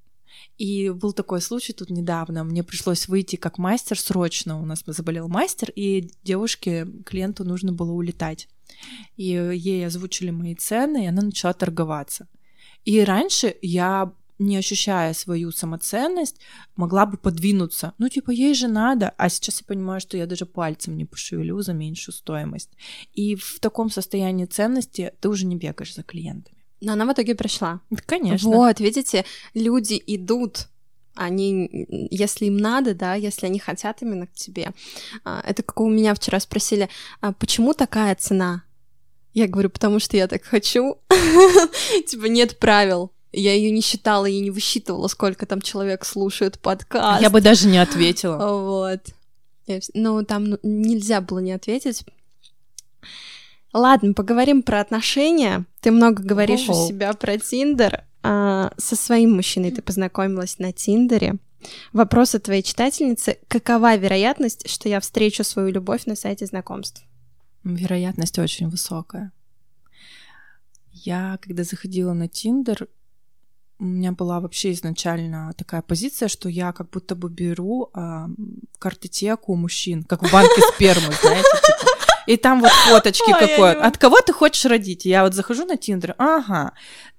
И 0.57 0.89
был 0.89 1.13
такой 1.13 1.41
случай 1.41 1.73
тут 1.73 1.89
недавно. 1.89 2.43
Мне 2.43 2.63
пришлось 2.63 3.07
выйти 3.07 3.38
как 3.38 3.57
мастер 3.57 3.99
срочно. 3.99 4.62
У 4.62 4.65
нас 4.65 4.83
заболел 4.86 5.27
мастер, 5.27 5.71
и 5.75 6.12
девушке, 6.23 6.86
клиенту 7.05 7.45
нужно 7.45 7.71
было 7.71 7.91
улетать. 7.91 8.49
И 9.17 9.23
ей 9.23 9.88
озвучили 9.88 10.31
мои 10.31 10.53
цены, 10.53 11.05
и 11.05 11.07
она 11.07 11.21
начала 11.21 11.53
торговаться. 11.53 12.27
И 12.86 13.03
раньше 13.03 13.55
я 13.62 14.12
не 14.38 14.57
ощущая 14.57 15.13
свою 15.13 15.51
самоценность, 15.51 16.41
могла 16.75 17.05
бы 17.05 17.17
подвинуться. 17.17 17.93
Ну, 17.97 18.09
типа, 18.09 18.31
ей 18.31 18.53
же 18.53 18.67
надо. 18.67 19.13
А 19.17 19.29
сейчас 19.29 19.62
я 19.62 19.65
понимаю, 19.65 20.01
что 20.01 20.17
я 20.17 20.25
даже 20.25 20.45
пальцем 20.45 20.97
не 20.97 21.05
пошевелю 21.05 21.62
за 21.62 21.73
меньшую 21.73 22.13
стоимость. 22.13 22.71
И 23.13 23.36
в 23.36 23.59
таком 23.62 23.89
состоянии 23.89 24.45
ценности 24.45 25.13
ты 25.21 25.29
уже 25.29 25.45
не 25.45 25.55
бегаешь 25.55 25.95
за 25.95 26.03
клиентами. 26.03 26.62
Но 26.84 26.93
она 26.93 27.06
в 27.06 27.13
итоге 27.13 27.34
пришла. 27.34 27.80
Конечно. 28.06 28.50
Вот, 28.50 28.80
видите, 28.80 29.26
люди 29.54 30.02
идут 30.06 30.67
они, 31.15 31.69
если 32.12 32.46
им 32.46 32.58
надо, 32.58 32.96
да, 32.96 33.13
если 33.13 33.46
они 33.46 33.60
хотят 33.60 34.02
именно 34.02 34.28
к 34.28 34.34
тебе. 34.34 34.72
А, 35.24 35.43
это 35.48 35.62
как 35.62 35.80
у 35.80 35.88
меня 35.88 36.15
вчера 36.15 36.39
спросили, 36.39 36.89
а 37.22 37.34
почему 37.34 37.74
такая 37.74 38.15
цена? 38.15 38.63
Я 39.34 39.48
говорю, 39.48 39.69
потому 39.69 40.00
что 40.00 40.17
я 40.17 40.28
так 40.28 40.43
хочу. 40.43 40.98
Типа 42.08 42.26
нет 42.26 42.58
правил. 42.60 43.12
Я 43.32 43.54
ее 43.54 43.72
не 43.72 43.82
считала 43.82 44.26
и 44.26 44.39
не 44.39 44.52
высчитывала, 44.52 45.08
сколько 45.08 45.46
там 45.46 45.62
человек 45.62 46.04
слушает 46.06 46.60
подкаст. 46.60 47.22
Я 47.22 47.30
бы 47.30 47.41
даже 47.41 47.67
не 47.67 47.78
ответила. 47.78 48.38
Вот. 48.63 49.02
Ну, 49.93 50.26
там 50.26 50.58
нельзя 50.62 51.22
было 51.22 51.39
не 51.39 51.54
ответить. 51.54 52.04
Ладно, 53.73 54.13
поговорим 54.13 54.62
про 54.62 54.79
отношения. 54.79 55.65
Ты 55.81 55.91
много 55.91 56.23
говоришь 56.23 56.69
О-о. 56.69 56.86
у 56.86 56.88
себя 56.88 57.13
про 57.13 57.38
Тиндер. 57.38 58.03
А, 58.21 58.71
со 58.77 58.95
своим 58.95 59.36
мужчиной 59.36 59.71
ты 59.71 59.81
познакомилась 59.81 60.59
на 60.59 60.71
Тиндере. 60.71 61.36
Вопрос 61.91 62.36
от 62.36 62.43
твоей 62.43 62.62
читательницы. 62.62 63.39
Какова 63.47 63.95
вероятность, 63.95 64.69
что 64.69 64.89
я 64.89 64.99
встречу 64.99 65.43
свою 65.43 65.69
любовь 65.69 66.05
на 66.05 66.15
сайте 66.15 66.45
знакомств? 66.45 67.03
Вероятность 67.63 68.38
очень 68.39 68.69
высокая. 68.69 69.31
Я, 70.91 71.39
когда 71.41 71.63
заходила 71.63 72.13
на 72.13 72.27
Тиндер, 72.27 72.88
у 73.79 73.86
меня 73.86 74.12
была 74.12 74.39
вообще 74.39 74.71
изначально 74.73 75.51
такая 75.57 75.81
позиция, 75.81 76.27
что 76.27 76.47
я 76.47 76.71
как 76.71 76.89
будто 76.91 77.15
бы 77.15 77.29
беру 77.29 77.89
э, 77.93 78.27
картотеку 78.77 79.55
мужчин, 79.55 80.03
как 80.03 80.23
в 80.23 80.31
банке 80.31 80.62
спермы, 80.75 81.12
знаете, 81.21 81.49
типа. 81.65 82.03
И 82.27 82.38
там 82.38 82.62
вот 82.62 82.71
фоточки 82.71 83.31
какой. 83.31 83.73
От 83.73 83.97
кого 83.97 84.21
ты 84.21 84.33
хочешь 84.33 84.65
родить? 84.65 85.05
Я 85.05 85.23
вот 85.23 85.33
захожу 85.33 85.65
на 85.65 85.77
Тиндер, 85.77 86.15
ага. 86.17 86.73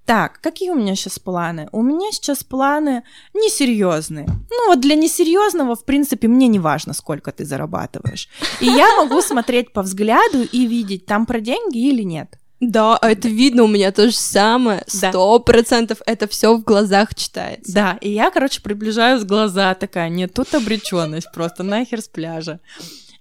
Так, 0.04 0.40
какие 0.42 0.70
у 0.70 0.74
меня 0.74 0.94
сейчас 0.96 1.18
планы? 1.18 1.68
У 1.72 1.82
меня 1.82 2.12
сейчас 2.12 2.44
планы 2.44 3.04
несерьезные. 3.32 4.26
Ну 4.26 4.68
вот 4.68 4.80
для 4.80 4.96
несерьезного, 4.96 5.76
в 5.76 5.84
принципе, 5.86 6.28
мне 6.28 6.46
не 6.46 6.58
важно, 6.58 6.92
сколько 6.92 7.32
ты 7.32 7.46
зарабатываешь. 7.46 8.28
И 8.60 8.66
я 8.66 8.96
могу 8.96 9.22
смотреть 9.22 9.72
по 9.72 9.82
взгляду 9.82 10.42
и 10.42 10.66
видеть, 10.66 11.06
там 11.06 11.24
про 11.24 11.40
деньги 11.40 11.78
или 11.78 12.02
нет. 12.02 12.38
Да, 12.60 12.96
а 12.96 13.10
это 13.10 13.28
видно 13.28 13.64
у 13.64 13.66
меня 13.66 13.92
то 13.92 14.06
же 14.06 14.16
самое. 14.16 14.84
Сто 14.86 15.38
процентов 15.40 15.98
это 16.06 16.28
все 16.28 16.54
в 16.54 16.62
глазах 16.62 17.14
читается. 17.14 17.72
Да, 17.72 17.98
и 18.00 18.10
я, 18.10 18.30
короче, 18.30 18.60
приближаюсь 18.62 19.24
глаза 19.24 19.74
такая, 19.74 20.08
нет, 20.08 20.34
тут 20.34 20.54
обреченность 20.54 21.32
просто 21.32 21.62
нахер 21.62 22.00
с 22.00 22.08
пляжа. 22.08 22.60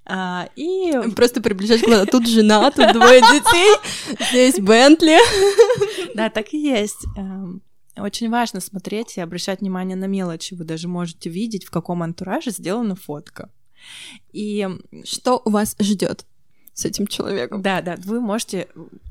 А, 0.05 0.49
и 0.55 0.93
просто 1.15 1.41
приближаешь 1.41 1.81
глаза. 1.81 2.05
Тут 2.05 2.27
жена, 2.27 2.69
тут 2.71 2.91
двое 2.93 3.21
детей, 3.21 3.75
здесь 4.29 4.59
Бентли. 4.59 5.17
Да, 6.15 6.29
так 6.29 6.53
и 6.53 6.57
есть. 6.57 7.05
Эм, 7.17 7.61
очень 7.97 8.29
важно 8.29 8.59
смотреть 8.59 9.17
и 9.17 9.21
обращать 9.21 9.61
внимание 9.61 9.95
на 9.95 10.05
мелочи. 10.05 10.53
Вы 10.55 10.65
даже 10.65 10.87
можете 10.87 11.29
видеть, 11.29 11.65
в 11.65 11.71
каком 11.71 12.03
антураже 12.03 12.51
сделана 12.51 12.95
фотка. 12.95 13.49
И 14.31 14.67
что 15.03 15.41
у 15.43 15.49
вас 15.49 15.75
ждет? 15.79 16.25
С 16.73 16.85
этим 16.85 17.05
человеком. 17.05 17.61
Да, 17.61 17.81
да, 17.81 17.97
вы 18.03 18.19
можете 18.19 18.67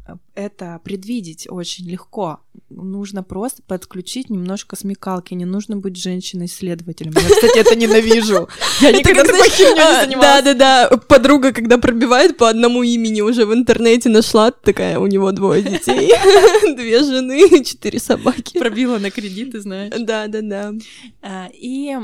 э, 0.07 0.17
это 0.35 0.81
предвидеть 0.83 1.47
очень 1.49 1.89
легко. 1.89 2.41
Нужно 2.71 3.23
просто 3.23 3.63
подключить 3.63 4.31
немножко 4.31 4.75
смекалки. 4.75 5.35
Не 5.35 5.45
нужно 5.45 5.77
быть 5.77 5.97
женщиной-исследователем. 5.97 7.13
Я, 7.15 7.29
кстати, 7.29 7.59
это 7.59 7.77
ненавижу. 7.77 8.49
Я 8.81 8.91
никогда 8.91 9.23
такой 9.23 9.49
херней 9.49 9.75
не 9.75 9.81
а, 9.81 10.05
занималась. 10.05 10.45
Да-да-да, 10.45 10.97
подруга, 10.97 11.53
когда 11.53 11.79
пробивает 11.79 12.37
по 12.37 12.49
одному 12.49 12.83
имени, 12.83 13.21
уже 13.21 13.47
в 13.47 13.55
интернете 13.55 14.09
нашла, 14.09 14.51
такая, 14.51 14.99
у 14.99 15.07
него 15.07 15.31
двое 15.31 15.63
детей, 15.63 16.13
две 16.75 17.05
жены, 17.05 17.63
четыре 17.65 18.01
собаки. 18.01 18.59
Пробила 18.59 18.99
на 18.99 19.13
кредиты, 19.13 19.61
знаешь. 19.61 19.93
Да-да-да. 19.97 20.73
А, 21.23 21.49
и 21.53 21.97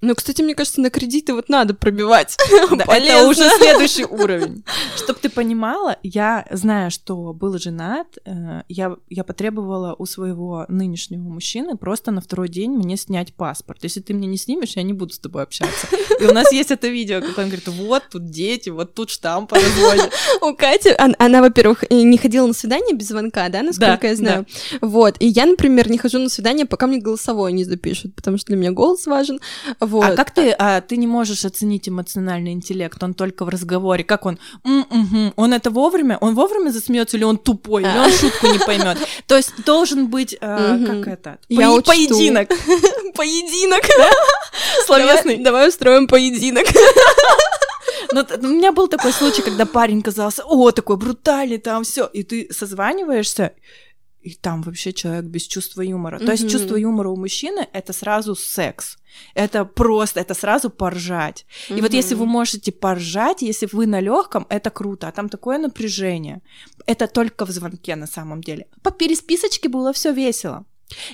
ну, 0.00 0.14
кстати, 0.14 0.42
мне 0.42 0.54
кажется, 0.54 0.80
на 0.80 0.90
кредиты 0.90 1.34
вот 1.34 1.48
надо 1.48 1.74
пробивать. 1.74 2.36
Да, 2.78 2.84
это 2.96 3.26
уже 3.26 3.48
следующий 3.56 4.04
уровень. 4.04 4.62
Чтобы 4.96 5.18
ты 5.20 5.28
понимала, 5.30 5.96
я 6.02 6.46
знаю, 6.50 6.90
что 6.90 7.32
был 7.32 7.58
женат, 7.58 8.18
э, 8.24 8.62
я, 8.68 8.96
я 9.08 9.24
потребовала 9.24 9.96
у 9.98 10.06
своего 10.06 10.66
нынешнего 10.68 11.22
мужчины 11.22 11.76
просто 11.76 12.10
на 12.10 12.20
второй 12.20 12.48
день 12.48 12.72
мне 12.72 12.96
снять 12.96 13.32
паспорт. 13.34 13.82
Если 13.82 14.00
ты 14.00 14.14
мне 14.14 14.28
не 14.28 14.36
снимешь, 14.36 14.76
я 14.76 14.82
не 14.82 14.92
буду 14.92 15.14
с 15.14 15.18
тобой 15.18 15.42
общаться. 15.42 15.88
И 16.20 16.24
у 16.24 16.32
нас 16.32 16.52
есть 16.52 16.70
это 16.70 16.88
видео, 16.88 17.20
как 17.20 17.38
он 17.38 17.46
говорит, 17.46 17.68
вот 17.68 18.02
тут 18.10 18.30
дети, 18.30 18.70
вот 18.70 18.94
тут 18.94 19.10
штамп. 19.10 19.52
У 20.40 20.54
Кати, 20.54 20.90
она, 21.18 21.40
во-первых, 21.40 21.84
не 21.90 22.18
ходила 22.18 22.46
на 22.46 22.54
свидание 22.54 22.94
без 22.94 23.08
звонка, 23.08 23.48
да, 23.48 23.62
насколько 23.62 24.06
я 24.06 24.16
знаю. 24.16 24.46
Вот, 24.80 25.16
и 25.20 25.26
я, 25.26 25.46
например, 25.46 25.90
не 25.90 25.98
хожу 25.98 26.18
на 26.18 26.28
свидание, 26.28 26.66
пока 26.66 26.86
мне 26.86 26.98
голосовое 26.98 27.52
не 27.52 27.64
запишут, 27.64 28.14
потому 28.14 28.36
что 28.36 28.48
для 28.48 28.56
меня 28.56 28.72
голос 28.72 29.06
важен. 29.06 29.40
Вот. 29.88 30.04
А 30.04 30.14
как 30.16 30.30
ты, 30.30 30.50
а 30.52 30.80
ты 30.80 30.96
не 30.96 31.06
можешь 31.06 31.44
оценить 31.44 31.88
эмоциональный 31.88 32.52
интеллект? 32.52 33.02
Он 33.02 33.14
только 33.14 33.44
в 33.44 33.48
разговоре. 33.48 34.04
Как 34.04 34.26
он? 34.26 34.38
М-м-м. 34.64 35.32
Он 35.36 35.52
это 35.52 35.70
вовремя? 35.70 36.18
Он 36.20 36.34
вовремя 36.34 36.70
засмеется 36.70 37.16
или 37.16 37.24
он 37.24 37.38
тупой? 37.38 37.82
Или 37.82 37.98
он 37.98 38.12
шутку 38.12 38.46
не 38.48 38.58
поймет? 38.58 38.98
То 39.26 39.36
есть 39.36 39.52
должен 39.64 40.08
быть 40.08 40.36
э, 40.40 40.78
как 40.86 41.06
это? 41.08 41.38
Поединок. 41.86 42.48
Поединок. 43.14 43.82
Словесный. 44.86 45.36
Давай, 45.38 45.68
устроим 45.68 46.06
поединок. 46.06 46.66
Ну, 48.12 48.22
т- 48.24 48.38
у 48.38 48.48
меня 48.48 48.72
был 48.72 48.88
такой 48.88 49.12
случай, 49.12 49.42
когда 49.42 49.66
парень 49.66 50.02
казался, 50.02 50.42
о, 50.46 50.70
такой 50.70 50.96
брутальный, 50.96 51.58
там 51.58 51.84
все, 51.84 52.06
и 52.06 52.22
ты 52.22 52.48
созваниваешься, 52.50 53.52
и 54.20 54.34
там 54.34 54.62
вообще 54.62 54.92
человек 54.92 55.24
без 55.24 55.42
чувства 55.46 55.82
юмора. 55.82 56.18
То 56.18 56.32
есть 56.32 56.50
чувство 56.50 56.76
юмора 56.76 57.08
у 57.10 57.16
мужчины 57.16 57.66
это 57.72 57.92
сразу 57.92 58.34
секс. 58.34 58.98
Это 59.34 59.64
просто, 59.64 60.20
это 60.20 60.34
сразу 60.34 60.70
поржать. 60.70 61.46
И 61.68 61.80
вот 61.80 61.92
если 61.92 62.14
вы 62.14 62.26
можете 62.26 62.72
поржать, 62.72 63.42
если 63.42 63.68
вы 63.72 63.86
на 63.86 64.00
легком, 64.00 64.46
это 64.48 64.70
круто, 64.70 65.08
а 65.08 65.12
там 65.12 65.28
такое 65.28 65.58
напряжение. 65.58 66.40
Это 66.86 67.06
только 67.06 67.46
в 67.46 67.50
звонке 67.50 67.96
на 67.96 68.06
самом 68.06 68.42
деле. 68.42 68.66
По 68.82 68.90
пересписочке 68.90 69.68
было 69.68 69.92
все 69.92 70.12
весело. 70.12 70.64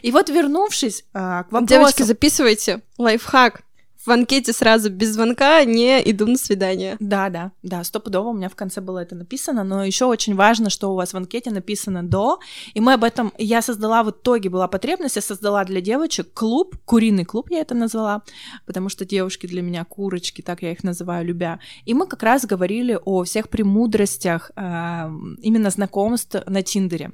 И 0.02 0.12
вот 0.12 0.28
вернувшись 0.28 1.04
а, 1.12 1.44
к 1.44 1.52
вопросу... 1.52 1.66
Девочки, 1.66 2.02
записывайте. 2.02 2.82
Лайфхак. 2.98 3.62
В 4.04 4.10
анкете 4.10 4.52
сразу 4.52 4.90
без 4.90 5.14
звонка 5.14 5.64
не 5.64 5.98
иду 6.10 6.26
на 6.26 6.36
свидание. 6.36 6.96
Да, 7.00 7.30
да, 7.30 7.52
да, 7.62 7.82
стопудово 7.84 8.28
у 8.28 8.32
меня 8.34 8.50
в 8.50 8.54
конце 8.54 8.82
было 8.82 8.98
это 8.98 9.14
написано, 9.14 9.64
но 9.64 9.82
еще 9.82 10.04
очень 10.04 10.34
важно, 10.34 10.68
что 10.68 10.92
у 10.92 10.94
вас 10.94 11.14
в 11.14 11.16
анкете 11.16 11.50
написано 11.50 12.02
до, 12.02 12.38
и 12.74 12.80
мы 12.80 12.92
об 12.92 13.04
этом, 13.04 13.32
я 13.38 13.62
создала 13.62 14.02
в 14.02 14.10
итоге, 14.10 14.50
была 14.50 14.68
потребность, 14.68 15.16
я 15.16 15.22
создала 15.22 15.64
для 15.64 15.80
девочек 15.80 16.34
клуб, 16.34 16.76
куриный 16.84 17.24
клуб 17.24 17.48
я 17.50 17.60
это 17.60 17.74
назвала, 17.74 18.22
потому 18.66 18.90
что 18.90 19.06
девушки 19.06 19.46
для 19.46 19.62
меня 19.62 19.86
курочки, 19.86 20.42
так 20.42 20.60
я 20.60 20.72
их 20.72 20.84
называю, 20.84 21.24
любя, 21.24 21.58
и 21.86 21.94
мы 21.94 22.06
как 22.06 22.22
раз 22.22 22.44
говорили 22.44 22.98
о 23.06 23.24
всех 23.24 23.48
премудростях 23.48 24.50
а, 24.54 25.10
именно 25.38 25.70
знакомств 25.70 26.36
на 26.46 26.62
Тиндере, 26.62 27.12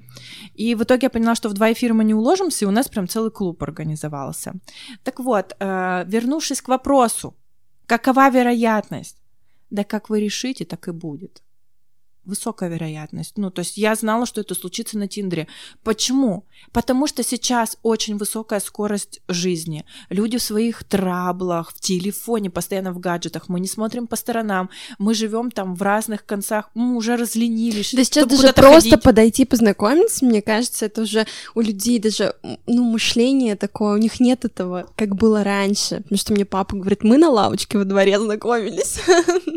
и 0.55 0.75
в 0.75 0.83
итоге 0.83 1.05
я 1.05 1.11
поняла, 1.11 1.37
что 1.37 1.49
в 1.49 1.53
два 1.53 1.73
эфира 1.73 1.95
мы 1.95 2.03
не 2.03 2.15
уложимся, 2.15 2.65
и 2.65 2.69
у 2.69 2.73
нас 2.73 2.89
прям 2.89 3.07
целый 3.07 3.31
клуб 3.31 3.63
организовался. 3.63 4.55
Так 5.05 5.21
вот, 5.21 5.55
э, 5.61 6.05
вернувшись 6.09 6.61
к 6.61 6.69
вопросу, 6.69 6.80
какова 7.87 8.31
вероятность? 8.31 9.17
Да 9.71 9.85
как 9.85 10.11
вы 10.11 10.21
решите, 10.21 10.65
так 10.65 10.89
и 10.89 10.93
будет. 10.93 11.43
Высокая 12.25 12.69
вероятность. 12.69 13.39
Ну, 13.39 13.51
то 13.51 13.61
есть 13.61 13.77
я 13.77 13.95
знала, 13.95 14.27
что 14.27 14.41
это 14.41 14.55
случится 14.55 14.99
на 14.99 15.09
Тиндере. 15.09 15.49
Почему? 15.83 16.45
Потому 16.73 17.07
что 17.07 17.23
сейчас 17.23 17.79
очень 17.83 18.17
высокая 18.17 18.61
скорость 18.61 19.21
жизни. 19.29 19.85
Люди 20.11 20.39
в 20.39 20.43
своих 20.43 20.85
траблах, 20.85 21.73
в 21.73 21.81
телефоне, 21.81 22.51
постоянно 22.51 22.93
в 22.93 23.01
гаджетах. 23.01 23.49
Мы 23.49 23.61
не 23.61 23.69
смотрим 23.69 24.07
по 24.07 24.17
сторонам. 24.17 24.71
Мы 24.99 25.15
живем 25.15 25.51
там 25.51 25.75
в 25.75 25.83
разных 25.83 26.27
концах. 26.27 26.71
Мы 26.75 26.97
уже 26.97 27.17
разленились. 27.17 27.95
Да 27.95 28.05
сейчас 28.05 28.27
даже 28.27 28.53
просто 28.53 28.91
ходить. 28.91 29.03
подойти 29.03 29.45
познакомиться, 29.45 30.25
мне 30.25 30.43
кажется, 30.43 30.87
это 30.87 31.03
уже 31.03 31.27
у 31.55 31.61
людей 31.61 31.99
даже, 31.99 32.35
ну, 32.67 32.85
мышление 32.85 33.57
такое, 33.57 33.95
у 33.95 33.99
них 33.99 34.21
нет 34.21 34.45
этого, 34.45 34.87
как 34.97 35.17
было 35.17 35.43
раньше. 35.45 35.97
Потому 36.03 36.19
что 36.19 36.33
мне 36.33 36.45
папа 36.45 36.77
говорит, 36.77 37.03
мы 37.03 37.19
на 37.19 37.31
лавочке 37.31 37.79
во 37.79 37.85
дворе 37.85 38.19
знакомились. 38.19 39.01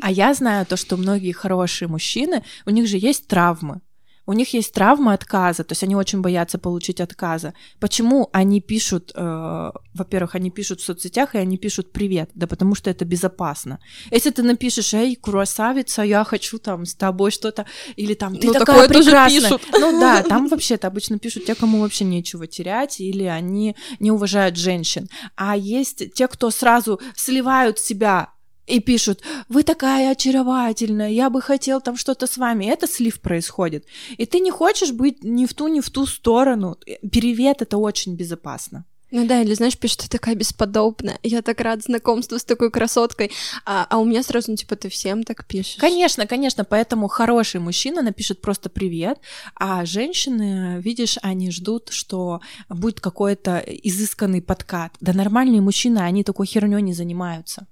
А 0.01 0.11
я 0.11 0.33
знаю 0.33 0.65
то, 0.65 0.77
что 0.77 0.97
многие 0.97 1.31
хорошие 1.31 1.87
мужчины, 1.87 2.43
у 2.65 2.69
них 2.69 2.87
же 2.87 2.97
есть 2.97 3.27
травмы. 3.27 3.81
У 4.25 4.33
них 4.33 4.53
есть 4.53 4.73
травма 4.73 5.13
отказа, 5.13 5.63
то 5.63 5.73
есть 5.73 5.83
они 5.83 5.95
очень 5.95 6.21
боятся 6.21 6.57
получить 6.57 7.01
отказа. 7.01 7.53
Почему 7.79 8.29
они 8.31 8.61
пишут, 8.61 9.11
э, 9.13 9.71
во-первых, 9.93 10.35
они 10.35 10.49
пишут 10.49 10.79
в 10.79 10.85
соцсетях, 10.85 11.35
и 11.35 11.39
они 11.39 11.57
пишут 11.57 11.91
«привет», 11.91 12.29
да 12.33 12.47
потому 12.47 12.75
что 12.75 12.89
это 12.89 13.03
безопасно. 13.03 13.79
Если 14.11 14.29
ты 14.29 14.43
напишешь 14.43 14.93
«эй, 14.93 15.15
красавица, 15.15 16.03
я 16.03 16.23
хочу 16.23 16.57
там 16.57 16.85
с 16.85 16.95
тобой 16.95 17.31
что-то», 17.31 17.65
или 17.97 18.13
там 18.13 18.37
«ты 18.37 18.47
Ну, 18.47 18.53
такая 18.53 18.65
такое 18.65 18.87
тоже 18.87 19.09
прекрасная». 19.09 19.41
пишут. 19.41 19.61
Ну 19.73 19.99
да, 19.99 20.23
там 20.29 20.47
вообще-то 20.47 20.87
обычно 20.87 21.19
пишут 21.19 21.45
те, 21.45 21.53
кому 21.53 21.81
вообще 21.81 22.05
нечего 22.05 22.47
терять, 22.47 23.01
или 23.01 23.23
они 23.23 23.75
не 23.99 24.11
уважают 24.11 24.55
женщин. 24.55 25.09
А 25.35 25.57
есть 25.57 26.13
те, 26.13 26.29
кто 26.29 26.49
сразу 26.49 27.01
сливают 27.15 27.77
себя 27.77 28.32
и 28.65 28.79
пишут, 28.79 29.21
вы 29.49 29.63
такая 29.63 30.11
очаровательная, 30.11 31.09
я 31.09 31.29
бы 31.29 31.41
хотел 31.41 31.81
там 31.81 31.97
что-то 31.97 32.27
с 32.27 32.37
вами. 32.37 32.65
Это 32.65 32.87
слив 32.87 33.19
происходит. 33.19 33.85
И 34.17 34.25
ты 34.25 34.39
не 34.39 34.51
хочешь 34.51 34.91
быть 34.91 35.23
ни 35.23 35.45
в 35.45 35.53
ту, 35.53 35.67
ни 35.67 35.81
в 35.81 35.89
ту 35.89 36.05
сторону. 36.05 36.77
Перевет 37.11 37.61
это 37.61 37.77
очень 37.77 38.15
безопасно. 38.15 38.85
Ну 39.13 39.27
да, 39.27 39.43
или 39.43 39.53
знаешь, 39.53 39.77
пишет, 39.77 39.99
ты 39.99 40.09
такая 40.09 40.33
бесподобная, 40.33 41.19
я 41.21 41.43
так 41.43 41.61
рад 41.61 41.83
знакомству 41.83 42.39
с 42.39 42.43
такой 42.43 42.71
красоткой, 42.71 43.29
а, 43.63 43.85
а 43.87 43.99
у 43.99 44.05
меня 44.05 44.23
сразу, 44.23 44.49
ну, 44.49 44.57
типа, 44.57 44.75
ты 44.75 44.89
всем 44.89 45.21
так 45.21 45.45
пишешь. 45.45 45.75
Конечно, 45.75 46.25
конечно, 46.25 46.65
поэтому 46.65 47.07
хороший 47.07 47.59
мужчина 47.59 48.01
напишет 48.01 48.41
просто 48.41 48.71
привет, 48.71 49.19
а 49.53 49.85
женщины, 49.85 50.81
видишь, 50.81 51.19
они 51.21 51.51
ждут, 51.51 51.89
что 51.91 52.41
будет 52.69 53.01
какой-то 53.01 53.59
изысканный 53.59 54.41
подкат. 54.41 54.95
Да 54.99 55.13
нормальные 55.13 55.61
мужчины, 55.61 55.99
они 55.99 56.23
такой 56.23 56.47
херней 56.47 56.81
не 56.81 56.93
занимаются. 56.93 57.67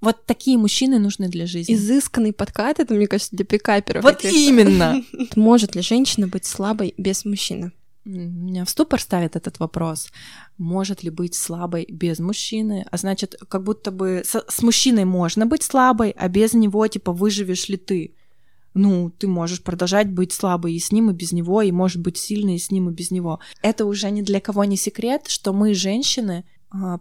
Вот 0.00 0.24
такие 0.24 0.56
мужчины 0.56 0.98
нужны 0.98 1.28
для 1.28 1.46
жизни. 1.46 1.74
Изысканный 1.74 2.32
подкат, 2.32 2.80
это, 2.80 2.94
мне 2.94 3.06
кажется, 3.06 3.36
для 3.36 3.44
пикаперов. 3.44 4.02
Вот 4.02 4.24
именно. 4.24 5.02
Может 5.36 5.74
ли 5.74 5.82
женщина 5.82 6.26
быть 6.26 6.46
слабой 6.46 6.94
без 6.96 7.24
мужчины? 7.24 7.72
Меня 8.04 8.64
в 8.64 8.70
ступор 8.70 8.98
ставит 9.00 9.36
этот 9.36 9.58
вопрос. 9.58 10.08
Может 10.56 11.02
ли 11.02 11.10
быть 11.10 11.34
слабой 11.34 11.86
без 11.88 12.18
мужчины? 12.18 12.86
А 12.90 12.96
значит, 12.96 13.36
как 13.48 13.62
будто 13.62 13.90
бы 13.90 14.22
с, 14.24 14.42
с 14.48 14.62
мужчиной 14.62 15.04
можно 15.04 15.44
быть 15.44 15.62
слабой, 15.62 16.10
а 16.16 16.28
без 16.28 16.54
него, 16.54 16.86
типа, 16.86 17.12
выживешь 17.12 17.68
ли 17.68 17.76
ты? 17.76 18.14
Ну, 18.72 19.10
ты 19.10 19.26
можешь 19.26 19.62
продолжать 19.62 20.08
быть 20.08 20.32
слабой 20.32 20.74
и 20.74 20.78
с 20.78 20.92
ним, 20.92 21.10
и 21.10 21.12
без 21.12 21.32
него, 21.32 21.60
и 21.60 21.72
может 21.72 22.00
быть 22.00 22.16
сильной 22.16 22.54
и 22.54 22.58
с 22.58 22.70
ним, 22.70 22.88
и 22.88 22.92
без 22.92 23.10
него. 23.10 23.40
Это 23.62 23.84
уже 23.84 24.10
ни 24.10 24.22
для 24.22 24.40
кого 24.40 24.64
не 24.64 24.76
секрет, 24.76 25.26
что 25.26 25.52
мы, 25.52 25.74
женщины, 25.74 26.44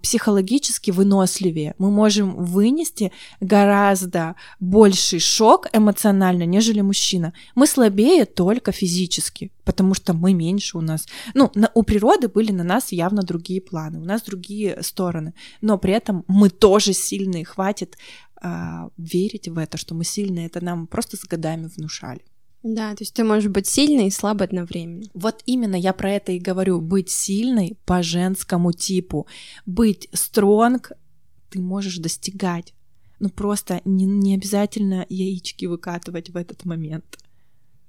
психологически 0.01 0.91
выносливее. 0.91 1.75
Мы 1.77 1.91
можем 1.91 2.35
вынести 2.43 3.11
гораздо 3.39 4.35
больший 4.59 5.19
шок 5.19 5.67
эмоционально, 5.73 6.43
нежели 6.43 6.81
мужчина. 6.81 7.33
Мы 7.55 7.67
слабее 7.67 8.25
только 8.25 8.71
физически, 8.71 9.51
потому 9.63 9.93
что 9.93 10.13
мы 10.13 10.33
меньше 10.33 10.77
у 10.77 10.81
нас. 10.81 11.05
Ну, 11.35 11.51
на- 11.53 11.71
у 11.75 11.83
природы 11.83 12.27
были 12.27 12.51
на 12.51 12.63
нас 12.63 12.91
явно 12.91 13.21
другие 13.21 13.61
планы, 13.61 13.99
у 13.99 14.05
нас 14.05 14.23
другие 14.23 14.81
стороны, 14.81 15.33
но 15.61 15.77
при 15.77 15.93
этом 15.93 16.23
мы 16.27 16.49
тоже 16.49 16.93
сильные. 16.93 17.45
Хватит 17.45 17.97
а, 18.41 18.89
верить 18.97 19.47
в 19.47 19.57
это, 19.57 19.77
что 19.77 19.95
мы 19.95 20.03
сильные. 20.03 20.47
Это 20.47 20.63
нам 20.63 20.87
просто 20.87 21.17
с 21.17 21.25
годами 21.25 21.69
внушали. 21.75 22.21
Да, 22.61 22.93
то 22.93 23.03
есть 23.03 23.13
ты 23.13 23.23
можешь 23.23 23.49
быть 23.49 23.67
сильной 23.67 24.07
и 24.07 24.11
слабой 24.11 24.47
одновременно. 24.47 25.05
Вот 25.13 25.41
именно 25.45 25.75
я 25.75 25.93
про 25.93 26.11
это 26.11 26.33
и 26.33 26.39
говорю. 26.39 26.81
Быть 26.81 27.09
сильной 27.09 27.77
по 27.85 28.03
женскому 28.03 28.73
типу. 28.73 29.27
Быть 29.65 30.09
стронг 30.13 30.91
ты 31.49 31.59
можешь 31.59 31.97
достигать. 31.97 32.73
Ну 33.19 33.29
просто 33.29 33.81
не, 33.85 34.05
не 34.05 34.35
обязательно 34.35 35.05
яички 35.09 35.65
выкатывать 35.65 36.29
в 36.29 36.37
этот 36.37 36.65
момент. 36.65 37.17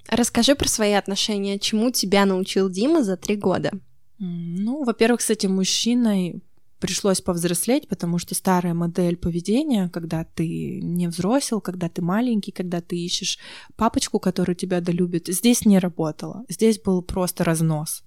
Расскажи 0.08 0.54
про 0.54 0.68
свои 0.68 0.92
отношения. 0.92 1.58
Чему 1.58 1.90
тебя 1.90 2.24
научил 2.24 2.70
Дима 2.70 3.02
за 3.02 3.16
три 3.16 3.36
года? 3.36 3.72
Ну, 4.18 4.84
во-первых, 4.84 5.20
с 5.20 5.30
этим 5.30 5.54
мужчиной 5.54 6.42
пришлось 6.80 7.20
повзрослеть, 7.20 7.88
потому 7.88 8.18
что 8.18 8.34
старая 8.34 8.74
модель 8.74 9.16
поведения, 9.16 9.88
когда 9.88 10.24
ты 10.24 10.80
не 10.80 11.06
взросел, 11.08 11.60
когда 11.60 11.88
ты 11.88 12.02
маленький, 12.02 12.52
когда 12.52 12.80
ты 12.80 12.96
ищешь 12.96 13.38
папочку, 13.76 14.18
который 14.18 14.54
тебя 14.54 14.80
долюбит, 14.80 15.28
здесь 15.28 15.66
не 15.66 15.78
работала. 15.78 16.44
Здесь 16.48 16.80
был 16.80 17.02
просто 17.02 17.44
разнос. 17.44 18.02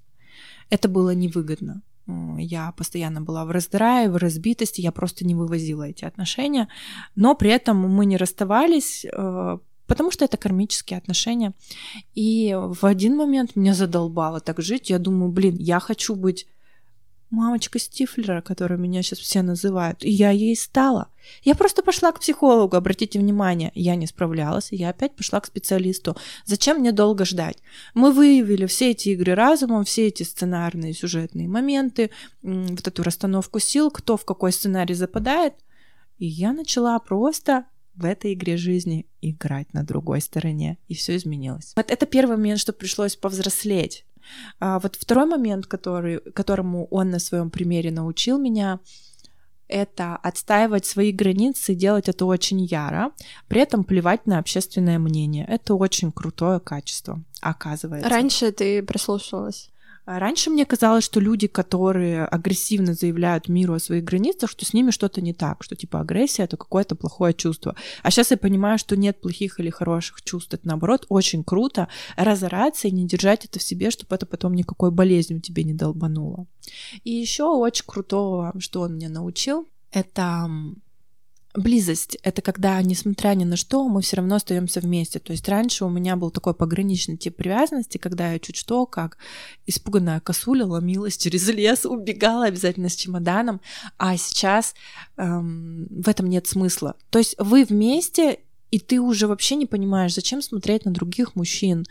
Это 0.70 0.90
было 0.90 1.14
невыгодно. 1.14 1.82
Я 2.38 2.74
постоянно 2.74 3.22
была 3.22 3.46
в 3.46 3.52
раздрае, 3.52 4.10
в 4.10 4.18
разбитости, 4.18 4.82
я 4.82 4.92
просто 4.92 5.26
не 5.26 5.36
вывозила 5.36 5.84
эти 5.84 6.04
отношения, 6.04 6.68
но 7.16 7.34
при 7.36 7.50
этом 7.50 7.78
мы 7.78 8.06
не 8.06 8.18
расставались, 8.18 9.06
э, 9.06 9.58
потому 9.88 10.12
что 10.12 10.26
это 10.26 10.36
кармические 10.36 10.98
отношения. 10.98 11.54
И 12.14 12.54
в 12.60 12.86
один 12.86 13.16
момент 13.16 13.56
меня 13.56 13.74
задолбало 13.74 14.42
так 14.42 14.62
жить. 14.62 14.90
Я 14.90 15.00
думаю, 15.00 15.32
блин, 15.32 15.56
я 15.58 15.80
хочу 15.80 16.16
быть 16.16 16.46
мамочка 17.34 17.80
Стифлера, 17.80 18.42
которую 18.42 18.80
меня 18.80 19.02
сейчас 19.02 19.20
все 19.20 19.42
называют. 19.42 20.04
И 20.04 20.10
я 20.10 20.30
ей 20.30 20.56
стала. 20.56 21.10
Я 21.44 21.56
просто 21.56 21.82
пошла 21.82 22.12
к 22.12 22.20
психологу, 22.20 22.76
обратите 22.76 23.20
внимание, 23.20 23.72
я 23.76 23.96
не 23.96 24.08
справлялась, 24.08 24.72
и 24.72 24.76
я 24.76 24.90
опять 24.90 25.16
пошла 25.16 25.40
к 25.40 25.48
специалисту. 25.48 26.16
Зачем 26.46 26.78
мне 26.80 26.92
долго 26.92 27.26
ждать? 27.26 27.58
Мы 27.94 28.12
выявили 28.12 28.66
все 28.68 28.92
эти 28.92 29.10
игры 29.10 29.34
разумом, 29.34 29.84
все 29.84 30.08
эти 30.08 30.24
сценарные 30.24 30.94
сюжетные 30.94 31.48
моменты, 31.48 32.12
вот 32.42 32.88
эту 32.88 33.04
расстановку 33.04 33.60
сил, 33.60 33.90
кто 33.90 34.16
в 34.16 34.26
какой 34.26 34.52
сценарий 34.52 34.94
западает. 34.94 35.56
И 36.20 36.28
я 36.28 36.54
начала 36.54 37.00
просто 37.00 37.66
в 37.96 38.06
этой 38.06 38.34
игре 38.34 38.58
жизни 38.58 39.06
играть 39.22 39.74
на 39.74 39.84
другой 39.84 40.22
стороне, 40.22 40.78
и 40.88 40.94
все 40.94 41.16
изменилось. 41.16 41.74
Вот 41.76 41.90
это 41.90 42.06
первый 42.06 42.38
момент, 42.38 42.60
что 42.60 42.74
пришлось 42.74 43.16
повзрослеть. 43.16 44.06
А 44.60 44.80
вот 44.80 44.96
второй 44.96 45.26
момент, 45.26 45.68
который, 45.68 46.20
которому 46.20 46.88
он 46.92 47.10
на 47.10 47.20
своем 47.20 47.50
примере 47.50 47.92
научил 47.92 48.38
меня, 48.38 48.80
это 49.68 50.16
отстаивать 50.18 50.86
свои 50.86 51.12
границы, 51.12 51.74
делать 51.74 52.10
это 52.10 52.26
очень 52.26 52.62
яро, 52.62 53.12
при 53.48 53.62
этом 53.62 53.84
плевать 53.84 54.28
на 54.28 54.38
общественное 54.38 55.00
мнение. 55.00 55.46
Это 55.50 55.74
очень 55.74 56.12
крутое 56.12 56.60
качество, 56.60 57.22
оказывается. 57.42 58.10
Раньше 58.10 58.52
ты 58.52 58.84
прислушивалась? 58.84 59.70
А 60.06 60.20
раньше 60.20 60.50
мне 60.50 60.66
казалось, 60.66 61.06
что 61.06 61.22
люди, 61.22 61.48
которые 61.48 62.26
агрессивно 62.26 62.94
заявляют 62.94 63.48
миру 63.48 63.74
о 63.74 63.80
своих 63.80 64.04
границах, 64.04 64.50
что 64.50 64.66
с 64.66 64.74
ними 64.74 64.92
что-то 64.92 65.22
не 65.22 65.34
так, 65.34 65.64
что 65.64 65.76
типа 65.76 66.02
агрессия 66.02 66.44
это 66.44 66.58
какое-то 66.58 66.96
плохое 66.96 67.34
чувство. 67.34 67.76
А 68.02 68.12
сейчас 68.12 68.32
я 68.32 68.38
понимаю, 68.38 68.78
что 68.78 68.98
нет 68.98 69.22
плохих 69.22 69.60
или 69.60 69.70
хороших 69.70 70.22
чувств. 70.22 70.54
Это 70.54 70.68
наоборот 70.68 71.06
очень 71.08 71.44
круто 71.44 71.88
разораться 72.18 72.90
и 72.90 72.92
не 72.92 73.08
держать 73.08 73.46
это 73.46 73.60
в 73.60 73.64
себе, 73.64 73.92
чтобы 73.92 74.16
это 74.16 74.26
потом 74.26 74.54
никакой 74.54 74.92
болезнью 74.92 75.40
тебе 75.40 75.64
не 75.64 75.74
долбануло. 75.74 76.48
И 77.06 77.12
еще 77.12 77.46
очень 77.46 77.86
крутого, 77.86 78.54
что 78.60 78.82
он 78.82 78.96
меня 78.96 79.10
научил, 79.10 79.70
это 79.92 80.50
Близость— 81.56 82.18
это 82.24 82.42
когда, 82.42 82.82
несмотря 82.82 83.30
ни 83.36 83.44
на 83.44 83.58
что, 83.58 83.88
мы 83.88 84.02
все 84.02 84.18
равно 84.18 84.36
остаемся 84.36 84.80
вместе. 84.80 85.20
То 85.20 85.34
есть 85.34 85.48
раньше 85.48 85.86
у 85.86 85.90
меня 85.90 86.16
был 86.16 86.32
такой 86.32 86.56
пограничный 86.56 87.16
тип 87.16 87.36
привязанности, 87.36 88.00
когда 88.00 88.32
я 88.32 88.40
чуть 88.40 88.56
что, 88.56 88.88
как 88.88 89.20
испуганная 89.68 90.20
косуля, 90.20 90.66
ломилась 90.66 91.16
через 91.16 91.48
лес, 91.50 91.86
убегала 91.86 92.46
обязательно 92.46 92.90
с 92.90 92.96
чемоданом, 92.96 93.62
а 94.00 94.18
сейчас 94.18 94.74
эм, 95.18 95.88
в 95.92 96.10
этом 96.10 96.28
нет 96.28 96.48
смысла. 96.48 96.96
То 97.12 97.20
есть 97.20 97.36
вы 97.38 97.66
вместе, 97.66 98.40
и 98.72 98.80
ты 98.80 99.00
уже 99.00 99.28
вообще 99.28 99.56
не 99.56 99.68
понимаешь, 99.68 100.16
зачем 100.16 100.42
смотреть 100.42 100.86
на 100.86 100.92
других 100.92 101.36
мужчин 101.36 101.86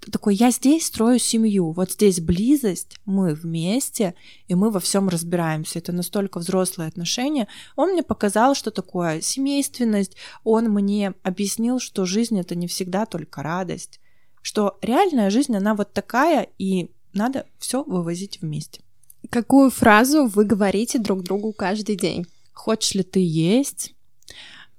такой, 0.00 0.34
я 0.34 0.50
здесь 0.50 0.86
строю 0.86 1.18
семью, 1.18 1.72
вот 1.72 1.92
здесь 1.92 2.20
близость, 2.20 2.96
мы 3.06 3.34
вместе, 3.34 4.14
и 4.48 4.54
мы 4.54 4.70
во 4.70 4.80
всем 4.80 5.08
разбираемся. 5.08 5.78
Это 5.78 5.92
настолько 5.92 6.38
взрослые 6.38 6.88
отношения. 6.88 7.48
Он 7.76 7.92
мне 7.92 8.02
показал, 8.02 8.54
что 8.54 8.70
такое 8.70 9.20
семейственность, 9.20 10.16
он 10.44 10.66
мне 10.66 11.14
объяснил, 11.22 11.80
что 11.80 12.04
жизнь 12.04 12.38
это 12.38 12.54
не 12.54 12.66
всегда 12.66 13.06
только 13.06 13.42
радость, 13.42 14.00
что 14.42 14.78
реальная 14.82 15.30
жизнь, 15.30 15.56
она 15.56 15.74
вот 15.74 15.92
такая, 15.92 16.48
и 16.58 16.90
надо 17.12 17.46
все 17.58 17.82
вывозить 17.82 18.40
вместе. 18.42 18.82
Какую 19.30 19.70
фразу 19.70 20.26
вы 20.26 20.44
говорите 20.44 20.98
друг 20.98 21.22
другу 21.22 21.52
каждый 21.52 21.96
день? 21.96 22.26
Хочешь 22.52 22.94
ли 22.94 23.02
ты 23.02 23.20
есть? 23.20 23.94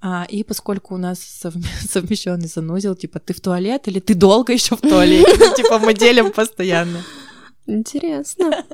А, 0.00 0.26
и 0.28 0.44
поскольку 0.44 0.94
у 0.94 0.98
нас 0.98 1.20
совмещенный 1.90 2.48
санузел, 2.48 2.94
типа, 2.94 3.18
ты 3.18 3.34
в 3.34 3.40
туалет 3.40 3.88
или 3.88 4.00
ты 4.00 4.14
долго 4.14 4.52
еще 4.52 4.76
в 4.76 4.80
туалете? 4.80 5.34
Ну, 5.38 5.54
типа, 5.54 5.78
мы 5.78 5.94
делим 5.94 6.32
постоянно. 6.32 7.02
Интересно. 7.66 8.64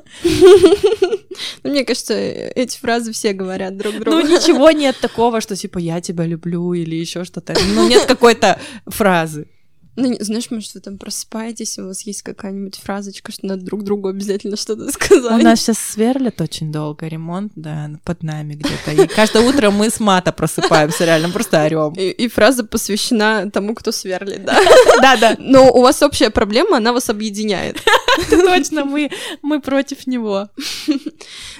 Ну, 1.63 1.71
мне 1.71 1.83
кажется, 1.83 2.13
эти 2.13 2.77
фразы 2.77 3.11
все 3.11 3.33
говорят 3.33 3.75
друг 3.75 3.95
другу. 3.95 4.19
Ну, 4.19 4.21
ничего 4.21 4.69
нет 4.69 4.95
такого, 5.01 5.41
что 5.41 5.55
типа 5.55 5.79
я 5.79 5.99
тебя 5.99 6.27
люблю 6.27 6.73
или 6.73 6.95
еще 6.95 7.23
что-то. 7.23 7.55
Ну, 7.73 7.87
нет 7.87 8.05
какой-то 8.05 8.59
фразы. 8.85 9.47
Ну, 9.95 10.15
знаешь, 10.19 10.49
может, 10.49 10.73
вы 10.73 10.79
там 10.79 10.97
просыпаетесь, 10.97 11.77
у 11.77 11.85
вас 11.85 12.01
есть 12.01 12.23
какая-нибудь 12.23 12.79
фразочка, 12.79 13.31
что 13.31 13.45
надо 13.45 13.63
друг 13.63 13.83
другу 13.83 14.07
обязательно 14.07 14.57
что-то 14.57 14.91
сказать. 14.91 15.39
У 15.39 15.43
нас 15.43 15.59
сейчас 15.61 15.77
сверлят 15.77 16.41
очень 16.41 16.71
долго, 16.71 17.07
ремонт, 17.07 17.51
да, 17.55 17.91
под 18.03 18.23
нами 18.23 18.55
где-то. 18.55 18.91
И 18.91 19.07
каждое 19.07 19.47
утро 19.47 19.69
мы 19.69 19.89
с 19.89 19.99
мата 19.99 20.31
просыпаемся, 20.31 21.05
реально, 21.05 21.29
просто 21.29 21.63
орем. 21.63 21.93
И, 21.93 22.09
и 22.09 22.27
фраза 22.27 22.63
посвящена 22.63 23.51
тому, 23.51 23.75
кто 23.75 23.91
сверлит, 23.91 24.45
да? 24.45 24.59
Да, 25.01 25.17
да. 25.17 25.35
Но 25.37 25.71
у 25.71 25.81
вас 25.81 26.01
общая 26.01 26.29
проблема, 26.29 26.77
она 26.77 26.93
вас 26.93 27.09
объединяет. 27.09 27.77
Точно, 28.29 28.85
мы, 28.85 29.11
мы 29.41 29.59
против 29.61 30.07
него. 30.07 30.49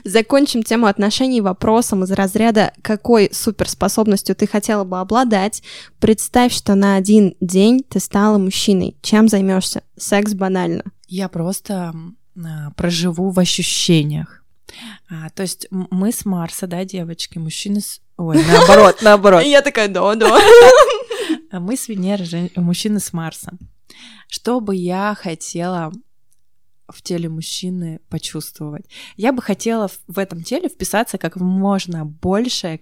Закончим 0.04 0.64
тему 0.64 0.88
отношений 0.88 1.42
вопросом 1.42 2.04
из 2.04 2.12
разряда 2.12 2.74
«Какой 2.82 3.30
суперспособностью 3.32 4.36
ты 4.36 4.48
хотела 4.48 4.84
бы 4.84 5.00
обладать?» 5.00 5.62
Представь, 6.00 6.54
что 6.54 6.76
на 6.76 6.96
один 6.96 7.36
день 7.40 7.84
ты 7.88 8.00
стала 8.24 8.38
мужчиной. 8.38 8.96
Чем 9.02 9.28
займешься? 9.28 9.84
Секс 9.98 10.34
банально. 10.34 10.84
Я 11.10 11.28
просто 11.28 11.94
а, 12.38 12.72
проживу 12.78 13.32
в 13.32 13.40
ощущениях. 13.40 14.46
А, 15.10 15.30
то 15.32 15.44
есть 15.44 15.68
мы 15.70 16.14
с 16.14 16.24
Марса, 16.24 16.66
да, 16.66 16.86
девочки, 16.86 17.38
мужчины 17.38 17.82
с... 17.82 18.00
Ой, 18.16 18.42
наоборот, 18.48 19.00
наоборот. 19.02 19.44
Я 19.44 19.62
такая, 19.62 19.90
да, 19.90 20.16
да. 20.16 20.40
Мы 21.52 21.76
с 21.76 21.90
Венеры, 21.90 22.50
мужчины 22.56 23.02
с 23.02 23.12
Марса. 23.12 23.52
Что 24.30 24.62
бы 24.62 24.74
я 24.74 25.18
хотела 25.20 25.92
в 26.88 27.02
теле 27.02 27.28
мужчины 27.28 28.00
почувствовать. 28.08 28.86
Я 29.18 29.34
бы 29.34 29.42
хотела 29.42 29.90
в 30.08 30.18
этом 30.18 30.44
теле 30.44 30.70
вписаться 30.70 31.18
как 31.18 31.36
можно 31.36 32.06
большее 32.06 32.80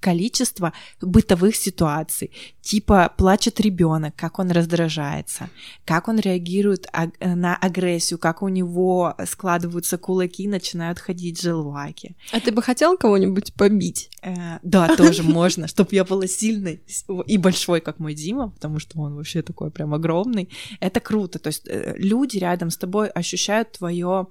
количество 0.00 0.72
бытовых 1.00 1.56
ситуаций, 1.56 2.30
типа 2.60 3.12
плачет 3.16 3.60
ребенок, 3.60 4.14
как 4.16 4.38
он 4.38 4.50
раздражается, 4.50 5.48
как 5.84 6.08
он 6.08 6.18
реагирует 6.18 6.86
э, 6.92 7.34
на 7.34 7.56
агрессию, 7.56 8.18
как 8.18 8.42
у 8.42 8.48
него 8.48 9.14
складываются 9.26 9.98
кулаки, 9.98 10.48
начинают 10.48 10.98
ходить 10.98 11.40
желваки. 11.40 12.16
А 12.32 12.40
ты 12.40 12.52
бы 12.52 12.62
хотел 12.62 12.96
кого-нибудь 12.96 13.54
побить? 13.54 14.10
Э, 14.22 14.58
да, 14.62 14.96
тоже 14.96 15.22
можно, 15.22 15.68
чтобы 15.68 15.90
я 15.92 16.04
была 16.04 16.26
сильной 16.26 16.80
и 17.26 17.38
большой, 17.38 17.80
как 17.80 17.98
мой 17.98 18.14
Дима, 18.14 18.50
потому 18.50 18.78
что 18.78 18.98
он 19.00 19.14
вообще 19.14 19.42
такой 19.42 19.70
прям 19.70 19.94
огромный. 19.94 20.48
Это 20.80 21.00
круто, 21.00 21.38
то 21.38 21.48
есть 21.48 21.66
э, 21.66 21.94
люди 21.96 22.38
рядом 22.38 22.70
с 22.70 22.76
тобой 22.76 23.08
ощущают 23.08 23.72
твое 23.72 24.26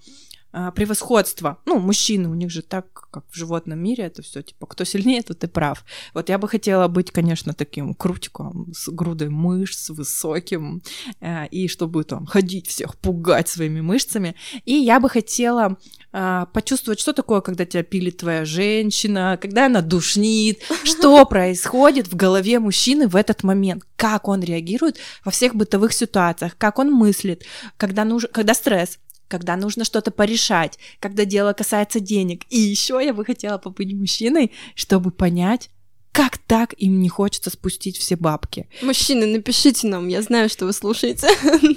превосходство. 0.76 1.58
Ну, 1.66 1.80
мужчины, 1.80 2.30
у 2.30 2.34
них 2.34 2.50
же 2.50 2.62
так, 2.62 2.86
как 3.12 3.24
в 3.30 3.36
животном 3.36 3.80
мире, 3.80 4.06
это 4.06 4.22
все 4.22 4.42
типа, 4.42 4.66
кто 4.68 4.84
сильнее, 4.86 5.22
тот 5.22 5.44
и 5.44 5.48
прав. 5.48 5.84
Вот 6.14 6.30
я 6.30 6.38
бы 6.38 6.48
хотела 6.48 6.88
быть, 6.88 7.12
конечно, 7.12 7.54
таким 7.54 7.94
крутиком, 7.94 8.72
с 8.74 8.90
грудой 8.90 9.30
мышц, 9.30 9.90
высоким, 9.90 10.82
э, 11.20 11.48
и 11.48 11.68
чтобы 11.68 12.04
там 12.04 12.26
ходить 12.26 12.68
всех, 12.68 12.98
пугать 12.98 13.50
своими 13.50 13.82
мышцами. 13.82 14.36
И 14.66 14.74
я 14.74 15.00
бы 15.00 15.10
хотела 15.10 15.78
э, 16.14 16.46
почувствовать, 16.54 17.00
что 17.00 17.14
такое, 17.14 17.42
когда 17.42 17.66
тебя 17.66 17.84
пилит 17.84 18.18
твоя 18.18 18.46
женщина, 18.46 19.38
когда 19.42 19.66
она 19.66 19.82
душнит, 19.82 20.62
что 20.84 21.26
происходит 21.26 22.08
в 22.08 22.16
голове 22.16 22.60
мужчины 22.60 23.08
в 23.08 23.16
этот 23.16 23.44
момент, 23.44 23.84
как 23.96 24.28
он 24.28 24.42
реагирует 24.42 24.98
во 25.24 25.32
всех 25.32 25.56
бытовых 25.56 25.94
ситуациях, 25.94 26.58
как 26.58 26.80
он 26.80 26.92
мыслит, 26.92 27.44
когда, 27.78 28.06
нужен, 28.06 28.30
когда 28.32 28.54
стресс, 28.54 29.00
когда 29.28 29.56
нужно 29.56 29.86
что-то 29.86 30.12
порешать, 30.12 30.78
когда 31.00 31.26
дело 31.26 31.54
касается 31.54 32.00
денег. 32.00 32.44
И 32.50 32.60
еще 32.60 33.02
я 33.04 33.14
бы 33.14 33.26
хотела 33.26 33.58
побыть 33.58 33.94
мужчиной, 33.94 34.52
чтобы 34.76 35.12
понять, 35.12 35.70
как 36.16 36.38
так 36.38 36.74
им 36.78 37.02
не 37.02 37.10
хочется 37.10 37.50
спустить 37.50 37.98
все 37.98 38.16
бабки. 38.16 38.70
Мужчины, 38.82 39.26
напишите 39.26 39.88
нам, 39.88 40.08
я 40.08 40.22
знаю, 40.22 40.48
что 40.48 40.66
вы 40.66 40.72
слушаете. 40.72 41.28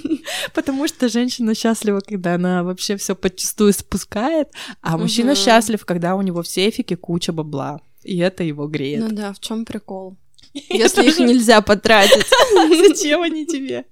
Потому 0.54 0.86
что 0.86 1.08
женщина 1.08 1.56
счастлива, 1.56 2.00
когда 2.00 2.34
она 2.34 2.62
вообще 2.62 2.96
все 2.96 3.16
подчастую 3.16 3.72
спускает, 3.72 4.48
а 4.80 4.96
мужчина 4.96 5.34
счастлив, 5.34 5.84
когда 5.84 6.14
у 6.14 6.22
него 6.22 6.42
в 6.42 6.48
сейфике 6.48 6.96
куча 6.96 7.32
бабла. 7.32 7.80
И 8.04 8.16
это 8.18 8.44
его 8.44 8.68
греет. 8.68 9.00
Ну 9.00 9.08
да, 9.10 9.32
в 9.32 9.40
чем 9.40 9.64
прикол? 9.64 10.16
Если 10.54 11.08
их 11.08 11.18
нельзя 11.18 11.60
потратить. 11.60 12.26
Зачем 12.88 13.22
они 13.22 13.44
тебе? 13.44 13.86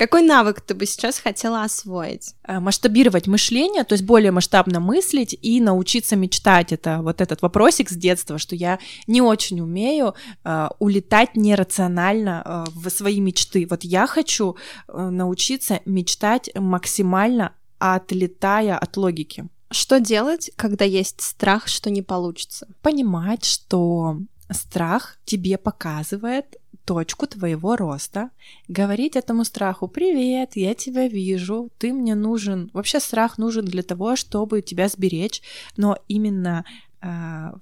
Какой 0.00 0.22
навык 0.22 0.62
ты 0.62 0.74
бы 0.74 0.86
сейчас 0.86 1.18
хотела 1.18 1.62
освоить? 1.62 2.34
Э, 2.48 2.58
масштабировать 2.58 3.26
мышление, 3.26 3.84
то 3.84 3.92
есть 3.92 4.02
более 4.02 4.32
масштабно 4.32 4.80
мыслить 4.80 5.36
и 5.42 5.60
научиться 5.60 6.16
мечтать. 6.16 6.72
Это 6.72 7.02
вот 7.02 7.20
этот 7.20 7.42
вопросик 7.42 7.90
с 7.90 7.92
детства, 7.94 8.38
что 8.38 8.56
я 8.56 8.78
не 9.06 9.20
очень 9.20 9.60
умею 9.60 10.14
э, 10.42 10.68
улетать 10.78 11.36
нерационально 11.36 12.42
э, 12.42 12.70
в 12.74 12.88
свои 12.88 13.20
мечты. 13.20 13.66
Вот 13.68 13.84
я 13.84 14.06
хочу 14.06 14.56
э, 14.88 15.10
научиться 15.10 15.80
мечтать 15.84 16.48
максимально 16.54 17.52
отлетая 17.78 18.78
от 18.78 18.96
логики. 18.96 19.50
Что 19.70 20.00
делать, 20.00 20.50
когда 20.56 20.86
есть 20.86 21.20
страх, 21.20 21.68
что 21.68 21.90
не 21.90 22.00
получится? 22.00 22.66
Понимать, 22.80 23.44
что 23.44 24.16
страх 24.50 25.18
тебе 25.26 25.58
показывает 25.58 26.56
точку 26.90 27.28
твоего 27.28 27.76
роста, 27.76 28.30
говорить 28.66 29.14
этому 29.14 29.44
страху 29.44 29.86
«Привет, 29.86 30.56
я 30.56 30.74
тебя 30.74 31.06
вижу, 31.06 31.70
ты 31.78 31.92
мне 31.92 32.16
нужен». 32.16 32.68
Вообще 32.72 32.98
страх 32.98 33.38
нужен 33.38 33.64
для 33.64 33.84
того, 33.84 34.16
чтобы 34.16 34.60
тебя 34.60 34.88
сберечь, 34.88 35.40
но 35.76 35.98
именно 36.08 36.64
э, 37.00 37.06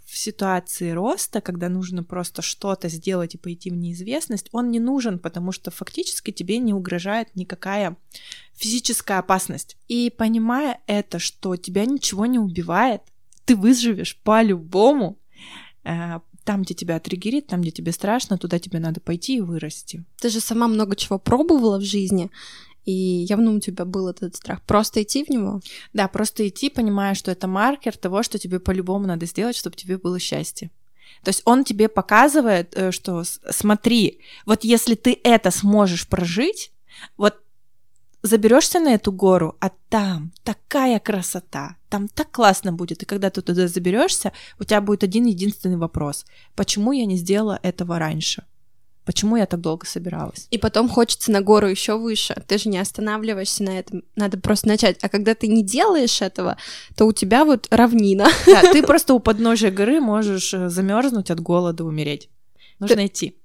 в 0.07 0.17
ситуации 0.17 0.93
роста, 0.93 1.43
когда 1.43 1.69
нужно 1.69 2.03
просто 2.05 2.41
что-то 2.41 2.89
сделать 2.89 3.35
и 3.35 3.39
пойти 3.39 3.69
в 3.69 3.75
неизвестность, 3.75 4.49
он 4.53 4.71
не 4.71 4.81
нужен, 4.81 5.19
потому 5.19 5.53
что 5.53 5.71
фактически 5.71 6.31
тебе 6.31 6.57
не 6.57 6.73
угрожает 6.73 7.37
никакая 7.37 7.99
физическая 8.55 9.19
опасность. 9.19 9.77
И 9.89 10.09
понимая 10.09 10.81
это, 10.87 11.19
что 11.19 11.57
тебя 11.57 11.85
ничего 11.85 12.25
не 12.25 12.39
убивает, 12.39 13.03
ты 13.45 13.57
выживешь 13.57 14.19
по-любому, 14.25 15.19
э, 15.85 16.21
там, 16.49 16.63
где 16.63 16.73
тебя 16.73 16.99
триггерит, 16.99 17.47
там, 17.47 17.61
где 17.61 17.71
тебе 17.71 17.93
страшно, 17.93 18.39
туда 18.39 18.59
тебе 18.59 18.79
надо 18.79 19.01
пойти 19.01 19.37
и 19.37 19.43
вырасти. 19.43 20.03
Ты 20.19 20.31
же 20.31 20.41
сама 20.41 20.67
много 20.67 20.97
чего 20.97 21.19
пробовала 21.19 21.77
в 21.79 21.85
жизни, 21.85 22.31
и 22.87 22.93
явно 23.29 23.53
у 23.53 23.61
тебя 23.61 23.85
был 23.85 24.09
этот 24.09 24.35
страх. 24.37 24.63
Просто 24.63 25.03
идти 25.03 25.25
в 25.25 25.29
него? 25.29 25.61
Да, 25.93 26.09
просто 26.09 26.49
идти, 26.49 26.71
понимая, 26.71 27.15
что 27.15 27.31
это 27.31 27.47
маркер 27.47 27.95
того, 27.99 28.23
что 28.23 28.39
тебе 28.39 28.61
по-любому 28.61 29.07
надо 29.07 29.27
сделать, 29.27 29.57
чтобы 29.57 29.77
тебе 29.77 29.99
было 29.99 30.19
счастье. 30.19 30.71
То 31.23 31.29
есть 31.29 31.43
он 31.45 31.65
тебе 31.65 31.87
показывает, 31.87 32.75
э, 32.75 32.93
что 32.93 33.25
смотри, 33.25 34.21
вот 34.47 34.65
если 34.65 34.95
ты 34.95 35.21
это 35.23 35.51
сможешь 35.51 36.09
прожить, 36.09 36.73
вот 37.19 37.35
заберешься 38.23 38.81
на 38.81 38.95
эту 38.95 39.13
гору, 39.13 39.55
а 39.61 39.71
там 39.91 40.33
такая 40.45 40.99
красота, 40.99 41.77
там 41.89 42.09
так 42.09 42.31
классно 42.31 42.73
будет. 42.73 43.03
И 43.03 43.07
когда 43.07 43.31
ты 43.31 43.43
туда 43.43 43.69
заберешься, 43.69 44.33
у 44.59 44.65
тебя 44.65 44.81
будет 44.81 45.05
один 45.05 45.27
единственный 45.27 45.77
вопрос. 45.77 46.25
Почему 46.55 46.93
я 46.93 47.07
не 47.07 47.17
сделала 47.17 47.59
этого 47.63 47.99
раньше? 47.99 48.45
Почему 49.09 49.37
я 49.37 49.47
так 49.47 49.63
долго 49.63 49.87
собиралась? 49.87 50.49
И 50.51 50.59
потом 50.59 50.87
хочется 50.87 51.33
на 51.33 51.41
гору 51.41 51.67
еще 51.67 51.97
выше. 51.97 52.43
Ты 52.47 52.59
же 52.59 52.69
не 52.69 52.77
останавливаешься 52.77 53.63
на 53.63 53.79
этом. 53.79 54.03
Надо 54.17 54.37
просто 54.39 54.69
начать. 54.69 54.99
А 55.01 55.09
когда 55.09 55.35
ты 55.35 55.49
не 55.49 55.63
делаешь 55.63 56.21
этого, 56.21 56.59
то 56.95 57.07
у 57.07 57.13
тебя 57.15 57.47
вот 57.47 57.69
равнина. 57.71 58.29
Да, 58.45 58.61
ты 58.71 58.83
просто 58.87 59.15
у 59.15 59.19
подножия 59.19 59.71
горы 59.71 60.03
можешь 60.03 60.53
э, 60.53 60.69
замерзнуть 60.69 61.31
от 61.31 61.41
голода, 61.41 61.87
умереть. 61.87 62.29
Нужно 62.81 62.97
ты... 62.97 63.07
идти. 63.07 63.39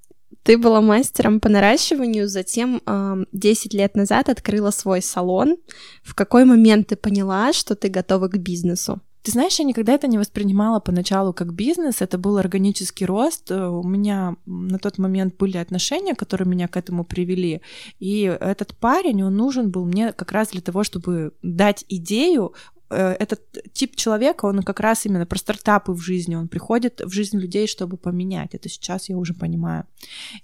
Ты 0.44 0.58
была 0.58 0.82
мастером 0.82 1.40
по 1.40 1.50
наращиванию, 1.50 2.28
затем 2.28 2.82
э, 2.86 3.26
10 3.32 3.74
лет 3.74 3.96
назад 3.96 4.30
открыла 4.30 4.72
свой 4.72 5.02
салон. 5.02 5.58
В 6.04 6.14
какой 6.16 6.44
момент 6.44 6.88
ты 6.88 6.98
поняла, 6.98 7.54
что 7.54 7.76
ты 7.76 7.88
готова 7.88 8.28
к 8.28 8.38
бизнесу? 8.38 9.02
Ты 9.24 9.32
знаешь, 9.32 9.58
я 9.58 9.64
никогда 9.64 9.94
это 9.94 10.08
не 10.08 10.18
воспринимала 10.18 10.82
поначалу 10.82 11.32
как 11.32 11.54
бизнес, 11.54 12.02
это 12.02 12.18
был 12.18 12.38
органический 12.38 13.06
рост. 13.06 13.52
Э, 13.52 13.70
у 13.70 13.84
меня 13.84 14.36
на 14.46 14.80
тот 14.80 14.98
момент 14.98 15.38
были 15.38 15.56
отношения, 15.56 16.14
которые 16.14 16.46
меня 16.46 16.68
к 16.68 16.76
этому 16.76 17.06
привели. 17.06 17.62
И 18.00 18.24
этот 18.24 18.76
парень, 18.76 19.24
он 19.24 19.38
нужен 19.38 19.72
был 19.72 19.86
мне 19.86 20.12
как 20.12 20.34
раз 20.34 20.50
для 20.50 20.62
того, 20.62 20.84
чтобы 20.84 21.32
дать 21.42 21.86
идею, 21.88 22.54
этот 22.90 23.42
тип 23.74 23.96
человека, 23.96 24.46
он 24.46 24.62
как 24.62 24.80
раз 24.80 25.06
именно 25.06 25.26
про 25.26 25.38
стартапы 25.38 25.94
в 25.94 26.00
жизни, 26.00 26.36
он 26.36 26.48
приходит 26.48 27.02
в 27.02 27.12
жизнь 27.12 27.38
людей, 27.38 27.68
чтобы 27.68 27.98
поменять. 27.98 28.54
Это 28.54 28.70
сейчас 28.70 29.10
я 29.10 29.18
уже 29.18 29.34
понимаю. 29.34 29.86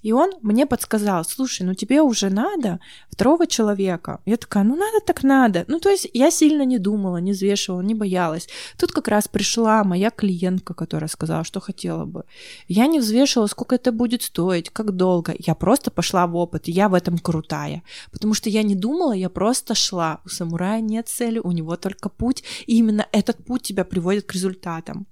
И 0.02 0.12
он 0.12 0.32
мне 0.42 0.66
подсказал, 0.66 1.24
слушай, 1.26 1.64
ну 1.64 1.74
тебе 1.74 2.02
уже 2.02 2.30
надо 2.30 2.80
второго 3.10 3.46
человека. 3.46 4.20
Я 4.26 4.38
такая, 4.38 4.64
ну 4.64 4.76
надо 4.76 5.00
так 5.06 5.24
надо. 5.24 5.66
Ну 5.68 5.80
то 5.80 5.90
есть 5.90 6.10
я 6.14 6.32
сильно 6.32 6.64
не 6.64 6.80
думала, 6.80 7.18
не 7.18 7.32
взвешивала, 7.32 7.82
не 7.82 7.94
боялась. 7.94 8.48
Тут 8.78 8.92
как 8.92 9.08
раз 9.08 9.28
пришла 9.28 9.84
моя 9.84 10.10
клиентка, 10.10 10.74
которая 10.74 11.10
сказала, 11.10 11.44
что 11.44 11.60
хотела 11.60 12.06
бы. 12.06 12.24
Я 12.68 12.88
не 12.88 13.00
взвешивала, 13.00 13.48
сколько 13.48 13.76
это 13.76 13.92
будет 13.92 14.24
стоить, 14.24 14.70
как 14.70 14.96
долго. 14.96 15.36
Я 15.38 15.56
просто 15.56 15.92
пошла 15.92 16.26
в 16.28 16.36
опыт, 16.36 16.68
я 16.68 16.90
в 16.90 16.94
этом 16.94 17.18
крутая. 17.18 17.84
Потому 18.12 18.34
что 18.34 18.50
я 18.50 18.64
не 18.64 18.76
думала, 18.76 19.14
я 19.14 19.30
просто 19.30 19.76
шла. 19.76 20.20
У 20.26 20.30
самурая 20.30 20.82
нет 20.82 21.08
цели, 21.08 21.40
у 21.40 21.52
него 21.52 21.76
только 21.76 22.10
путь 22.10 22.39
путь, 22.40 22.64
и 22.68 22.78
именно 22.78 23.08
этот 23.12 23.44
путь 23.46 23.64
тебя 23.64 23.84
приводит 23.84 24.26
к 24.26 24.34
результатам. 24.34 25.08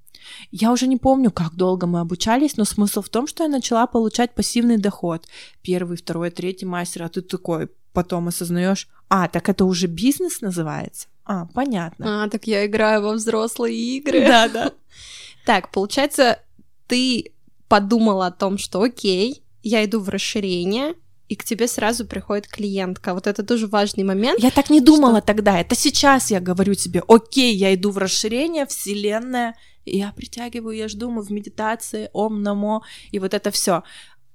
Я 0.52 0.72
уже 0.72 0.88
не 0.88 0.98
помню, 0.98 1.32
как 1.32 1.56
долго 1.56 1.88
мы 1.88 2.00
обучались, 2.00 2.58
но 2.58 2.66
смысл 2.66 3.02
в 3.02 3.10
том, 3.10 3.28
что 3.28 3.44
я 3.44 3.50
начала 3.50 3.88
получать 3.88 4.36
пассивный 4.36 4.78
доход. 4.78 5.26
Первый, 5.62 5.98
второй, 5.98 6.32
третий 6.32 6.66
мастер, 6.66 7.04
а 7.04 7.10
ты 7.10 7.22
такой 7.22 7.70
потом 7.94 8.28
осознаешь, 8.28 8.88
а, 9.10 9.28
так 9.28 9.50
это 9.50 9.66
уже 9.66 9.88
бизнес 9.88 10.42
называется? 10.42 11.08
А, 11.24 11.46
понятно. 11.54 12.24
А, 12.24 12.30
так 12.30 12.46
я 12.46 12.66
играю 12.66 13.02
во 13.02 13.14
взрослые 13.14 13.76
игры. 13.76 14.28
Да, 14.28 14.50
да. 14.50 14.72
Так, 15.46 15.72
получается, 15.72 16.40
ты 16.88 17.32
подумала 17.70 18.28
о 18.28 18.32
том, 18.32 18.58
что 18.58 18.82
окей, 18.82 19.44
я 19.64 19.84
иду 19.86 20.00
в 20.00 20.10
расширение, 20.10 20.94
и 21.30 21.36
к 21.36 21.44
тебе 21.44 21.68
сразу 21.68 22.06
приходит 22.06 22.48
клиентка. 22.48 23.14
Вот 23.14 23.28
это 23.28 23.44
тоже 23.44 23.68
важный 23.68 24.04
момент. 24.04 24.40
Я 24.40 24.52
так 24.52 24.70
не 24.70 24.82
думала 24.82 25.18
что... 25.18 25.28
тогда. 25.28 25.60
Это 25.60 25.76
сейчас 25.76 26.32
я 26.32 26.40
говорю 26.40 26.74
тебе, 26.74 27.04
окей, 27.08 27.54
я 27.56 27.74
иду 27.74 27.92
в 27.92 27.98
расширение, 27.98 28.66
вселенная, 28.66 29.56
и 29.86 29.98
я 29.98 30.12
притягиваю, 30.12 30.76
я 30.76 30.88
жду, 30.88 31.10
мы 31.10 31.22
в 31.22 31.30
медитации, 31.30 32.10
ом, 32.14 32.42
намо, 32.42 32.84
и 33.12 33.20
вот 33.20 33.34
это 33.34 33.52
все. 33.52 33.84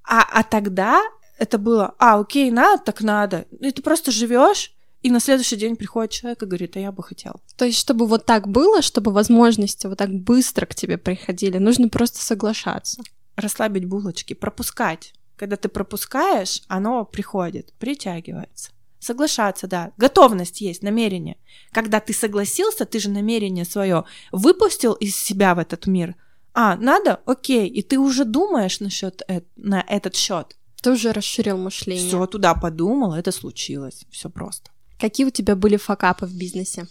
А, 0.05 0.23
а 0.23 0.43
тогда 0.43 1.01
это 1.39 1.59
было, 1.59 1.95
а, 1.99 2.21
окей, 2.21 2.51
надо, 2.51 2.83
так 2.83 3.01
надо. 3.01 3.47
И 3.61 3.71
ты 3.71 3.83
просто 3.83 4.11
живешь, 4.11 4.73
и 5.03 5.11
на 5.11 5.19
следующий 5.19 5.57
день 5.57 5.77
приходит 5.77 6.13
человек 6.13 6.43
и 6.43 6.47
говорит, 6.47 6.77
а 6.77 6.81
я 6.81 6.93
бы 6.93 7.03
хотел. 7.03 7.41
То 7.57 7.65
есть, 7.65 7.79
чтобы 7.79 8.07
вот 8.07 8.25
так 8.25 8.49
было, 8.49 8.83
чтобы 8.83 9.13
возможности 9.13 9.87
вот 9.87 9.99
так 9.99 10.13
быстро 10.13 10.67
к 10.67 10.75
тебе 10.75 10.97
приходили, 10.99 11.59
нужно 11.59 11.89
просто 11.89 12.23
соглашаться. 12.23 13.03
Расслабить 13.37 13.87
булочки, 13.87 14.35
пропускать. 14.35 15.15
Когда 15.37 15.57
ты 15.57 15.69
пропускаешь, 15.69 16.63
оно 16.69 17.05
приходит, 17.05 17.73
притягивается. 17.79 18.71
Соглашаться, 18.99 19.67
да. 19.67 19.93
Готовность 19.97 20.61
есть, 20.61 20.83
намерение. 20.83 21.37
Когда 21.73 21.99
ты 21.99 22.13
согласился, 22.13 22.85
ты 22.85 23.01
же 23.01 23.11
намерение 23.11 23.65
свое 23.65 24.05
выпустил 24.31 24.93
из 24.93 25.17
себя 25.17 25.55
в 25.55 25.59
этот 25.59 25.89
мир. 25.89 26.15
А, 26.55 26.77
надо? 26.77 27.21
Окей. 27.27 27.69
И 27.69 27.83
ты 27.83 27.99
уже 27.99 28.25
думаешь 28.25 28.81
насчет 28.81 29.23
на 29.57 29.81
этот 29.89 30.15
счет. 30.15 30.57
Ты 30.83 30.93
уже 30.93 31.13
расширил 31.13 31.59
мышление. 31.59 32.07
Все 32.07 32.27
туда 32.27 32.55
подумал, 32.55 33.15
это 33.15 33.33
случилось. 33.33 34.05
Все 34.11 34.29
просто. 34.29 34.71
Какие 35.01 35.27
у 35.27 35.31
тебя 35.31 35.57
были 35.57 35.77
факапы 35.77 36.27
в 36.27 36.37
бизнесе? 36.37 36.87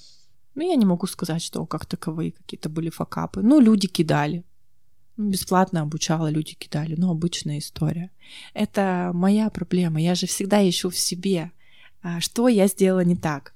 Ну, 0.55 0.69
я 0.69 0.75
не 0.75 0.85
могу 0.85 1.07
сказать, 1.07 1.41
что 1.41 1.65
как 1.65 1.85
таковые 1.85 2.31
какие-то 2.31 2.67
были 2.67 2.89
факапы. 2.89 3.41
Ну, 3.41 3.61
люди 3.61 3.87
кидали. 3.87 4.43
Ну, 5.17 5.29
бесплатно 5.29 5.81
обучала, 5.81 6.29
люди 6.29 6.53
кидали. 6.53 6.95
Ну, 6.97 7.11
обычная 7.11 7.59
история. 7.59 8.11
Это 8.53 9.11
моя 9.13 9.49
проблема. 9.49 10.01
Я 10.01 10.15
же 10.15 10.27
всегда 10.27 10.67
ищу 10.67 10.89
в 10.89 10.97
себе, 10.97 11.51
а, 12.01 12.19
что 12.21 12.47
я 12.47 12.67
сделала 12.67 13.03
не 13.03 13.15
так. 13.15 13.53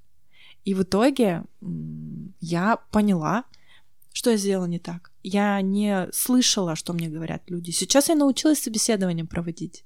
И 0.66 0.74
в 0.74 0.84
итоге 0.84 1.44
я 2.42 2.78
поняла, 2.92 3.46
что 4.12 4.32
я 4.32 4.38
сделала 4.38 4.66
не 4.66 4.80
так. 4.80 5.12
Я 5.24 5.62
не 5.62 6.08
слышала, 6.12 6.76
что 6.76 6.94
мне 6.94 7.08
говорят 7.08 7.44
люди. 7.48 7.72
Сейчас 7.72 8.10
я 8.10 8.16
научилась 8.16 8.62
собеседование 8.62 9.26
проводить. 9.26 9.86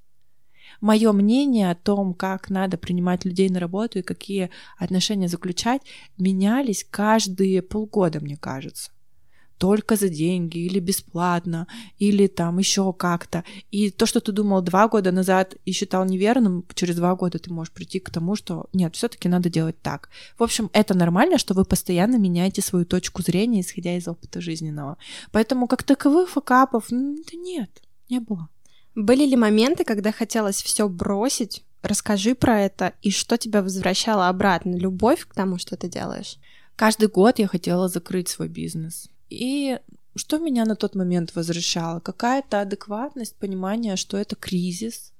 Мое 0.82 1.12
мнение 1.12 1.72
о 1.72 1.76
том, 1.76 2.14
как 2.14 2.50
надо 2.50 2.78
принимать 2.78 3.26
людей 3.26 3.50
на 3.50 3.60
работу 3.60 4.00
и 4.00 4.04
какие 4.04 4.50
отношения 4.78 5.28
заключать, 5.28 5.82
менялись 6.18 6.86
каждые 6.90 7.62
полгода, 7.62 8.20
мне 8.20 8.38
кажется 8.38 8.92
только 9.60 9.98
за 9.98 10.08
деньги 10.08 10.58
или 10.58 10.80
бесплатно, 10.80 11.68
или 12.00 12.28
там 12.28 12.58
еще 12.60 12.94
как-то. 12.94 13.44
И 13.72 13.92
то, 13.92 14.06
что 14.06 14.22
ты 14.22 14.32
думал 14.32 14.62
два 14.62 14.88
года 14.88 15.12
назад 15.12 15.56
и 15.66 15.74
считал 15.74 16.06
неверным, 16.06 16.66
через 16.74 16.96
два 16.96 17.14
года 17.16 17.40
ты 17.40 17.52
можешь 17.52 17.74
прийти 17.74 18.00
к 18.00 18.10
тому, 18.10 18.36
что 18.36 18.68
нет, 18.74 18.96
все-таки 18.96 19.28
надо 19.28 19.50
делать 19.50 19.80
так. 19.82 20.10
В 20.38 20.44
общем, 20.44 20.70
это 20.72 20.98
нормально, 20.98 21.38
что 21.38 21.54
вы 21.54 21.66
постоянно 21.66 22.16
меняете 22.16 22.62
свою 22.62 22.86
точку 22.86 23.22
зрения, 23.22 23.60
исходя 23.60 23.98
из 23.98 24.08
опыта 24.08 24.40
жизненного. 24.40 24.98
Поэтому 25.32 25.68
как 25.68 25.84
таковых 25.84 26.30
факапов, 26.30 26.86
да 26.90 27.38
нет, 27.38 27.70
не 28.10 28.20
было. 28.20 28.48
Были 28.96 29.26
ли 29.26 29.36
моменты, 29.36 29.84
когда 29.84 30.14
хотелось 30.14 30.64
все 30.64 30.88
бросить? 30.88 31.64
Расскажи 31.82 32.34
про 32.34 32.62
это 32.62 32.94
и 33.02 33.12
что 33.12 33.38
тебя 33.38 33.62
возвращало 33.62 34.30
обратно? 34.30 34.76
Любовь 34.76 35.26
к 35.26 35.34
тому, 35.34 35.58
что 35.58 35.76
ты 35.76 35.90
делаешь? 35.90 36.38
Каждый 36.78 37.10
год 37.10 37.40
я 37.40 37.48
хотела 37.48 37.90
закрыть 37.90 38.30
свой 38.30 38.48
бизнес. 38.48 39.10
И 39.30 39.80
что 40.16 40.40
меня 40.40 40.66
на 40.66 40.76
тот 40.76 40.96
момент 40.96 41.36
возвращало? 41.36 42.00
Какая-то 42.00 42.62
адекватность, 42.62 43.36
понимание, 43.36 43.96
что 43.96 44.18
это 44.18 44.36
кризис, 44.36 45.14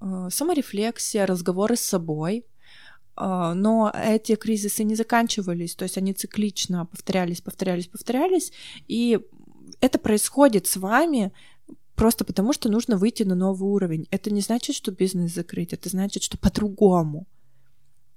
э, 0.00 0.28
саморефлексия, 0.30 1.26
разговоры 1.26 1.76
с 1.76 1.80
собой. 1.80 2.44
Э, 3.16 3.52
но 3.54 3.92
эти 3.94 4.36
кризисы 4.36 4.84
не 4.84 4.96
заканчивались, 4.96 5.74
то 5.74 5.84
есть 5.84 5.98
они 5.98 6.14
циклично 6.14 6.86
повторялись, 6.86 7.40
повторялись, 7.40 7.86
повторялись. 7.86 8.52
И 8.88 9.20
это 9.80 9.98
происходит 9.98 10.66
с 10.66 10.76
вами 10.76 11.32
просто 11.94 12.24
потому, 12.24 12.54
что 12.54 12.70
нужно 12.70 12.96
выйти 12.96 13.24
на 13.24 13.34
новый 13.34 13.70
уровень. 13.70 14.08
Это 14.10 14.30
не 14.30 14.40
значит, 14.40 14.74
что 14.74 14.90
бизнес 14.90 15.34
закрыть, 15.34 15.74
это 15.74 15.88
значит, 15.90 16.22
что 16.22 16.38
по-другому. 16.38 17.26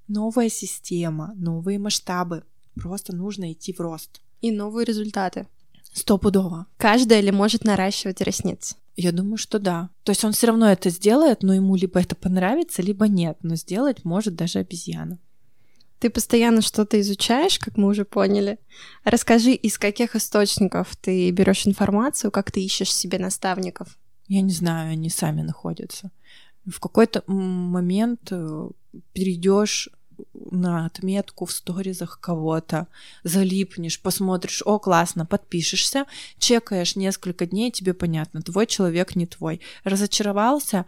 Новая 0.07 0.49
система, 0.49 1.33
новые 1.35 1.79
масштабы. 1.79 2.43
Просто 2.75 3.15
нужно 3.15 3.51
идти 3.51 3.73
в 3.73 3.79
рост 3.79 4.22
и 4.43 4.51
новые 4.51 4.85
результаты. 4.85 5.47
Стопудово. 5.93 6.67
Каждая 6.77 7.21
ли 7.21 7.31
может 7.31 7.63
наращивать 7.63 8.21
ресницы? 8.21 8.75
Я 8.95 9.11
думаю, 9.11 9.37
что 9.37 9.57
да. 9.57 9.89
То 10.03 10.11
есть 10.11 10.23
он 10.23 10.33
все 10.33 10.47
равно 10.47 10.69
это 10.69 10.89
сделает, 10.89 11.43
но 11.43 11.53
ему 11.53 11.75
либо 11.75 11.99
это 11.99 12.15
понравится, 12.15 12.81
либо 12.81 13.07
нет. 13.07 13.37
Но 13.41 13.55
сделать 13.55 14.03
может 14.03 14.35
даже 14.35 14.59
обезьяна. 14.59 15.17
Ты 15.99 16.09
постоянно 16.09 16.61
что-то 16.61 16.99
изучаешь, 16.99 17.57
как 17.57 17.77
мы 17.77 17.87
уже 17.87 18.03
поняли. 18.03 18.59
Расскажи, 19.05 19.53
из 19.53 19.77
каких 19.77 20.15
источников 20.17 20.95
ты 20.97 21.31
берешь 21.31 21.65
информацию, 21.65 22.29
как 22.29 22.51
ты 22.51 22.61
ищешь 22.61 22.93
себе 22.93 23.19
наставников? 23.19 23.97
Я 24.27 24.41
не 24.41 24.51
знаю, 24.51 24.91
они 24.91 25.09
сами 25.09 25.41
находятся. 25.41 26.11
В 26.65 26.79
какой-то 26.81 27.23
момент 27.27 28.27
э, 28.31 28.69
перейдешь 29.13 29.89
на 30.51 30.85
отметку 30.85 31.45
в 31.45 31.51
сторизах 31.51 32.19
кого-то, 32.19 32.87
залипнешь, 33.23 34.01
посмотришь, 34.01 34.61
о, 34.65 34.79
классно, 34.79 35.25
подпишешься, 35.25 36.05
чекаешь 36.37 36.95
несколько 36.95 37.45
дней, 37.45 37.71
тебе 37.71 37.93
понятно, 37.93 38.41
твой 38.41 38.67
человек 38.67 39.15
не 39.15 39.25
твой. 39.25 39.61
Разочаровался, 39.83 40.85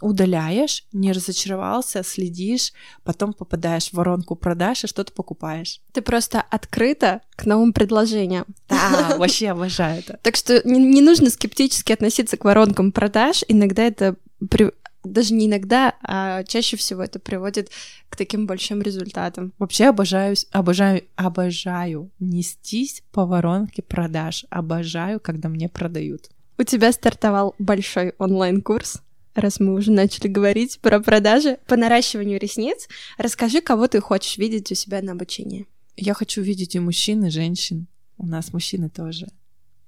удаляешь, 0.00 0.84
не 0.92 1.12
разочаровался, 1.12 2.02
следишь, 2.04 2.72
потом 3.02 3.32
попадаешь 3.32 3.90
в 3.90 3.94
воронку 3.94 4.36
продаж 4.36 4.84
и 4.84 4.86
что-то 4.86 5.12
покупаешь. 5.12 5.80
Ты 5.92 6.02
просто 6.02 6.40
открыта 6.40 7.22
к 7.36 7.46
новым 7.46 7.72
предложениям. 7.72 8.46
Да, 8.68 9.16
вообще 9.18 9.48
обожаю 9.48 10.00
это. 10.00 10.18
Так 10.22 10.36
что 10.36 10.62
не, 10.68 11.00
нужно 11.00 11.30
скептически 11.30 11.92
относиться 11.92 12.36
к 12.36 12.44
воронкам 12.44 12.92
продаж. 12.92 13.44
Иногда 13.48 13.82
это. 13.82 14.16
Даже 15.04 15.34
не 15.34 15.46
иногда, 15.46 15.94
а 16.02 16.42
чаще 16.44 16.76
всего 16.76 17.02
это 17.02 17.18
приводит 17.18 17.70
к 18.08 18.16
таким 18.16 18.46
большим 18.46 18.82
результатам. 18.82 19.52
Вообще 19.58 19.86
обожаю, 19.86 20.36
обожаю, 20.50 21.04
обожаю 21.16 22.10
нестись 22.18 23.02
по 23.12 23.26
воронке 23.26 23.82
продаж. 23.82 24.44
Обожаю, 24.50 25.20
когда 25.20 25.48
мне 25.48 25.68
продают. 25.68 26.30
У 26.58 26.64
тебя 26.64 26.92
стартовал 26.92 27.54
большой 27.58 28.14
онлайн-курс 28.18 29.02
раз 29.40 29.60
мы 29.60 29.74
уже 29.74 29.92
начали 29.92 30.28
говорить 30.28 30.80
про 30.80 31.00
продажи, 31.00 31.58
по 31.66 31.76
наращиванию 31.76 32.40
ресниц, 32.40 32.88
расскажи, 33.16 33.60
кого 33.60 33.86
ты 33.86 34.00
хочешь 34.00 34.36
видеть 34.36 34.72
у 34.72 34.74
себя 34.74 35.00
на 35.02 35.12
обучении. 35.12 35.66
Я 35.96 36.14
хочу 36.14 36.42
видеть 36.42 36.74
и 36.74 36.80
мужчин, 36.80 37.24
и 37.24 37.30
женщин. 37.30 37.86
У 38.16 38.26
нас 38.26 38.52
мужчины 38.52 38.88
тоже 38.88 39.28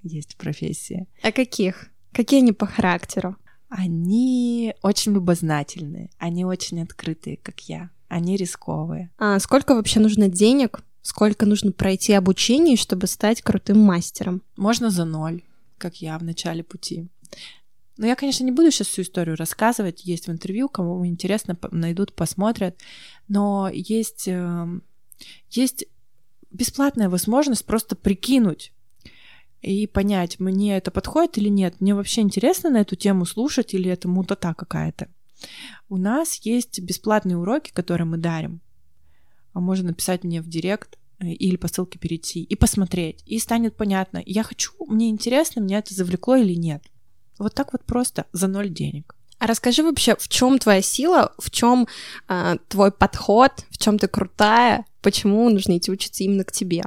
есть 0.03 0.37
профессии. 0.37 1.07
А 1.23 1.33
каких? 1.33 1.89
Какие 2.13 2.41
они 2.41 2.53
по 2.53 2.67
характеру? 2.67 3.37
Они 3.71 4.75
очень 4.83 5.13
любознательные, 5.13 6.11
они 6.19 6.45
очень 6.45 6.83
открытые, 6.83 7.37
как 7.37 7.61
я. 7.61 7.91
Они 8.09 8.37
рисковые. 8.37 9.11
А 9.17 9.39
сколько 9.39 9.77
вообще 9.77 10.01
нужно 10.01 10.29
денег? 10.29 10.83
Сколько 11.03 11.47
нужно 11.47 11.71
пройти 11.71 12.13
обучение, 12.13 12.77
чтобы 12.77 13.07
стать 13.07 13.41
крутым 13.41 13.79
мастером? 13.81 14.43
Можно 14.57 14.91
за 14.91 15.05
ноль, 15.05 15.43
как 15.79 16.03
я 16.03 16.19
в 16.19 16.25
начале 16.25 16.65
пути. 16.65 17.07
Но 17.97 18.07
я, 18.07 18.17
конечно, 18.17 18.43
не 18.43 18.51
буду 18.51 18.73
сейчас 18.73 18.89
всю 18.89 19.03
историю 19.03 19.37
рассказывать. 19.37 20.05
Есть 20.05 20.27
в 20.27 20.33
интервью, 20.33 20.69
кому 20.69 21.07
интересно, 21.07 21.57
найдут, 21.71 22.13
посмотрят. 22.13 22.77
Но 23.29 23.71
есть, 23.73 24.27
эм, 24.27 24.83
есть 25.51 25.87
бесплатная 26.51 27.09
возможность 27.09 27.65
просто 27.65 27.95
прикинуть 27.95 28.73
и 29.63 29.87
понять, 29.87 30.41
мне 30.41 30.77
это 30.77 30.91
подходит 30.91 31.39
или 31.39 31.49
нет. 31.49 31.81
Мне 31.81 31.95
вообще 31.95 32.23
интересно 32.23 32.71
на 32.71 32.79
эту 32.79 32.97
тему 32.97 33.27
слушать 33.27 33.75
или 33.75 33.91
это 33.91 34.09
мутата 34.09 34.55
какая-то. 34.55 35.09
У 35.89 35.97
нас 35.97 36.37
есть 36.45 36.81
бесплатные 36.81 37.37
уроки, 37.37 37.71
которые 37.73 38.07
мы 38.07 38.17
дарим. 38.19 38.61
А 39.53 39.61
можно 39.61 39.89
написать 39.89 40.25
мне 40.25 40.41
в 40.41 40.49
директ 40.49 40.99
э, 41.19 41.27
или 41.27 41.57
по 41.57 41.69
ссылке 41.69 41.99
перейти 41.99 42.43
и 42.43 42.55
посмотреть. 42.55 43.23
И 43.27 43.39
станет 43.39 43.77
понятно, 43.77 44.23
я 44.25 44.43
хочу, 44.43 44.73
мне 44.87 45.09
интересно, 45.11 45.61
меня 45.61 45.79
это 45.79 45.95
завлекло 45.95 46.37
или 46.37 46.55
нет. 46.55 46.85
Вот 47.39 47.55
так 47.55 47.73
вот 47.73 47.85
просто 47.85 48.27
за 48.33 48.49
ноль 48.49 48.69
денег. 48.69 49.15
А 49.39 49.47
расскажи 49.47 49.83
вообще, 49.83 50.17
в 50.17 50.29
чем 50.29 50.59
твоя 50.59 50.83
сила, 50.83 51.35
в 51.39 51.51
чем 51.51 51.89
э, 52.29 52.57
твой 52.69 52.93
подход, 52.93 53.65
в 53.71 53.79
чем 53.79 53.99
ты 53.99 54.07
крутая, 54.07 54.85
почему 55.01 55.49
нужно 55.49 55.79
идти 55.79 55.91
учиться 55.91 56.23
именно 56.23 56.45
к 56.45 56.53
тебе? 56.53 56.85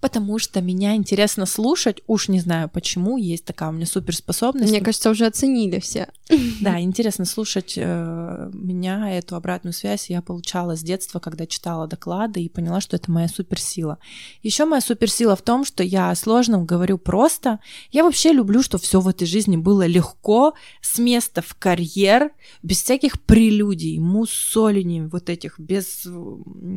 Потому 0.00 0.38
что 0.38 0.60
меня 0.60 0.94
интересно 0.94 1.46
слушать, 1.46 2.02
уж 2.06 2.28
не 2.28 2.40
знаю 2.40 2.68
почему, 2.68 3.16
есть 3.16 3.44
такая 3.44 3.70
у 3.70 3.72
меня 3.72 3.86
суперспособность. 3.86 4.70
Мне 4.70 4.80
кажется, 4.80 5.10
уже 5.10 5.26
оценили 5.26 5.80
все. 5.80 6.08
Да, 6.60 6.80
интересно 6.80 7.24
слушать 7.24 7.74
э, 7.76 8.50
меня, 8.52 9.10
эту 9.16 9.36
обратную 9.36 9.72
связь 9.72 10.10
я 10.10 10.22
получала 10.22 10.76
с 10.76 10.82
детства, 10.82 11.18
когда 11.18 11.46
читала 11.46 11.86
доклады 11.86 12.42
и 12.42 12.48
поняла, 12.48 12.80
что 12.80 12.96
это 12.96 13.10
моя 13.10 13.28
суперсила. 13.28 13.98
Еще 14.42 14.64
моя 14.64 14.80
суперсила 14.80 15.36
в 15.36 15.42
том, 15.42 15.64
что 15.64 15.82
я 15.82 16.10
о 16.10 16.14
сложном 16.14 16.66
говорю 16.66 16.98
просто. 16.98 17.60
Я 17.90 18.04
вообще 18.04 18.32
люблю, 18.32 18.62
что 18.62 18.78
все 18.78 19.00
в 19.00 19.08
этой 19.08 19.26
жизни 19.26 19.56
было 19.56 19.86
легко, 19.86 20.54
с 20.80 20.98
места 20.98 21.42
в 21.42 21.54
карьер, 21.54 22.30
без 22.62 22.82
всяких 22.82 23.20
прелюдий, 23.22 23.98
муссолиний 23.98 25.02
вот 25.02 25.30
этих, 25.30 25.58
без 25.58 26.06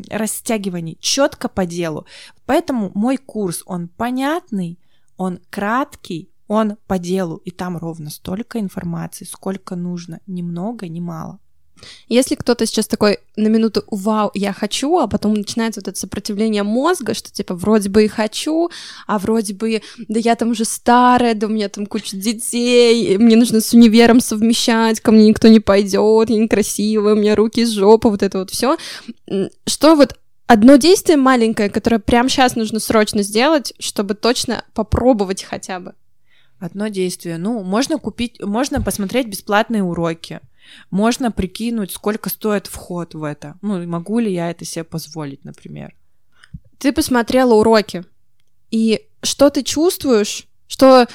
растягиваний, 0.10 0.98
четко 1.00 1.50
по 1.50 1.66
делу. 1.66 2.06
Поэтому 2.46 2.92
мой 2.96 3.18
курс, 3.18 3.64
он 3.66 3.88
понятный, 3.88 4.80
он 5.18 5.40
краткий, 5.50 6.33
он 6.54 6.78
по 6.88 7.00
делу, 7.00 7.38
и 7.38 7.52
там 7.52 7.78
ровно 7.78 8.10
столько 8.10 8.60
информации, 8.60 9.26
сколько 9.26 9.76
нужно, 9.76 10.20
ни 10.28 10.42
много, 10.42 10.88
ни 10.88 11.00
мало. 11.00 11.40
Если 12.08 12.36
кто-то 12.36 12.66
сейчас 12.66 12.88
такой 12.88 13.20
на 13.36 13.48
минуту 13.48 13.84
«Вау, 13.90 14.32
я 14.34 14.54
хочу», 14.54 14.98
а 15.00 15.08
потом 15.08 15.34
начинается 15.34 15.82
вот 15.82 15.88
это 15.88 16.00
сопротивление 16.00 16.64
мозга, 16.64 17.14
что 17.14 17.32
типа 17.32 17.56
вроде 17.56 17.90
бы 17.90 18.06
и 18.06 18.08
хочу, 18.08 18.70
а 19.08 19.20
вроде 19.20 19.54
бы 19.54 19.82
да 20.08 20.20
я 20.20 20.36
там 20.36 20.52
уже 20.52 20.66
старая, 20.66 21.34
да 21.34 21.48
у 21.48 21.50
меня 21.50 21.70
там 21.70 21.86
куча 21.86 22.16
детей, 22.16 23.18
мне 23.18 23.36
нужно 23.36 23.62
с 23.62 23.74
универом 23.74 24.20
совмещать, 24.20 25.02
ко 25.02 25.12
мне 25.12 25.28
никто 25.28 25.48
не 25.48 25.60
пойдет, 25.60 26.30
я 26.30 26.38
некрасивая, 26.38 27.14
у 27.14 27.18
меня 27.18 27.36
руки 27.36 27.62
из 27.62 27.72
жопы, 27.72 28.10
вот 28.10 28.24
это 28.24 28.40
вот 28.40 28.52
все. 28.52 28.78
Что 29.68 29.96
вот 29.96 30.18
одно 30.48 30.76
действие 30.76 31.18
маленькое, 31.18 31.70
которое 31.70 32.00
прямо 32.00 32.30
сейчас 32.30 32.56
нужно 32.56 32.80
срочно 32.80 33.24
сделать, 33.24 33.74
чтобы 33.80 34.14
точно 34.14 34.64
попробовать 34.74 35.44
хотя 35.44 35.80
бы? 35.80 35.96
Одно 36.64 36.88
действие. 36.88 37.38
Ну, 37.38 37.62
можно 37.62 38.00
купить, 38.00 38.42
можно 38.42 38.82
посмотреть 38.82 39.28
бесплатные 39.28 39.84
уроки. 39.84 40.40
Можно 40.92 41.30
прикинуть, 41.30 41.92
сколько 41.92 42.30
стоит 42.30 42.68
вход 42.68 43.16
в 43.16 43.24
это. 43.24 43.58
Ну, 43.62 43.86
могу 43.86 44.20
ли 44.20 44.32
я 44.34 44.50
это 44.50 44.64
себе 44.64 44.86
позволить, 44.86 45.44
например. 45.44 45.94
Ты 46.78 46.94
посмотрела 46.94 47.56
уроки. 47.56 48.06
И 48.72 49.02
что 49.24 49.50
ты 49.50 49.62
чувствуешь? 49.64 50.48
Что 50.68 51.06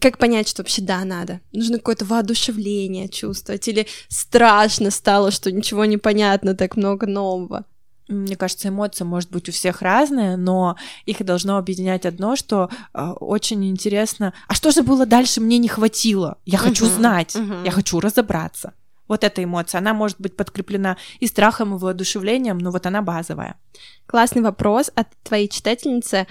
как 0.00 0.18
понять, 0.18 0.48
что 0.48 0.62
вообще 0.62 0.82
да, 0.82 1.04
надо? 1.04 1.40
Нужно 1.50 1.78
какое-то 1.78 2.04
воодушевление 2.04 3.08
чувствовать 3.08 3.66
или 3.66 3.88
страшно 4.06 4.92
стало, 4.92 5.32
что 5.32 5.50
ничего 5.50 5.84
не 5.84 5.96
понятно, 5.96 6.54
так 6.54 6.76
много 6.76 7.08
нового? 7.08 7.64
Мне 8.10 8.36
кажется, 8.36 8.68
эмоция 8.68 9.04
может 9.04 9.30
быть 9.30 9.48
у 9.48 9.52
всех 9.52 9.82
разная, 9.82 10.36
но 10.36 10.76
их 11.06 11.24
должно 11.24 11.56
объединять 11.56 12.06
одно, 12.06 12.36
что 12.36 12.68
э, 12.92 13.10
очень 13.20 13.68
интересно, 13.68 14.32
а 14.48 14.54
что 14.54 14.70
же 14.70 14.82
было 14.82 15.06
дальше, 15.06 15.40
мне 15.40 15.58
не 15.58 15.68
хватило, 15.68 16.38
я 16.44 16.58
хочу 16.58 16.86
uh-huh, 16.86 16.96
знать, 16.96 17.36
uh-huh. 17.36 17.64
я 17.64 17.70
хочу 17.70 18.00
разобраться. 18.00 18.74
Вот 19.08 19.24
эта 19.24 19.42
эмоция, 19.42 19.80
она 19.80 19.92
может 19.92 20.20
быть 20.20 20.36
подкреплена 20.36 20.96
и 21.18 21.26
страхом, 21.26 21.74
и 21.74 21.78
воодушевлением, 21.78 22.58
но 22.58 22.70
вот 22.70 22.86
она 22.86 23.02
базовая. 23.02 23.56
Классный 24.06 24.42
вопрос 24.42 24.90
от 24.94 25.08
твоей 25.24 25.48
читательницы. 25.48 26.28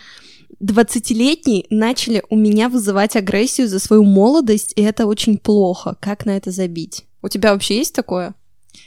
20-летние 0.62 1.66
начали 1.70 2.24
у 2.30 2.38
меня 2.38 2.70
вызывать 2.70 3.18
агрессию 3.18 3.68
за 3.68 3.80
свою 3.80 4.06
молодость, 4.06 4.72
и 4.78 4.82
это 4.82 5.08
очень 5.08 5.38
плохо. 5.38 5.98
Как 6.00 6.26
на 6.26 6.38
это 6.38 6.52
забить? 6.52 7.06
У 7.22 7.28
тебя 7.28 7.52
вообще 7.52 7.78
есть 7.78 7.94
такое? 7.94 8.34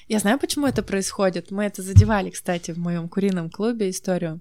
Я 0.09 0.18
знаю, 0.18 0.38
почему 0.38 0.66
это 0.66 0.82
происходит. 0.82 1.51
Мы 1.51 1.64
это 1.64 1.82
задевали, 1.82 2.30
кстати, 2.30 2.70
в 2.72 2.78
моем 2.78 3.09
курином 3.09 3.51
клубе 3.51 3.90
историю. 3.90 4.40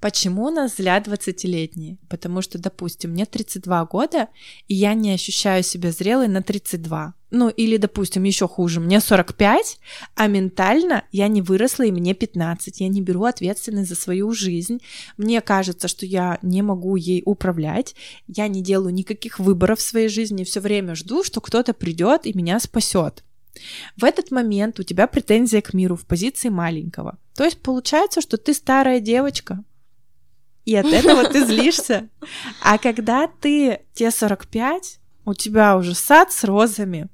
Почему 0.00 0.50
нас 0.50 0.76
злят 0.76 1.06
20-летние? 1.06 1.98
Потому 2.08 2.42
что, 2.42 2.58
допустим, 2.58 3.10
мне 3.10 3.26
32 3.26 3.84
года, 3.86 4.28
и 4.68 4.74
я 4.74 4.94
не 4.94 5.12
ощущаю 5.12 5.62
себя 5.62 5.90
зрелой 5.90 6.28
на 6.28 6.42
32. 6.42 7.14
Ну, 7.30 7.48
или, 7.48 7.76
допустим, 7.76 8.24
еще 8.24 8.48
хуже, 8.48 8.80
мне 8.80 9.00
45, 9.00 9.78
а 10.16 10.26
ментально 10.26 11.04
я 11.12 11.28
не 11.28 11.42
выросла, 11.42 11.84
и 11.84 11.92
мне 11.92 12.12
15. 12.14 12.80
Я 12.80 12.88
не 12.88 13.00
беру 13.02 13.24
ответственность 13.24 13.88
за 13.88 13.94
свою 13.94 14.32
жизнь. 14.32 14.80
Мне 15.16 15.40
кажется, 15.40 15.86
что 15.86 16.06
я 16.06 16.38
не 16.42 16.62
могу 16.62 16.96
ей 16.96 17.22
управлять. 17.24 17.94
Я 18.26 18.48
не 18.48 18.62
делаю 18.62 18.92
никаких 18.92 19.38
выборов 19.38 19.78
в 19.78 19.82
своей 19.82 20.08
жизни. 20.08 20.42
Все 20.42 20.60
время 20.60 20.96
жду, 20.96 21.22
что 21.22 21.40
кто-то 21.40 21.72
придет 21.72 22.26
и 22.26 22.36
меня 22.36 22.58
спасет. 22.58 23.22
В 23.96 24.04
этот 24.04 24.30
момент 24.30 24.78
у 24.80 24.82
тебя 24.82 25.06
претензия 25.06 25.60
к 25.60 25.74
миру 25.74 25.96
в 25.96 26.06
позиции 26.06 26.48
маленького. 26.48 27.18
То 27.34 27.44
есть 27.44 27.60
получается, 27.60 28.20
что 28.20 28.36
ты 28.36 28.54
старая 28.54 29.00
девочка, 29.00 29.64
и 30.64 30.74
от 30.76 30.86
этого 30.86 31.24
ты 31.28 31.44
злишься. 31.44 32.08
А 32.62 32.78
когда 32.78 33.26
ты 33.26 33.80
те 33.94 34.10
45, 34.10 35.00
у 35.24 35.34
тебя 35.34 35.76
уже 35.76 35.94
сад 35.94 36.32
с 36.32 36.44
розами, 36.44 37.08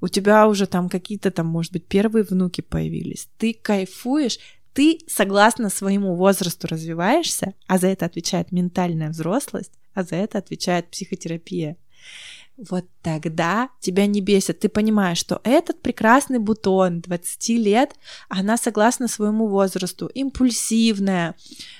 у 0.00 0.08
тебя 0.08 0.46
уже 0.48 0.66
там 0.66 0.88
какие-то 0.88 1.30
там, 1.30 1.46
может 1.46 1.72
быть, 1.72 1.86
первые 1.86 2.24
внуки 2.24 2.60
появились, 2.60 3.28
ты 3.38 3.54
кайфуешь, 3.54 4.38
ты 4.72 5.00
согласно 5.06 5.70
своему 5.70 6.14
возрасту 6.14 6.66
развиваешься, 6.66 7.54
а 7.66 7.78
за 7.78 7.88
это 7.88 8.06
отвечает 8.06 8.52
ментальная 8.52 9.10
взрослость, 9.10 9.72
а 9.94 10.02
за 10.02 10.16
это 10.16 10.38
отвечает 10.38 10.90
психотерапия 10.90 11.76
вот 12.56 12.84
тогда 13.02 13.68
тебя 13.80 14.06
не 14.06 14.20
бесит. 14.20 14.60
Ты 14.60 14.68
понимаешь, 14.68 15.18
что 15.18 15.40
этот 15.44 15.80
прекрасный 15.82 16.38
бутон 16.38 17.00
20 17.00 17.48
лет, 17.50 17.94
она 18.28 18.56
согласно 18.56 19.08
своему 19.08 19.48
возрасту, 19.48 20.06
импульсивная, 20.06 21.34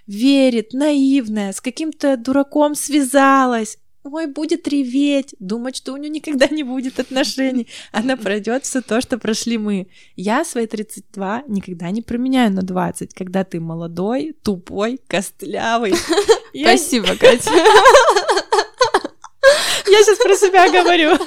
верит, 0.07 0.73
наивная, 0.73 1.53
с 1.53 1.61
каким-то 1.61 2.17
дураком 2.17 2.75
связалась, 2.75 3.79
ой, 4.05 4.27
будет 4.27 4.69
реветь, 4.69 5.35
думать, 5.39 5.77
что 5.77 5.93
у 5.93 5.97
нее 5.97 6.11
никогда 6.11 6.47
не 6.49 6.63
будет 6.63 7.01
отношений. 7.01 7.69
Она 7.91 8.17
пройдет 8.17 8.65
все 8.65 8.81
то, 8.83 9.01
что 9.01 9.19
прошли 9.19 9.59
мы. 9.59 9.89
Я 10.17 10.45
свои 10.45 10.67
32 10.67 11.45
никогда 11.49 11.91
не 11.91 12.03
променяю 12.03 12.53
на 12.53 12.63
20, 12.63 13.15
когда 13.15 13.45
ты 13.45 13.61
молодой, 13.61 14.37
тупой, 14.43 15.01
костлявый. 15.07 15.95
Спасибо, 16.55 17.17
Катя. 17.17 17.51
Я 19.87 20.03
сейчас 20.03 20.19
про 20.19 20.37
себя 20.37 20.71
говорю. 20.71 21.19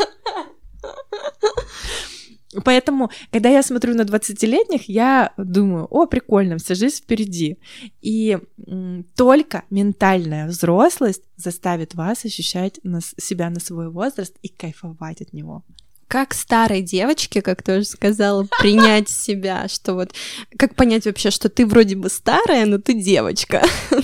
Поэтому, 2.64 3.12
когда 3.32 3.50
я 3.50 3.62
смотрю 3.62 3.94
на 3.94 4.02
20-летних, 4.02 4.90
я 4.90 5.34
думаю, 5.38 5.86
о, 5.86 6.06
прикольно, 6.08 6.58
вся 6.58 6.76
жизнь 6.76 6.98
впереди. 6.98 7.58
И 8.02 8.38
только 9.16 9.64
ментальная 9.70 10.48
взрослость 10.48 11.24
заставит 11.36 11.94
вас 11.94 12.26
ощущать 12.26 12.80
себя 13.18 13.50
на 13.50 13.60
свой 13.60 13.90
возраст 13.90 14.36
и 14.42 14.48
кайфовать 14.48 15.22
от 15.22 15.34
него 15.34 15.64
как 16.08 16.34
старой 16.34 16.82
девочке, 16.82 17.42
как 17.42 17.64
ты 17.64 17.80
уже 17.80 17.86
сказала, 17.86 18.48
принять 18.60 19.10
себя, 19.10 19.68
что 19.68 19.94
вот 19.94 20.14
как 20.58 20.76
понять 20.76 21.06
вообще, 21.06 21.32
что 21.32 21.50
ты 21.50 21.66
вроде 21.66 21.96
бы 21.96 22.10
старая, 22.10 22.66
но 22.66 22.78
ты 22.78 22.94
девочка. 22.94 23.64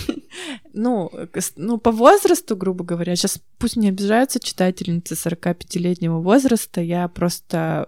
Ну, 0.74 1.12
ну, 1.56 1.78
по 1.78 1.91
возрасту, 1.91 2.56
грубо 2.56 2.84
говоря, 2.84 3.16
сейчас 3.16 3.39
пусть 3.60 3.76
не 3.76 3.89
обижаются 3.89 4.39
читательницы 4.39 5.14
45-летнего 5.14 6.20
возраста, 6.20 6.82
я 6.82 7.08
просто 7.08 7.88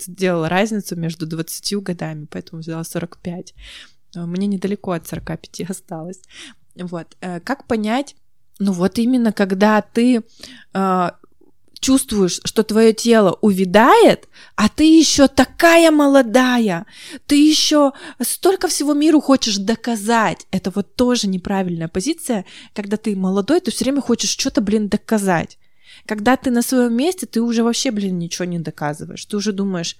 сделала 0.00 0.48
разницу 0.48 0.96
между 0.96 1.26
20 1.26 1.82
годами, 1.82 2.26
поэтому 2.30 2.62
взяла 2.62 2.84
45. 2.84 3.54
Мне 4.14 4.46
недалеко 4.46 4.92
от 4.92 5.06
45 5.06 5.60
осталось. 5.68 6.20
Вот. 6.74 7.16
Э, 7.20 7.40
как 7.40 7.66
понять, 7.66 8.16
ну 8.58 8.72
вот 8.72 8.98
именно 8.98 9.32
когда 9.32 9.82
ты 9.82 10.22
э, 10.74 11.10
чувствуешь, 11.80 12.40
что 12.44 12.62
твое 12.62 12.92
тело 12.92 13.38
увядает, 13.40 14.28
а 14.56 14.68
ты 14.68 14.84
еще 14.84 15.28
такая 15.28 15.90
молодая, 15.90 16.86
ты 17.26 17.36
еще 17.36 17.92
столько 18.20 18.68
всего 18.68 18.94
миру 18.94 19.20
хочешь 19.20 19.56
доказать. 19.56 20.46
Это 20.50 20.70
вот 20.70 20.94
тоже 20.94 21.28
неправильная 21.28 21.88
позиция, 21.88 22.44
когда 22.74 22.96
ты 22.96 23.14
молодой, 23.16 23.60
ты 23.60 23.70
все 23.70 23.84
время 23.84 24.00
хочешь 24.00 24.30
что-то, 24.30 24.60
блин, 24.60 24.88
доказать. 24.88 25.58
Когда 26.06 26.36
ты 26.36 26.50
на 26.50 26.62
своем 26.62 26.94
месте, 26.94 27.26
ты 27.26 27.40
уже 27.40 27.62
вообще, 27.62 27.90
блин, 27.90 28.18
ничего 28.18 28.44
не 28.44 28.58
доказываешь. 28.58 29.24
Ты 29.24 29.36
уже 29.36 29.52
думаешь, 29.52 29.96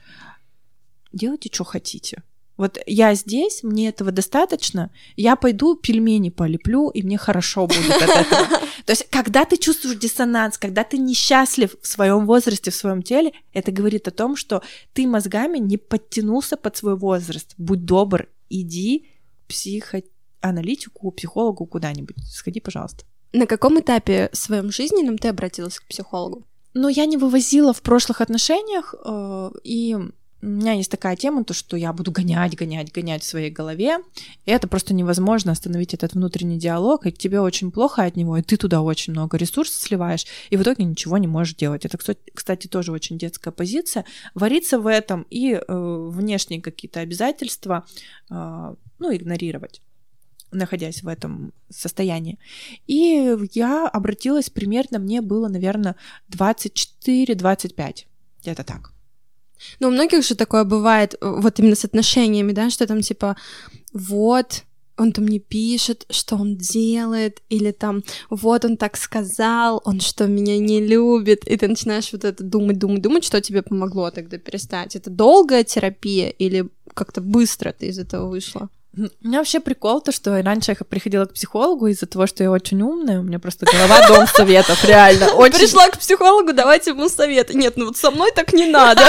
делайте, 1.13 1.51
что 1.53 1.65
хотите. 1.65 2.23
Вот 2.59 2.79
я 2.87 3.15
здесь, 3.15 3.63
мне 3.63 3.89
этого 3.89 4.11
достаточно, 4.11 4.91
я 5.17 5.37
пойду 5.37 5.77
пельмени 5.77 6.29
полеплю, 6.29 6.91
и 6.91 7.03
мне 7.03 7.17
хорошо 7.17 7.69
будет 7.69 7.91
от 7.91 8.03
этого. 8.03 8.47
То 8.85 8.93
есть, 8.93 9.07
когда 9.11 9.45
ты 9.45 9.57
чувствуешь 9.57 9.97
диссонанс, 9.97 10.59
когда 10.59 10.83
ты 10.83 10.99
несчастлив 10.99 11.77
в 11.81 11.87
своем 11.87 12.27
возрасте, 12.27 12.73
в 12.73 12.75
своем 12.75 13.03
теле, 13.03 13.33
это 13.53 13.71
говорит 13.71 14.09
о 14.09 14.11
том, 14.11 14.35
что 14.35 14.63
ты 14.93 15.07
мозгами 15.07 15.59
не 15.59 15.77
подтянулся 15.77 16.57
под 16.57 16.77
свой 16.77 16.97
возраст. 16.97 17.55
Будь 17.59 17.85
добр, 17.85 18.29
иди 18.51 19.07
психоаналитику, 19.47 21.13
психологу 21.13 21.65
куда-нибудь. 21.65 22.17
Сходи, 22.27 22.61
пожалуйста. 22.61 23.05
На 23.33 23.47
каком 23.47 23.79
этапе 23.79 24.31
в 24.33 24.37
своем 24.37 24.73
жизненном 24.73 25.17
ты 25.17 25.29
обратилась 25.29 25.79
к 25.79 25.87
психологу? 25.87 26.45
Ну, 26.75 26.89
я 26.89 27.07
не 27.07 27.17
вывозила 27.17 27.73
в 27.73 27.83
прошлых 27.83 28.21
отношениях, 28.21 28.95
э, 29.05 29.51
и 29.65 29.97
у 30.41 30.47
меня 30.47 30.73
есть 30.73 30.91
такая 30.91 31.17
тема, 31.17 31.45
то, 31.45 31.53
что 31.53 31.77
я 31.77 31.93
буду 31.93 32.13
гонять, 32.13 32.55
гонять, 32.55 32.93
гонять 32.93 33.23
в 33.23 33.27
своей 33.27 33.51
голове, 33.51 33.99
и 34.47 34.51
это 34.51 34.69
просто 34.69 34.95
невозможно 34.95 35.51
остановить 35.51 35.95
этот 35.95 36.15
внутренний 36.15 36.59
диалог, 36.59 37.07
и 37.07 37.13
тебе 37.13 37.41
очень 37.41 37.73
плохо 37.73 38.05
от 38.05 38.17
него, 38.17 38.37
и 38.37 38.43
ты 38.43 38.57
туда 38.57 38.81
очень 38.83 39.13
много 39.13 39.37
ресурсов 39.37 39.81
сливаешь, 39.81 40.27
и 40.51 40.57
в 40.57 40.63
итоге 40.63 40.85
ничего 40.85 41.19
не 41.19 41.27
можешь 41.27 41.57
делать. 41.57 41.85
Это, 41.85 41.99
кстати, 42.35 42.69
тоже 42.69 42.93
очень 42.93 43.19
детская 43.19 43.51
позиция. 43.51 44.05
Вариться 44.35 44.79
в 44.79 44.87
этом 44.87 45.27
и 45.29 45.55
э, 45.55 45.61
внешние 45.69 46.63
какие-то 46.63 47.01
обязательства, 47.01 47.85
э, 48.31 48.75
ну, 48.99 49.17
игнорировать 49.17 49.83
находясь 50.51 51.03
в 51.03 51.09
этом 51.09 51.53
состоянии. 51.69 52.39
И 52.87 53.37
я 53.53 53.87
обратилась 53.87 54.49
примерно, 54.49 54.99
мне 54.99 55.21
было, 55.21 55.49
наверное, 55.49 55.95
24-25, 56.31 58.07
где-то 58.41 58.65
так. 58.65 58.95
Ну, 59.81 59.89
у 59.89 59.91
многих 59.91 60.25
же 60.25 60.35
такое 60.35 60.65
бывает, 60.65 61.15
э, 61.15 61.19
вот 61.21 61.59
именно 61.59 61.77
с 61.77 61.85
отношениями, 61.85 62.53
да, 62.53 62.71
что 62.71 62.87
там 62.87 63.01
типа, 63.01 63.37
вот, 63.93 64.65
он 64.99 65.13
там 65.13 65.29
не 65.29 65.39
пишет, 65.39 66.07
что 66.11 66.37
он 66.37 66.57
делает, 66.57 67.41
или 67.49 67.71
там, 67.71 68.03
вот 68.31 68.65
он 68.65 68.77
так 68.77 68.97
сказал, 68.97 69.81
он 69.85 70.01
что, 70.01 70.27
меня 70.27 70.59
не 70.59 70.85
любит, 70.85 71.47
и 71.47 71.57
ты 71.57 71.69
начинаешь 71.69 72.13
вот 72.13 72.25
это 72.25 72.43
думать, 72.43 72.79
думать, 72.79 73.03
думать, 73.03 73.25
что 73.25 73.41
тебе 73.41 73.63
помогло 73.63 74.11
тогда 74.11 74.39
перестать. 74.39 74.97
Это 74.97 75.11
долгая 75.11 75.65
терапия 75.65 76.29
или 76.29 76.69
как-то 76.95 77.21
быстро 77.21 77.73
ты 77.73 77.87
из 77.87 77.99
этого 77.99 78.29
вышла? 78.29 78.69
У 79.23 79.29
меня 79.29 79.39
вообще 79.39 79.61
прикол 79.61 80.01
то, 80.01 80.11
что 80.13 80.43
раньше 80.43 80.73
я 80.73 80.85
приходила 80.85 81.25
к 81.25 81.35
психологу 81.35 81.87
из-за 81.87 82.07
того, 82.07 82.27
что 82.27 82.43
я 82.43 82.51
очень 82.51 82.83
умная, 82.83 83.21
у 83.21 83.23
меня 83.23 83.39
просто 83.39 83.67
голова 83.67 84.07
дом 84.09 84.27
советов, 84.27 84.85
реально. 84.85 85.33
Очень... 85.35 85.59
Пришла 85.59 85.89
к 85.89 85.99
психологу, 85.99 86.53
давайте 86.53 86.91
ему 86.91 87.09
советы. 87.09 87.55
Нет, 87.55 87.77
ну 87.77 87.87
вот 87.87 87.97
со 87.97 88.11
мной 88.11 88.33
так 88.35 88.53
не 88.53 88.67
надо. 88.67 89.03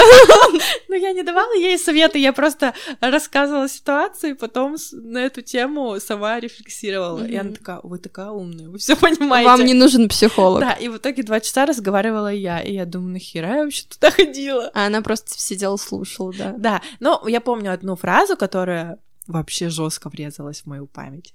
Ну 0.88 0.96
я 0.96 1.12
не 1.12 1.22
давала 1.22 1.54
ей 1.54 1.78
советы, 1.78 2.18
я 2.18 2.32
просто 2.32 2.74
рассказывала 3.00 3.68
ситуацию, 3.68 4.32
и 4.32 4.34
потом 4.34 4.76
на 4.92 5.18
эту 5.18 5.40
тему 5.40 5.98
сама 6.00 6.40
рефлексировала. 6.40 7.24
И 7.24 7.36
она 7.36 7.52
такая, 7.52 7.80
вы 7.82 7.98
такая 7.98 8.30
умная, 8.30 8.68
вы 8.68 8.78
все 8.78 8.96
понимаете. 8.96 9.48
Вам 9.48 9.64
не 9.64 9.74
нужен 9.74 10.08
психолог. 10.08 10.60
Да, 10.60 10.72
и 10.72 10.88
в 10.88 10.96
итоге 10.96 11.22
два 11.22 11.40
часа 11.40 11.66
разговаривала 11.66 12.32
я, 12.32 12.60
и 12.60 12.74
я 12.74 12.86
думаю, 12.86 13.12
нахера 13.12 13.56
я 13.58 13.64
вообще 13.64 13.84
туда 13.86 14.10
ходила? 14.10 14.70
А 14.74 14.86
она 14.86 15.00
просто 15.00 15.32
сидела, 15.40 15.76
слушала, 15.76 16.32
да. 16.36 16.54
Да, 16.58 16.82
но 16.98 17.22
я 17.26 17.40
помню 17.40 17.72
одну 17.72 17.96
фразу, 17.96 18.36
которая 18.36 18.98
вообще 19.30 19.68
жестко 19.68 20.08
врезалась 20.08 20.62
в 20.62 20.66
мою 20.66 20.86
память. 20.86 21.34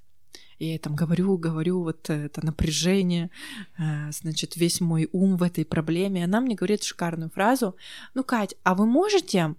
Я 0.60 0.80
там 0.80 0.96
говорю, 0.96 1.38
говорю, 1.38 1.84
вот 1.84 2.10
это 2.10 2.46
напряжение, 2.46 3.30
э, 3.78 4.12
значит, 4.12 4.56
весь 4.56 4.80
мой 4.80 5.10
ум 5.12 5.36
в 5.38 5.44
этой 5.44 5.66
проблеме. 5.66 6.24
Она 6.24 6.40
мне 6.40 6.56
говорит 6.56 6.84
шикарную 6.84 7.30
фразу. 7.30 7.76
Ну, 8.14 8.24
Кать, 8.24 8.56
а 8.64 8.74
вы 8.74 8.86
можете 8.86 9.56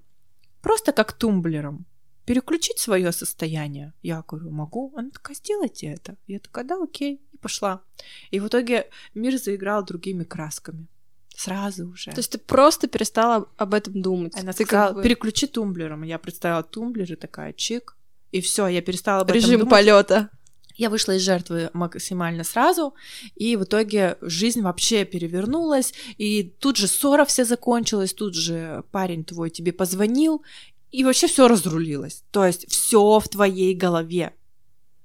просто 0.62 0.92
как 0.92 1.12
тумблером 1.12 1.84
переключить 2.24 2.78
свое 2.78 3.12
состояние? 3.12 3.92
Я 4.02 4.24
говорю, 4.26 4.50
могу. 4.50 4.92
Она 4.96 5.10
такая, 5.10 5.36
сделайте 5.36 5.86
это. 5.86 6.16
Я 6.26 6.38
такая, 6.38 6.64
да, 6.64 6.82
окей. 6.82 7.20
И 7.32 7.36
пошла. 7.36 7.82
И 8.30 8.40
в 8.40 8.48
итоге 8.48 8.88
мир 9.14 9.38
заиграл 9.38 9.84
другими 9.84 10.24
красками. 10.24 10.86
Сразу 11.36 11.88
уже. 11.88 12.10
То 12.12 12.18
есть 12.18 12.32
ты 12.32 12.38
просто 12.38 12.88
перестала 12.88 13.46
об 13.58 13.74
этом 13.74 14.00
думать. 14.00 14.34
Она 14.34 14.52
ты 14.52 14.64
сказала, 14.64 14.88
как 14.88 14.96
бы... 14.96 15.02
переключи 15.02 15.46
тумблером. 15.46 16.02
Я 16.02 16.18
представила 16.18 16.62
тумблер 16.62 17.12
и 17.12 17.16
такая, 17.16 17.52
чик, 17.52 17.96
и 18.32 18.40
все, 18.40 18.66
я 18.66 18.82
перестала 18.82 19.22
об 19.22 19.30
Режим 19.30 19.50
этом 19.50 19.60
думать. 19.60 19.70
полета. 19.70 20.30
Я 20.76 20.90
вышла 20.90 21.12
из 21.12 21.22
жертвы 21.22 21.70
максимально 21.72 22.44
сразу, 22.44 22.94
и 23.34 23.56
в 23.56 23.64
итоге 23.64 24.18
жизнь 24.20 24.60
вообще 24.60 25.06
перевернулась, 25.06 25.94
и 26.18 26.42
тут 26.42 26.76
же 26.76 26.86
ссора 26.86 27.24
вся 27.24 27.44
закончилась, 27.44 28.12
тут 28.12 28.34
же 28.34 28.84
парень 28.92 29.24
твой 29.24 29.48
тебе 29.48 29.72
позвонил, 29.72 30.42
и 30.90 31.02
вообще 31.02 31.28
все 31.28 31.48
разрулилось. 31.48 32.24
То 32.30 32.44
есть 32.44 32.70
все 32.70 33.18
в 33.18 33.28
твоей 33.28 33.74
голове, 33.74 34.34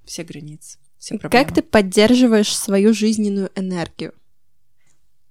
все 0.03 0.23
границы. 0.23 0.77
Все 0.97 1.17
проблемы. 1.17 1.45
как 1.45 1.55
ты 1.55 1.61
поддерживаешь 1.63 2.55
свою 2.55 2.93
жизненную 2.93 3.49
энергию? 3.55 4.13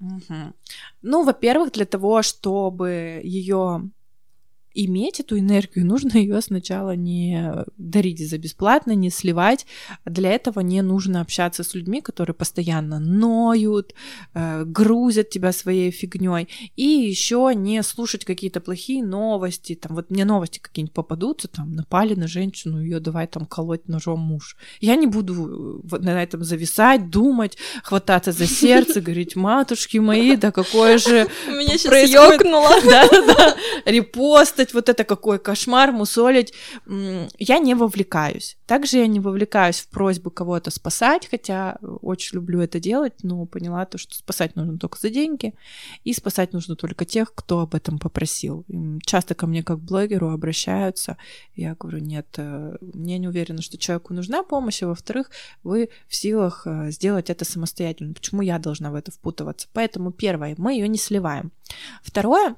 Угу. 0.00 0.54
Ну, 1.02 1.22
во-первых, 1.24 1.72
для 1.72 1.84
того, 1.84 2.22
чтобы 2.22 3.20
ее 3.22 3.90
иметь 4.74 5.20
эту 5.20 5.38
энергию, 5.38 5.86
нужно 5.86 6.16
ее 6.16 6.40
сначала 6.40 6.94
не 6.94 7.64
дарить 7.76 8.28
за 8.28 8.38
бесплатно, 8.38 8.92
не 8.92 9.10
сливать. 9.10 9.66
Для 10.04 10.30
этого 10.30 10.60
не 10.60 10.82
нужно 10.82 11.20
общаться 11.20 11.64
с 11.64 11.74
людьми, 11.74 12.00
которые 12.00 12.34
постоянно 12.34 12.98
ноют, 12.98 13.94
э, 14.34 14.64
грузят 14.64 15.30
тебя 15.30 15.52
своей 15.52 15.90
фигней. 15.90 16.48
И 16.76 16.84
еще 16.84 17.52
не 17.54 17.82
слушать 17.82 18.24
какие-то 18.24 18.60
плохие 18.60 19.04
новости. 19.04 19.74
Там 19.74 19.96
вот 19.96 20.10
мне 20.10 20.24
новости 20.24 20.58
какие-нибудь 20.58 20.94
попадутся, 20.94 21.48
там 21.48 21.72
напали 21.72 22.14
на 22.14 22.28
женщину, 22.28 22.82
ее 22.82 23.00
давай 23.00 23.26
там 23.26 23.46
колоть 23.46 23.88
ножом 23.88 24.20
муж. 24.20 24.56
Я 24.80 24.96
не 24.96 25.06
буду 25.06 25.82
э, 25.90 25.96
на 25.98 26.22
этом 26.22 26.44
зависать, 26.44 27.10
думать, 27.10 27.58
хвататься 27.82 28.32
за 28.32 28.46
сердце, 28.46 29.00
говорить, 29.00 29.36
матушки 29.36 29.98
мои, 29.98 30.36
да 30.36 30.52
какое 30.52 30.98
же 30.98 31.28
Меня 31.48 31.78
сейчас 31.78 32.10
ёкнуло. 32.10 32.70
Репост 33.84 34.59
чувствовать 34.60 34.74
вот 34.74 34.88
это 34.88 35.04
какой 35.04 35.38
кошмар, 35.38 35.92
мусолить, 35.92 36.54
я 37.38 37.58
не 37.58 37.74
вовлекаюсь. 37.74 38.56
Также 38.66 38.98
я 38.98 39.06
не 39.06 39.20
вовлекаюсь 39.20 39.80
в 39.80 39.88
просьбу 39.88 40.30
кого-то 40.30 40.70
спасать, 40.70 41.28
хотя 41.30 41.78
очень 42.02 42.36
люблю 42.36 42.60
это 42.60 42.80
делать, 42.80 43.14
но 43.22 43.46
поняла 43.46 43.84
то, 43.86 43.98
что 43.98 44.14
спасать 44.14 44.56
нужно 44.56 44.78
только 44.78 44.98
за 44.98 45.10
деньги, 45.10 45.54
и 46.04 46.12
спасать 46.12 46.52
нужно 46.52 46.76
только 46.76 47.04
тех, 47.04 47.34
кто 47.34 47.60
об 47.60 47.74
этом 47.74 47.98
попросил. 47.98 48.64
Часто 49.02 49.34
ко 49.34 49.46
мне 49.46 49.62
как 49.62 49.78
блогеру 49.78 50.30
обращаются, 50.30 51.16
я 51.54 51.74
говорю, 51.74 51.98
нет, 51.98 52.26
э, 52.36 52.76
я 52.94 53.18
не 53.18 53.28
уверена, 53.28 53.62
что 53.62 53.78
человеку 53.78 54.14
нужна 54.14 54.42
помощь, 54.42 54.82
а 54.82 54.88
во-вторых, 54.88 55.30
вы 55.62 55.88
в 56.08 56.14
силах 56.14 56.66
э, 56.66 56.90
сделать 56.90 57.30
это 57.30 57.44
самостоятельно. 57.44 58.14
Почему 58.14 58.42
я 58.42 58.58
должна 58.58 58.90
в 58.90 58.94
это 58.94 59.10
впутываться? 59.10 59.68
Поэтому 59.72 60.12
первое, 60.12 60.54
мы 60.58 60.74
ее 60.74 60.88
не 60.88 60.98
сливаем. 60.98 61.52
Второе, 62.02 62.56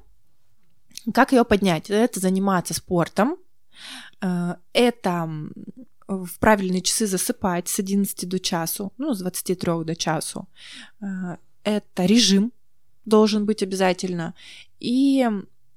как 1.13 1.31
ее 1.31 1.43
поднять? 1.43 1.89
Это 1.89 2.19
заниматься 2.19 2.73
спортом, 2.73 3.37
э, 4.21 4.55
это 4.73 5.29
в 6.07 6.39
правильные 6.39 6.81
часы 6.81 7.07
засыпать 7.07 7.67
с 7.67 7.79
11 7.79 8.27
до 8.27 8.39
часу, 8.39 8.93
ну, 8.97 9.13
с 9.13 9.19
23 9.19 9.83
до 9.83 9.95
часу. 9.95 10.47
Э, 11.01 11.37
это 11.63 12.05
режим 12.05 12.51
должен 13.05 13.45
быть 13.45 13.63
обязательно. 13.63 14.33
И 14.79 15.27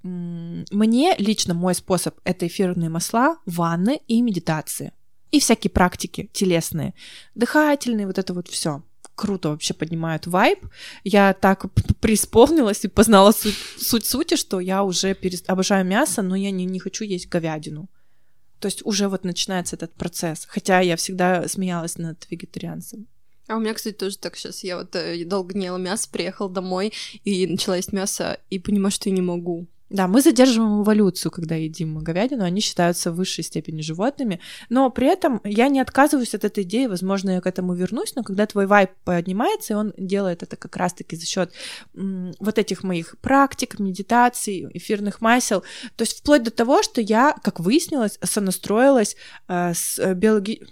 мне 0.03 1.17
лично 1.19 1.55
мой 1.55 1.75
способ— 1.75 2.19
это 2.25 2.47
эфирные 2.47 2.89
масла, 2.89 3.39
ванны 3.47 4.01
и 4.07 4.23
медитации. 4.23 4.93
И 5.33 5.41
всякие 5.41 5.71
практики 5.71 6.31
телесные, 6.33 6.95
дыхательные, 7.35 8.07
вот 8.07 8.19
это 8.19 8.33
вот 8.33 8.49
все 8.49 8.83
круто 9.17 9.49
вообще 9.49 9.75
поднимают 9.75 10.27
вайб. 10.27 10.61
Я 11.03 11.33
так 11.33 11.67
преисполнилась 12.01 12.85
и 12.85 12.89
познала 12.89 13.33
суть, 13.33 13.57
суть 13.79 14.07
сути, 14.07 14.37
что 14.37 14.61
я 14.61 14.85
уже 14.85 15.15
перест... 15.15 15.51
обожаю 15.51 15.85
мясо, 15.85 16.23
но 16.23 16.37
я 16.37 16.51
не, 16.51 16.65
не 16.65 16.79
хочу 16.79 17.05
есть 17.05 17.29
говядину. 17.29 17.89
То 18.61 18.67
есть 18.67 18.85
уже 18.87 19.09
вот 19.09 19.25
начинается 19.25 19.77
этот 19.77 19.93
процесс. 19.95 20.47
Хотя 20.49 20.81
я 20.81 20.97
всегда 20.97 21.49
смеялась 21.49 21.99
над 21.99 22.27
вегетарианцем. 22.31 23.07
А 23.49 23.57
у 23.57 23.61
меня, 23.61 23.75
кстати, 23.75 23.95
тоже 23.95 24.19
так 24.19 24.37
сейчас. 24.37 24.65
Я 24.65 24.77
вот 24.77 24.95
э, 24.97 25.25
долго 25.25 25.57
не 25.57 25.67
ела 25.67 25.79
мясо, 25.79 26.09
приехала 26.11 26.51
домой 26.51 26.93
и 27.25 27.47
начала 27.47 27.77
есть 27.77 27.93
мясо, 27.93 28.41
и 28.51 28.59
понимаю, 28.59 28.91
что 28.91 29.09
я 29.09 29.15
не 29.15 29.23
могу. 29.23 29.67
Да, 29.89 30.09
мы 30.09 30.21
задерживаем 30.21 30.83
эволюцию, 30.83 31.31
когда 31.31 31.55
едим 31.55 31.99
говядину, 31.99 32.43
они 32.43 32.61
считаются 32.61 33.13
в 33.13 33.17
высшей 33.17 33.45
степени 33.45 33.83
животными, 33.83 34.41
но 34.69 34.91
при 34.91 35.07
этом 35.07 35.41
я 35.45 35.69
не 35.69 35.81
отказываюсь 35.81 36.35
от 36.35 36.45
этой 36.45 36.65
идеи, 36.65 36.87
возможно, 36.87 37.31
я 37.31 37.41
к 37.41 37.47
этому 37.47 37.73
вернусь, 37.75 38.15
но 38.17 38.25
когда 38.25 38.47
твой 38.47 38.67
вайп 38.67 38.91
поднимается, 39.05 39.75
и 39.75 39.77
он 39.77 39.93
делает 39.97 40.43
это 40.43 40.57
как 40.57 40.77
раз-таки 40.77 41.15
за 41.15 41.25
счет 41.25 41.53
вот 41.95 42.59
этих 42.59 42.83
моих 42.83 43.17
практик, 43.21 43.79
медитаций, 43.79 44.69
эфирных 44.75 45.21
масел, 45.21 45.63
то 45.95 46.03
есть 46.03 46.19
вплоть 46.19 46.43
до 46.43 46.51
того, 46.51 46.83
что 46.83 47.01
я, 47.01 47.37
как 47.45 47.61
выяснилось, 47.61 48.19
сонастроилась 48.25 49.17
э, 49.47 49.73
с 49.73 50.01
э, 50.01 50.15
биологи 50.15 50.67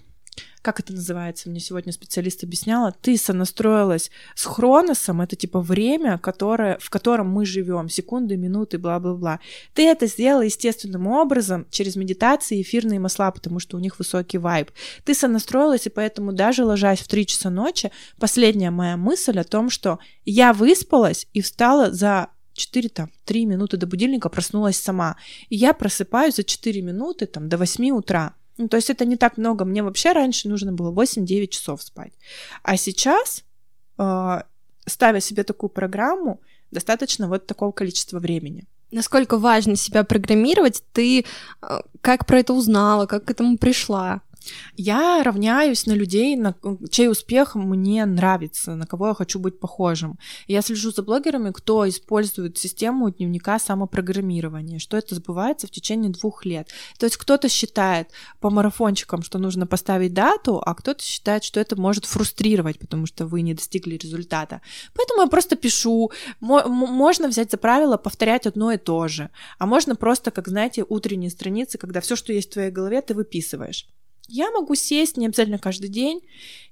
как 0.64 0.80
это 0.80 0.94
называется, 0.94 1.50
мне 1.50 1.60
сегодня 1.60 1.92
специалист 1.92 2.42
объясняла, 2.42 2.90
ты 2.90 3.18
сонастроилась 3.18 4.10
с 4.34 4.46
хроносом, 4.46 5.20
это 5.20 5.36
типа 5.36 5.60
время, 5.60 6.16
которое, 6.16 6.78
в 6.80 6.88
котором 6.88 7.28
мы 7.28 7.44
живем, 7.44 7.90
секунды, 7.90 8.38
минуты, 8.38 8.78
бла-бла-бла. 8.78 9.40
Ты 9.74 9.86
это 9.86 10.06
сделала 10.06 10.40
естественным 10.40 11.06
образом 11.06 11.66
через 11.70 11.96
медитации 11.96 12.58
и 12.58 12.62
эфирные 12.62 12.98
масла, 12.98 13.30
потому 13.30 13.58
что 13.58 13.76
у 13.76 13.80
них 13.80 13.98
высокий 13.98 14.38
вайб. 14.38 14.70
Ты 15.04 15.14
сонастроилась, 15.14 15.86
и 15.86 15.90
поэтому 15.90 16.32
даже 16.32 16.64
ложась 16.64 17.00
в 17.00 17.08
3 17.08 17.26
часа 17.26 17.50
ночи, 17.50 17.92
последняя 18.18 18.70
моя 18.70 18.96
мысль 18.96 19.38
о 19.38 19.44
том, 19.44 19.68
что 19.68 19.98
я 20.24 20.54
выспалась 20.54 21.26
и 21.34 21.42
встала 21.42 21.92
за 21.92 22.28
4, 22.54 22.88
там, 22.88 23.10
3 23.26 23.44
минуты 23.44 23.76
до 23.76 23.86
будильника 23.86 24.30
проснулась 24.30 24.78
сама. 24.78 25.16
И 25.50 25.56
я 25.56 25.74
просыпаюсь 25.74 26.36
за 26.36 26.44
4 26.44 26.80
минуты, 26.80 27.26
там, 27.26 27.50
до 27.50 27.58
8 27.58 27.90
утра. 27.90 28.34
Ну, 28.56 28.68
то 28.68 28.76
есть 28.76 28.90
это 28.90 29.04
не 29.04 29.16
так 29.16 29.36
много. 29.36 29.64
Мне 29.64 29.82
вообще 29.82 30.12
раньше 30.12 30.48
нужно 30.48 30.72
было 30.72 30.92
8-9 30.92 31.48
часов 31.48 31.82
спать. 31.82 32.12
А 32.62 32.76
сейчас, 32.76 33.44
э, 33.98 34.42
ставя 34.86 35.20
себе 35.20 35.42
такую 35.42 35.70
программу, 35.70 36.40
достаточно 36.70 37.28
вот 37.28 37.46
такого 37.46 37.72
количества 37.72 38.18
времени. 38.18 38.64
Насколько 38.90 39.38
важно 39.38 39.76
себя 39.76 40.04
программировать, 40.04 40.82
ты 40.92 41.20
э, 41.20 41.80
как 42.00 42.26
про 42.26 42.38
это 42.38 42.52
узнала, 42.52 43.06
как 43.06 43.24
к 43.24 43.30
этому 43.30 43.58
пришла? 43.58 44.20
Я 44.76 45.22
равняюсь 45.22 45.86
на 45.86 45.92
людей, 45.92 46.36
на 46.36 46.54
чей 46.90 47.08
успех 47.08 47.54
мне 47.54 48.04
нравится, 48.04 48.74
на 48.74 48.86
кого 48.86 49.08
я 49.08 49.14
хочу 49.14 49.38
быть 49.38 49.60
похожим. 49.60 50.18
Я 50.46 50.62
слежу 50.62 50.90
за 50.90 51.02
блогерами, 51.02 51.50
кто 51.52 51.88
использует 51.88 52.58
систему 52.58 53.10
дневника 53.10 53.58
самопрограммирования, 53.58 54.78
что 54.78 54.96
это 54.96 55.14
сбывается 55.14 55.66
в 55.66 55.70
течение 55.70 56.10
двух 56.10 56.44
лет. 56.44 56.68
То 56.98 57.06
есть 57.06 57.16
кто-то 57.16 57.48
считает 57.48 58.08
по 58.40 58.50
марафончикам, 58.50 59.22
что 59.22 59.38
нужно 59.38 59.66
поставить 59.66 60.14
дату, 60.14 60.62
а 60.64 60.74
кто-то 60.74 61.02
считает, 61.02 61.44
что 61.44 61.60
это 61.60 61.80
может 61.80 62.04
фрустрировать, 62.04 62.78
потому 62.78 63.06
что 63.06 63.26
вы 63.26 63.42
не 63.42 63.54
достигли 63.54 63.96
результата. 63.96 64.60
Поэтому 64.94 65.22
я 65.22 65.28
просто 65.28 65.56
пишу. 65.56 66.10
Можно 66.40 67.28
взять 67.28 67.50
за 67.50 67.56
правило 67.56 67.96
повторять 67.96 68.46
одно 68.46 68.72
и 68.72 68.76
то 68.76 69.08
же. 69.08 69.30
А 69.58 69.66
можно 69.66 69.96
просто, 69.96 70.30
как 70.30 70.48
знаете, 70.48 70.84
утренние 70.88 71.30
страницы, 71.30 71.78
когда 71.78 72.00
все, 72.00 72.16
что 72.16 72.32
есть 72.32 72.50
в 72.50 72.52
твоей 72.54 72.70
голове, 72.70 73.00
ты 73.00 73.14
выписываешь. 73.14 73.86
Я 74.28 74.50
могу 74.50 74.74
сесть, 74.74 75.16
не 75.16 75.26
обязательно 75.26 75.58
каждый 75.58 75.88
день, 75.88 76.22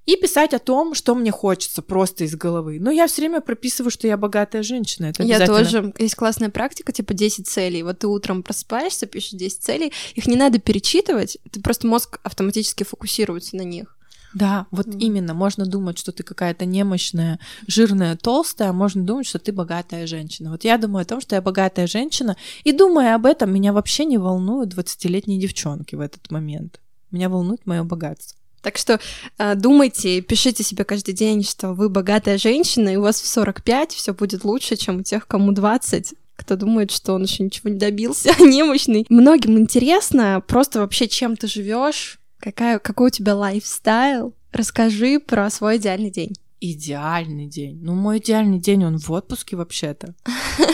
и 0.04 0.16
писать 0.16 0.52
о 0.52 0.58
том, 0.58 0.94
что 0.94 1.14
мне 1.14 1.30
хочется 1.30 1.80
просто 1.80 2.24
из 2.24 2.34
головы. 2.34 2.78
Но 2.80 2.90
я 2.90 3.06
все 3.06 3.22
время 3.22 3.40
прописываю, 3.40 3.90
что 3.90 4.08
я 4.08 4.16
богатая 4.16 4.62
женщина. 4.62 5.06
Это 5.06 5.22
я 5.22 5.46
тоже. 5.46 5.92
Есть 5.98 6.16
классная 6.16 6.50
практика, 6.50 6.92
типа 6.92 7.14
10 7.14 7.46
целей. 7.46 7.82
Вот 7.82 8.00
ты 8.00 8.08
утром 8.08 8.42
просыпаешься, 8.42 9.06
пишешь 9.06 9.38
10 9.38 9.62
целей, 9.62 9.92
их 10.14 10.26
не 10.26 10.36
надо 10.36 10.58
перечитывать, 10.58 11.38
ты 11.50 11.60
просто 11.60 11.86
мозг 11.86 12.18
автоматически 12.22 12.84
фокусируется 12.84 13.56
на 13.56 13.62
них. 13.62 13.96
Да, 14.34 14.66
вот 14.70 14.86
mm. 14.86 14.98
именно. 14.98 15.34
Можно 15.34 15.66
думать, 15.66 15.98
что 15.98 16.10
ты 16.10 16.22
какая-то 16.22 16.64
немощная, 16.64 17.38
жирная, 17.66 18.16
толстая, 18.16 18.70
а 18.70 18.72
можно 18.72 19.04
думать, 19.04 19.26
что 19.26 19.38
ты 19.38 19.52
богатая 19.52 20.06
женщина. 20.06 20.50
Вот 20.50 20.64
я 20.64 20.78
думаю 20.78 21.02
о 21.02 21.06
том, 21.06 21.20
что 21.20 21.34
я 21.34 21.42
богатая 21.42 21.86
женщина, 21.86 22.36
и 22.64 22.72
думая 22.72 23.14
об 23.14 23.26
этом, 23.26 23.52
меня 23.52 23.72
вообще 23.72 24.04
не 24.04 24.18
волнуют 24.18 24.74
20-летние 24.74 25.38
девчонки 25.38 25.94
в 25.94 26.00
этот 26.00 26.30
момент. 26.30 26.80
Меня 27.12 27.28
волнует 27.28 27.66
мое 27.66 27.84
богатство. 27.84 28.38
Так 28.62 28.78
что 28.78 29.00
э, 29.38 29.54
думайте, 29.54 30.20
пишите 30.20 30.62
себе 30.62 30.84
каждый 30.84 31.14
день, 31.14 31.44
что 31.44 31.72
вы 31.72 31.88
богатая 31.88 32.38
женщина, 32.38 32.90
и 32.90 32.96
у 32.96 33.02
вас 33.02 33.20
в 33.20 33.26
45 33.26 33.92
все 33.92 34.14
будет 34.14 34.44
лучше, 34.44 34.76
чем 34.76 34.98
у 34.98 35.02
тех, 35.02 35.26
кому 35.26 35.52
20 35.52 36.14
кто 36.34 36.56
думает, 36.56 36.90
что 36.90 37.12
он 37.12 37.22
еще 37.22 37.44
ничего 37.44 37.70
не 37.70 37.78
добился, 37.78 38.30
немощный. 38.42 39.06
Многим 39.08 39.58
интересно 39.58 40.42
просто 40.44 40.80
вообще, 40.80 41.06
чем 41.06 41.36
ты 41.36 41.46
живешь, 41.46 42.18
какая, 42.38 42.80
какой 42.80 43.08
у 43.08 43.10
тебя 43.10 43.36
лайфстайл. 43.36 44.34
Расскажи 44.50 45.20
про 45.20 45.48
свой 45.50 45.76
идеальный 45.76 46.10
день 46.10 46.34
идеальный 46.62 47.46
день. 47.46 47.80
Ну, 47.82 47.94
мой 47.94 48.18
идеальный 48.18 48.58
день, 48.58 48.84
он 48.84 48.98
в 48.98 49.10
отпуске 49.10 49.56
вообще-то. 49.56 50.14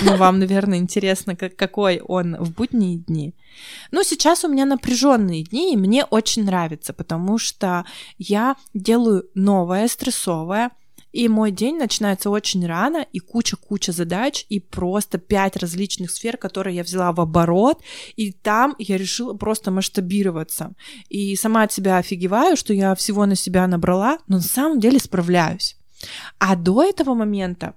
Ну, 0.03 0.17
вам, 0.17 0.39
наверное, 0.39 0.79
интересно, 0.79 1.37
как, 1.37 1.57
какой 1.57 2.01
он 2.01 2.37
в 2.39 2.53
будние 2.53 2.99
дни. 2.99 3.35
Ну, 3.93 4.03
сейчас 4.03 4.45
у 4.45 4.49
меня 4.49 4.67
напряженные 4.67 5.45
дни, 5.45 5.73
и 5.73 5.77
мне 5.77 6.05
очень 6.05 6.45
нравится, 6.45 6.93
потому 6.93 7.39
что 7.39 7.85
я 8.19 8.57
делаю 8.75 9.25
новое, 9.35 9.87
стрессовое, 9.87 10.73
и 11.13 11.29
мой 11.29 11.51
день 11.51 11.79
начинается 11.79 12.29
очень 12.29 12.67
рано, 12.67 13.07
и 13.13 13.19
куча-куча 13.19 13.93
задач, 13.93 14.45
и 14.49 14.61
просто 14.61 15.19
пять 15.19 15.57
различных 15.57 16.11
сфер, 16.11 16.37
которые 16.37 16.77
я 16.77 16.83
взяла 16.83 17.13
в 17.13 17.21
оборот, 17.21 17.81
и 18.17 18.33
там 18.33 18.75
я 18.79 18.97
решила 18.99 19.35
просто 19.35 19.71
масштабироваться. 19.71 20.75
И 21.09 21.35
сама 21.37 21.63
от 21.63 21.73
себя 21.73 21.97
офигеваю, 21.97 22.57
что 22.57 22.75
я 22.75 22.95
всего 22.95 23.27
на 23.27 23.37
себя 23.37 23.67
набрала, 23.67 24.19
но 24.27 24.37
на 24.37 24.43
самом 24.43 24.81
деле 24.81 24.99
справляюсь. 24.99 25.78
А 26.39 26.57
до 26.57 26.83
этого 26.83 27.15
момента 27.15 27.75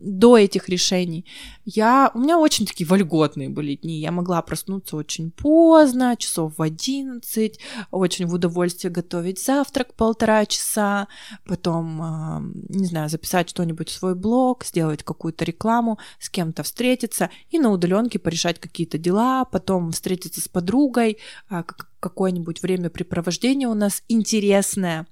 до 0.00 0.38
этих 0.38 0.68
решений 0.68 1.24
я, 1.64 2.10
у 2.14 2.18
меня 2.20 2.38
очень 2.38 2.66
такие 2.66 2.86
вольготные 2.86 3.48
были 3.48 3.74
дни. 3.74 4.00
Я 4.00 4.12
могла 4.12 4.40
проснуться 4.42 4.96
очень 4.96 5.30
поздно, 5.30 6.16
часов 6.16 6.54
в 6.56 6.62
11, 6.62 7.58
очень 7.90 8.26
в 8.26 8.34
удовольствие 8.34 8.92
готовить 8.92 9.42
завтрак 9.42 9.94
полтора 9.94 10.46
часа, 10.46 11.08
потом, 11.46 12.00
а, 12.00 12.42
не 12.68 12.86
знаю, 12.86 13.08
записать 13.08 13.50
что-нибудь 13.50 13.88
в 13.88 13.92
свой 13.92 14.14
блог, 14.14 14.64
сделать 14.64 15.02
какую-то 15.02 15.44
рекламу, 15.44 15.98
с 16.20 16.30
кем-то 16.30 16.62
встретиться 16.62 17.30
и 17.50 17.58
на 17.58 17.70
удаленке 17.70 18.18
порешать 18.18 18.60
какие-то 18.60 18.98
дела, 18.98 19.44
потом 19.44 19.90
встретиться 19.92 20.40
с 20.40 20.48
подругой, 20.48 21.18
а, 21.48 21.64
какое-нибудь 22.00 22.62
времяпрепровождение 22.62 23.68
у 23.68 23.74
нас 23.74 24.04
интересное. 24.08 25.06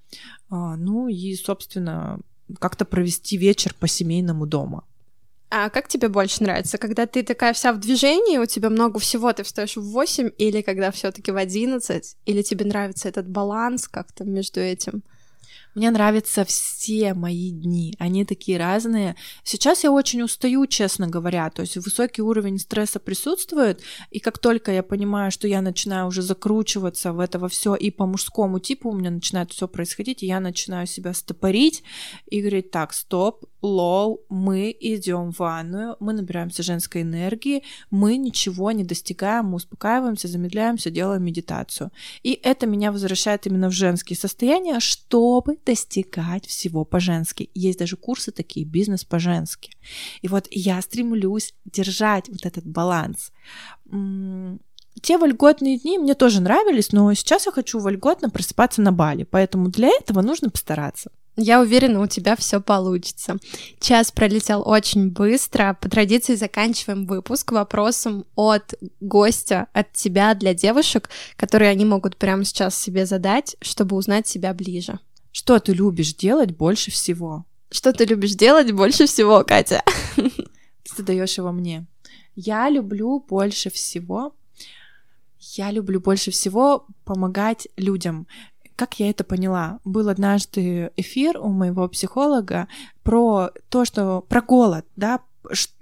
А, 0.49 0.77
ну 0.77 1.09
и, 1.09 1.35
собственно, 1.35 2.21
как-то 2.59 2.85
провести 2.85 3.37
вечер 3.37 3.75
по 3.79 3.89
семейному 3.89 4.47
дома. 4.47 4.85
А 5.49 5.71
как 5.71 5.87
тебе 5.87 6.09
больше 6.09 6.43
нравится, 6.43 6.77
когда 6.77 7.07
ты 7.07 7.23
такая 7.23 7.53
вся 7.53 7.73
в 7.73 7.79
движении, 7.79 8.39
у 8.39 8.47
тебя 8.47 8.69
много 8.69 8.99
всего, 8.99 9.33
ты 9.33 9.45
встаешь 9.45 9.77
в 9.77 9.83
8, 9.83 10.31
или 10.39 10.61
когда 10.61 10.91
все 10.91 11.13
таки 11.13 11.31
в 11.31 11.37
11, 11.37 12.17
или 12.27 12.43
тебе 12.43 12.65
нравится 12.65 13.09
этот 13.09 13.29
баланс 13.29 13.87
как-то 13.87 14.25
между 14.25 14.61
этим? 14.61 15.03
Мне 15.77 15.91
нравятся 15.91 16.47
все 16.47 17.13
мои 17.13 17.51
дни, 17.51 17.95
они 17.99 18.25
такие 18.25 18.57
разные. 18.57 19.15
Сейчас 19.45 19.85
я 19.85 19.93
очень 19.93 20.23
устаю, 20.23 20.67
честно 20.67 21.07
говоря, 21.07 21.51
то 21.51 21.61
есть 21.61 21.77
высокий 21.77 22.23
уровень 22.23 22.59
стресса 22.59 22.99
присутствует, 22.99 23.83
и 24.11 24.19
как 24.19 24.39
только 24.39 24.73
я 24.73 24.83
понимаю, 24.83 25.31
что 25.31 25.47
я 25.47 25.61
начинаю 25.61 26.07
уже 26.07 26.23
закручиваться 26.23 27.13
в 27.13 27.21
это 27.21 27.47
все 27.49 27.75
и 27.75 27.91
по 27.91 28.07
мужскому 28.07 28.59
типу 28.59 28.89
у 28.89 28.95
меня 28.95 29.11
начинает 29.11 29.53
все 29.53 29.69
происходить, 29.69 30.23
я 30.23 30.41
начинаю 30.41 30.87
себя 30.87 31.13
стопорить 31.13 31.83
и 32.25 32.41
говорить, 32.41 32.71
так, 32.71 32.95
стоп, 32.95 33.45
лол, 33.61 34.25
мы 34.31 34.75
идем 34.81 35.33
в 35.33 35.41
ванную, 35.41 35.97
мы 36.01 36.15
набираемся 36.15 36.63
женской 36.63 37.03
энергии, 37.03 37.65
мы 37.91 38.17
ничего 38.17 38.73
не 38.73 38.85
достигаем, 38.85 39.47
мы 39.47 39.57
успокаиваемся, 39.57 40.29
замедляемся, 40.29 40.91
делаем 40.91 41.23
медитацию. 41.23 41.91
И 42.23 42.41
это 42.43 42.67
меня 42.67 42.93
возвращает 42.93 43.47
именно 43.47 43.69
в 43.69 43.73
женские 43.73 44.17
состояния, 44.17 44.81
чтобы 44.81 45.57
достигать 45.67 46.47
всего 46.47 46.85
по-женски. 46.85 47.51
Есть 47.55 47.79
даже 47.79 47.97
курсы 47.97 48.33
такие, 48.33 48.65
бизнес 48.65 49.05
по-женски. 49.05 49.73
И 50.23 50.29
вот 50.29 50.47
я 50.51 50.81
стремлюсь 50.81 51.53
держать 51.67 52.29
вот 52.29 52.47
этот 52.47 52.65
баланс. 52.65 53.33
Те 55.03 55.19
вольготные 55.19 55.79
дни 55.79 55.99
мне 55.99 56.15
тоже 56.15 56.41
нравились, 56.41 56.93
но 56.93 57.13
сейчас 57.13 57.45
я 57.45 57.53
хочу 57.53 57.79
вольготно 57.79 58.31
просыпаться 58.31 58.81
на 58.81 58.93
Бали, 58.93 59.25
поэтому 59.25 59.69
для 59.69 59.89
этого 59.89 60.23
нужно 60.23 60.49
постараться. 60.49 61.11
Я 61.39 61.61
уверена, 61.61 62.01
у 62.01 62.07
тебя 62.07 62.35
все 62.35 62.63
получится. 62.63 63.37
Час 63.79 64.11
пролетел 64.11 64.63
очень 64.65 65.11
быстро. 65.11 65.77
По 65.79 65.91
традиции 65.91 66.35
заканчиваем 66.35 67.05
выпуск 67.05 67.53
вопросом 67.53 68.25
от 68.37 68.73
гостя, 69.01 69.67
от 69.75 69.93
тебя 69.93 70.33
для 70.33 70.55
девушек, 70.55 71.11
которые 71.37 71.71
они 71.71 71.85
могут 71.85 72.17
прямо 72.17 72.43
сейчас 72.45 72.75
себе 72.75 73.05
задать, 73.05 73.57
чтобы 73.61 73.97
узнать 73.97 74.27
себя 74.27 74.55
ближе. 74.55 74.99
Что 75.39 75.59
ты 75.59 75.75
любишь 75.75 76.15
делать 76.15 76.57
больше 76.57 76.91
всего? 76.91 77.45
Что 77.71 77.93
ты 77.93 78.07
любишь 78.07 78.33
делать 78.33 78.73
больше 78.73 79.05
всего, 79.05 79.45
Катя? 79.45 79.83
Ты 80.17 81.03
даешь 81.03 81.37
его 81.37 81.53
мне. 81.53 81.85
Я 82.35 82.71
люблю 82.71 83.21
больше 83.21 83.69
всего. 83.69 84.35
Я 85.39 85.71
люблю 85.73 86.01
больше 86.01 86.31
всего 86.31 86.87
помогать 87.05 87.69
людям. 87.77 88.27
Как 88.77 88.99
я 88.99 89.11
это 89.11 89.25
поняла? 89.25 89.79
Был 89.85 90.09
однажды 90.09 90.91
эфир 90.97 91.37
у 91.37 91.49
моего 91.49 91.87
психолога 91.87 92.67
про 93.03 93.51
то, 93.69 93.85
что 93.85 94.23
про 94.23 94.41
голод, 94.41 94.87
да, 94.97 95.21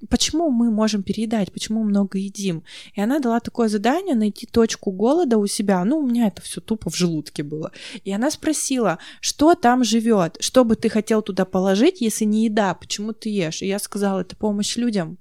почему 0.08 0.50
мы 0.50 0.70
можем 0.70 1.02
переедать, 1.02 1.52
почему 1.52 1.84
много 1.84 2.18
едим. 2.18 2.62
И 2.94 3.00
она 3.00 3.18
дала 3.18 3.40
такое 3.40 3.68
задание 3.68 4.14
найти 4.14 4.46
точку 4.46 4.90
голода 4.90 5.38
у 5.38 5.46
себя. 5.46 5.84
Ну, 5.84 5.98
у 5.98 6.06
меня 6.06 6.28
это 6.28 6.42
все 6.42 6.60
тупо 6.60 6.90
в 6.90 6.96
желудке 6.96 7.42
было. 7.42 7.72
И 8.04 8.12
она 8.12 8.30
спросила, 8.30 8.98
что 9.20 9.54
там 9.54 9.84
живет, 9.84 10.36
что 10.40 10.64
бы 10.64 10.76
ты 10.76 10.88
хотел 10.88 11.22
туда 11.22 11.44
положить, 11.44 12.00
если 12.00 12.24
не 12.24 12.44
еда, 12.44 12.74
почему 12.74 13.12
ты 13.12 13.28
ешь? 13.28 13.62
И 13.62 13.66
я 13.66 13.78
сказала, 13.78 14.20
это 14.20 14.36
помощь 14.36 14.76
людям. 14.76 15.18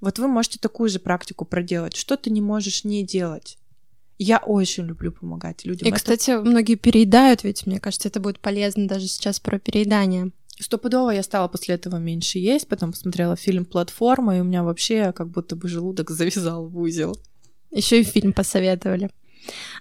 Вот 0.00 0.18
вы 0.18 0.28
можете 0.28 0.58
такую 0.58 0.88
же 0.88 0.98
практику 0.98 1.44
проделать. 1.44 1.96
Что 1.96 2.16
ты 2.16 2.30
не 2.30 2.40
можешь 2.40 2.84
не 2.84 3.04
делать? 3.04 3.58
Я 4.18 4.38
очень 4.38 4.84
люблю 4.84 5.12
помогать 5.12 5.64
людям. 5.64 5.86
И, 5.86 5.90
это... 5.90 5.96
кстати, 5.96 6.32
многие 6.32 6.74
переедают, 6.74 7.44
ведь 7.44 7.66
мне 7.66 7.78
кажется, 7.78 8.08
это 8.08 8.18
будет 8.18 8.40
полезно 8.40 8.88
даже 8.88 9.06
сейчас 9.06 9.38
про 9.38 9.58
переедание. 9.58 10.32
Стопудово 10.60 11.10
я 11.10 11.22
стала 11.22 11.48
после 11.48 11.76
этого 11.76 11.96
меньше 11.96 12.38
есть, 12.38 12.68
потом 12.68 12.92
посмотрела 12.92 13.36
фильм 13.36 13.64
«Платформа», 13.64 14.36
и 14.36 14.40
у 14.40 14.44
меня 14.44 14.64
вообще 14.64 15.12
как 15.12 15.28
будто 15.28 15.56
бы 15.56 15.68
желудок 15.68 16.10
завязал 16.10 16.68
в 16.68 16.78
узел. 16.78 17.16
Еще 17.70 18.00
и 18.00 18.04
фильм 18.04 18.32
посоветовали. 18.32 19.10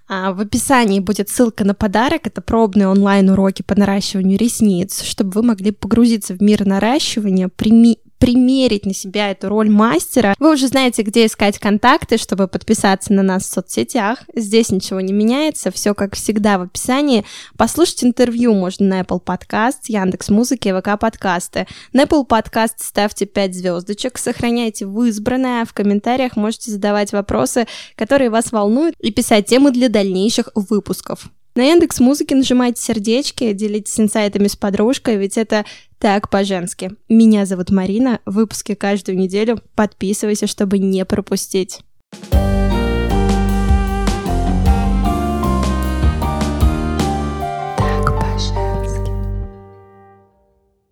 А, 0.08 0.34
в 0.34 0.40
описании 0.40 1.00
будет 1.00 1.30
ссылка 1.30 1.66
на 1.66 1.74
подарок. 1.74 2.28
Это 2.28 2.42
пробные 2.42 2.88
онлайн-уроки 2.88 3.62
по 3.62 3.76
наращиванию 3.76 4.38
ресниц, 4.38 5.04
чтобы 5.04 5.32
вы 5.32 5.44
могли 5.44 5.72
погрузиться 5.72 6.34
в 6.34 6.42
мир 6.42 6.66
наращивания, 6.66 7.50
прими 7.50 8.00
примерить 8.20 8.86
на 8.86 8.94
себя 8.94 9.32
эту 9.32 9.50
роль 9.50 9.70
мастера. 9.70 10.36
Вы 10.40 10.54
уже 10.54 10.68
знаете, 10.68 11.02
где 11.04 11.26
искать 11.26 11.60
контакты, 11.60 12.18
чтобы 12.18 12.48
подписаться 12.48 13.14
на 13.14 13.24
нас 13.24 13.44
в 13.44 13.54
соцсетях. 13.54 14.20
Здесь 14.36 14.70
ничего 14.70 15.02
не 15.02 15.14
меняется, 15.14 15.72
все 15.72 15.94
как 15.94 16.16
всегда 16.16 16.58
в 16.58 16.64
описании. 16.64 17.26
Послушать 17.58 18.04
интервью 18.04 18.54
можно 18.54 18.86
на 18.88 19.02
Apple 19.02 19.24
Podcast, 19.24 19.88
Яндекс 19.88 20.30
Музыки 20.30 20.74
ВК 20.78 21.00
Подкасты. 21.00 21.68
На 21.94 22.04
Apple 22.04 22.28
Podcast 22.28 22.76
ставьте 22.78 23.26
5 23.26 23.56
звездочек, 23.56 24.18
сохраняйте 24.18 24.86
в 24.86 25.04
избранное, 25.04 25.62
а 25.62 25.66
в 25.66 25.74
комментариях 25.74 26.36
можете 26.36 26.72
задавать 26.72 27.12
вопросы, 27.14 27.68
которые 27.96 28.30
вас 28.30 28.52
волнуют, 28.52 28.96
и 29.00 29.12
писать 29.12 29.46
темы 29.48 29.72
для 29.72 29.90
дальнейших 29.90 30.50
выпусков. 30.56 31.30
На 31.58 31.64
Яндекс 31.64 32.00
Музыке 32.00 32.36
нажимайте 32.36 32.80
сердечки, 32.84 33.52
делитесь 33.52 34.00
инсайтами 34.00 34.48
с 34.48 34.56
подружкой, 34.56 35.18
ведь 35.18 35.40
это 35.40 35.66
так 35.98 36.30
по-женски. 36.30 36.92
Меня 37.10 37.48
зовут 37.48 37.72
Марина, 37.72 38.20
выпуски 38.28 38.76
каждую 38.76 39.18
неделю. 39.18 39.60
Подписывайся, 39.74 40.46
чтобы 40.46 40.78
не 40.78 41.04
пропустить. 41.04 41.80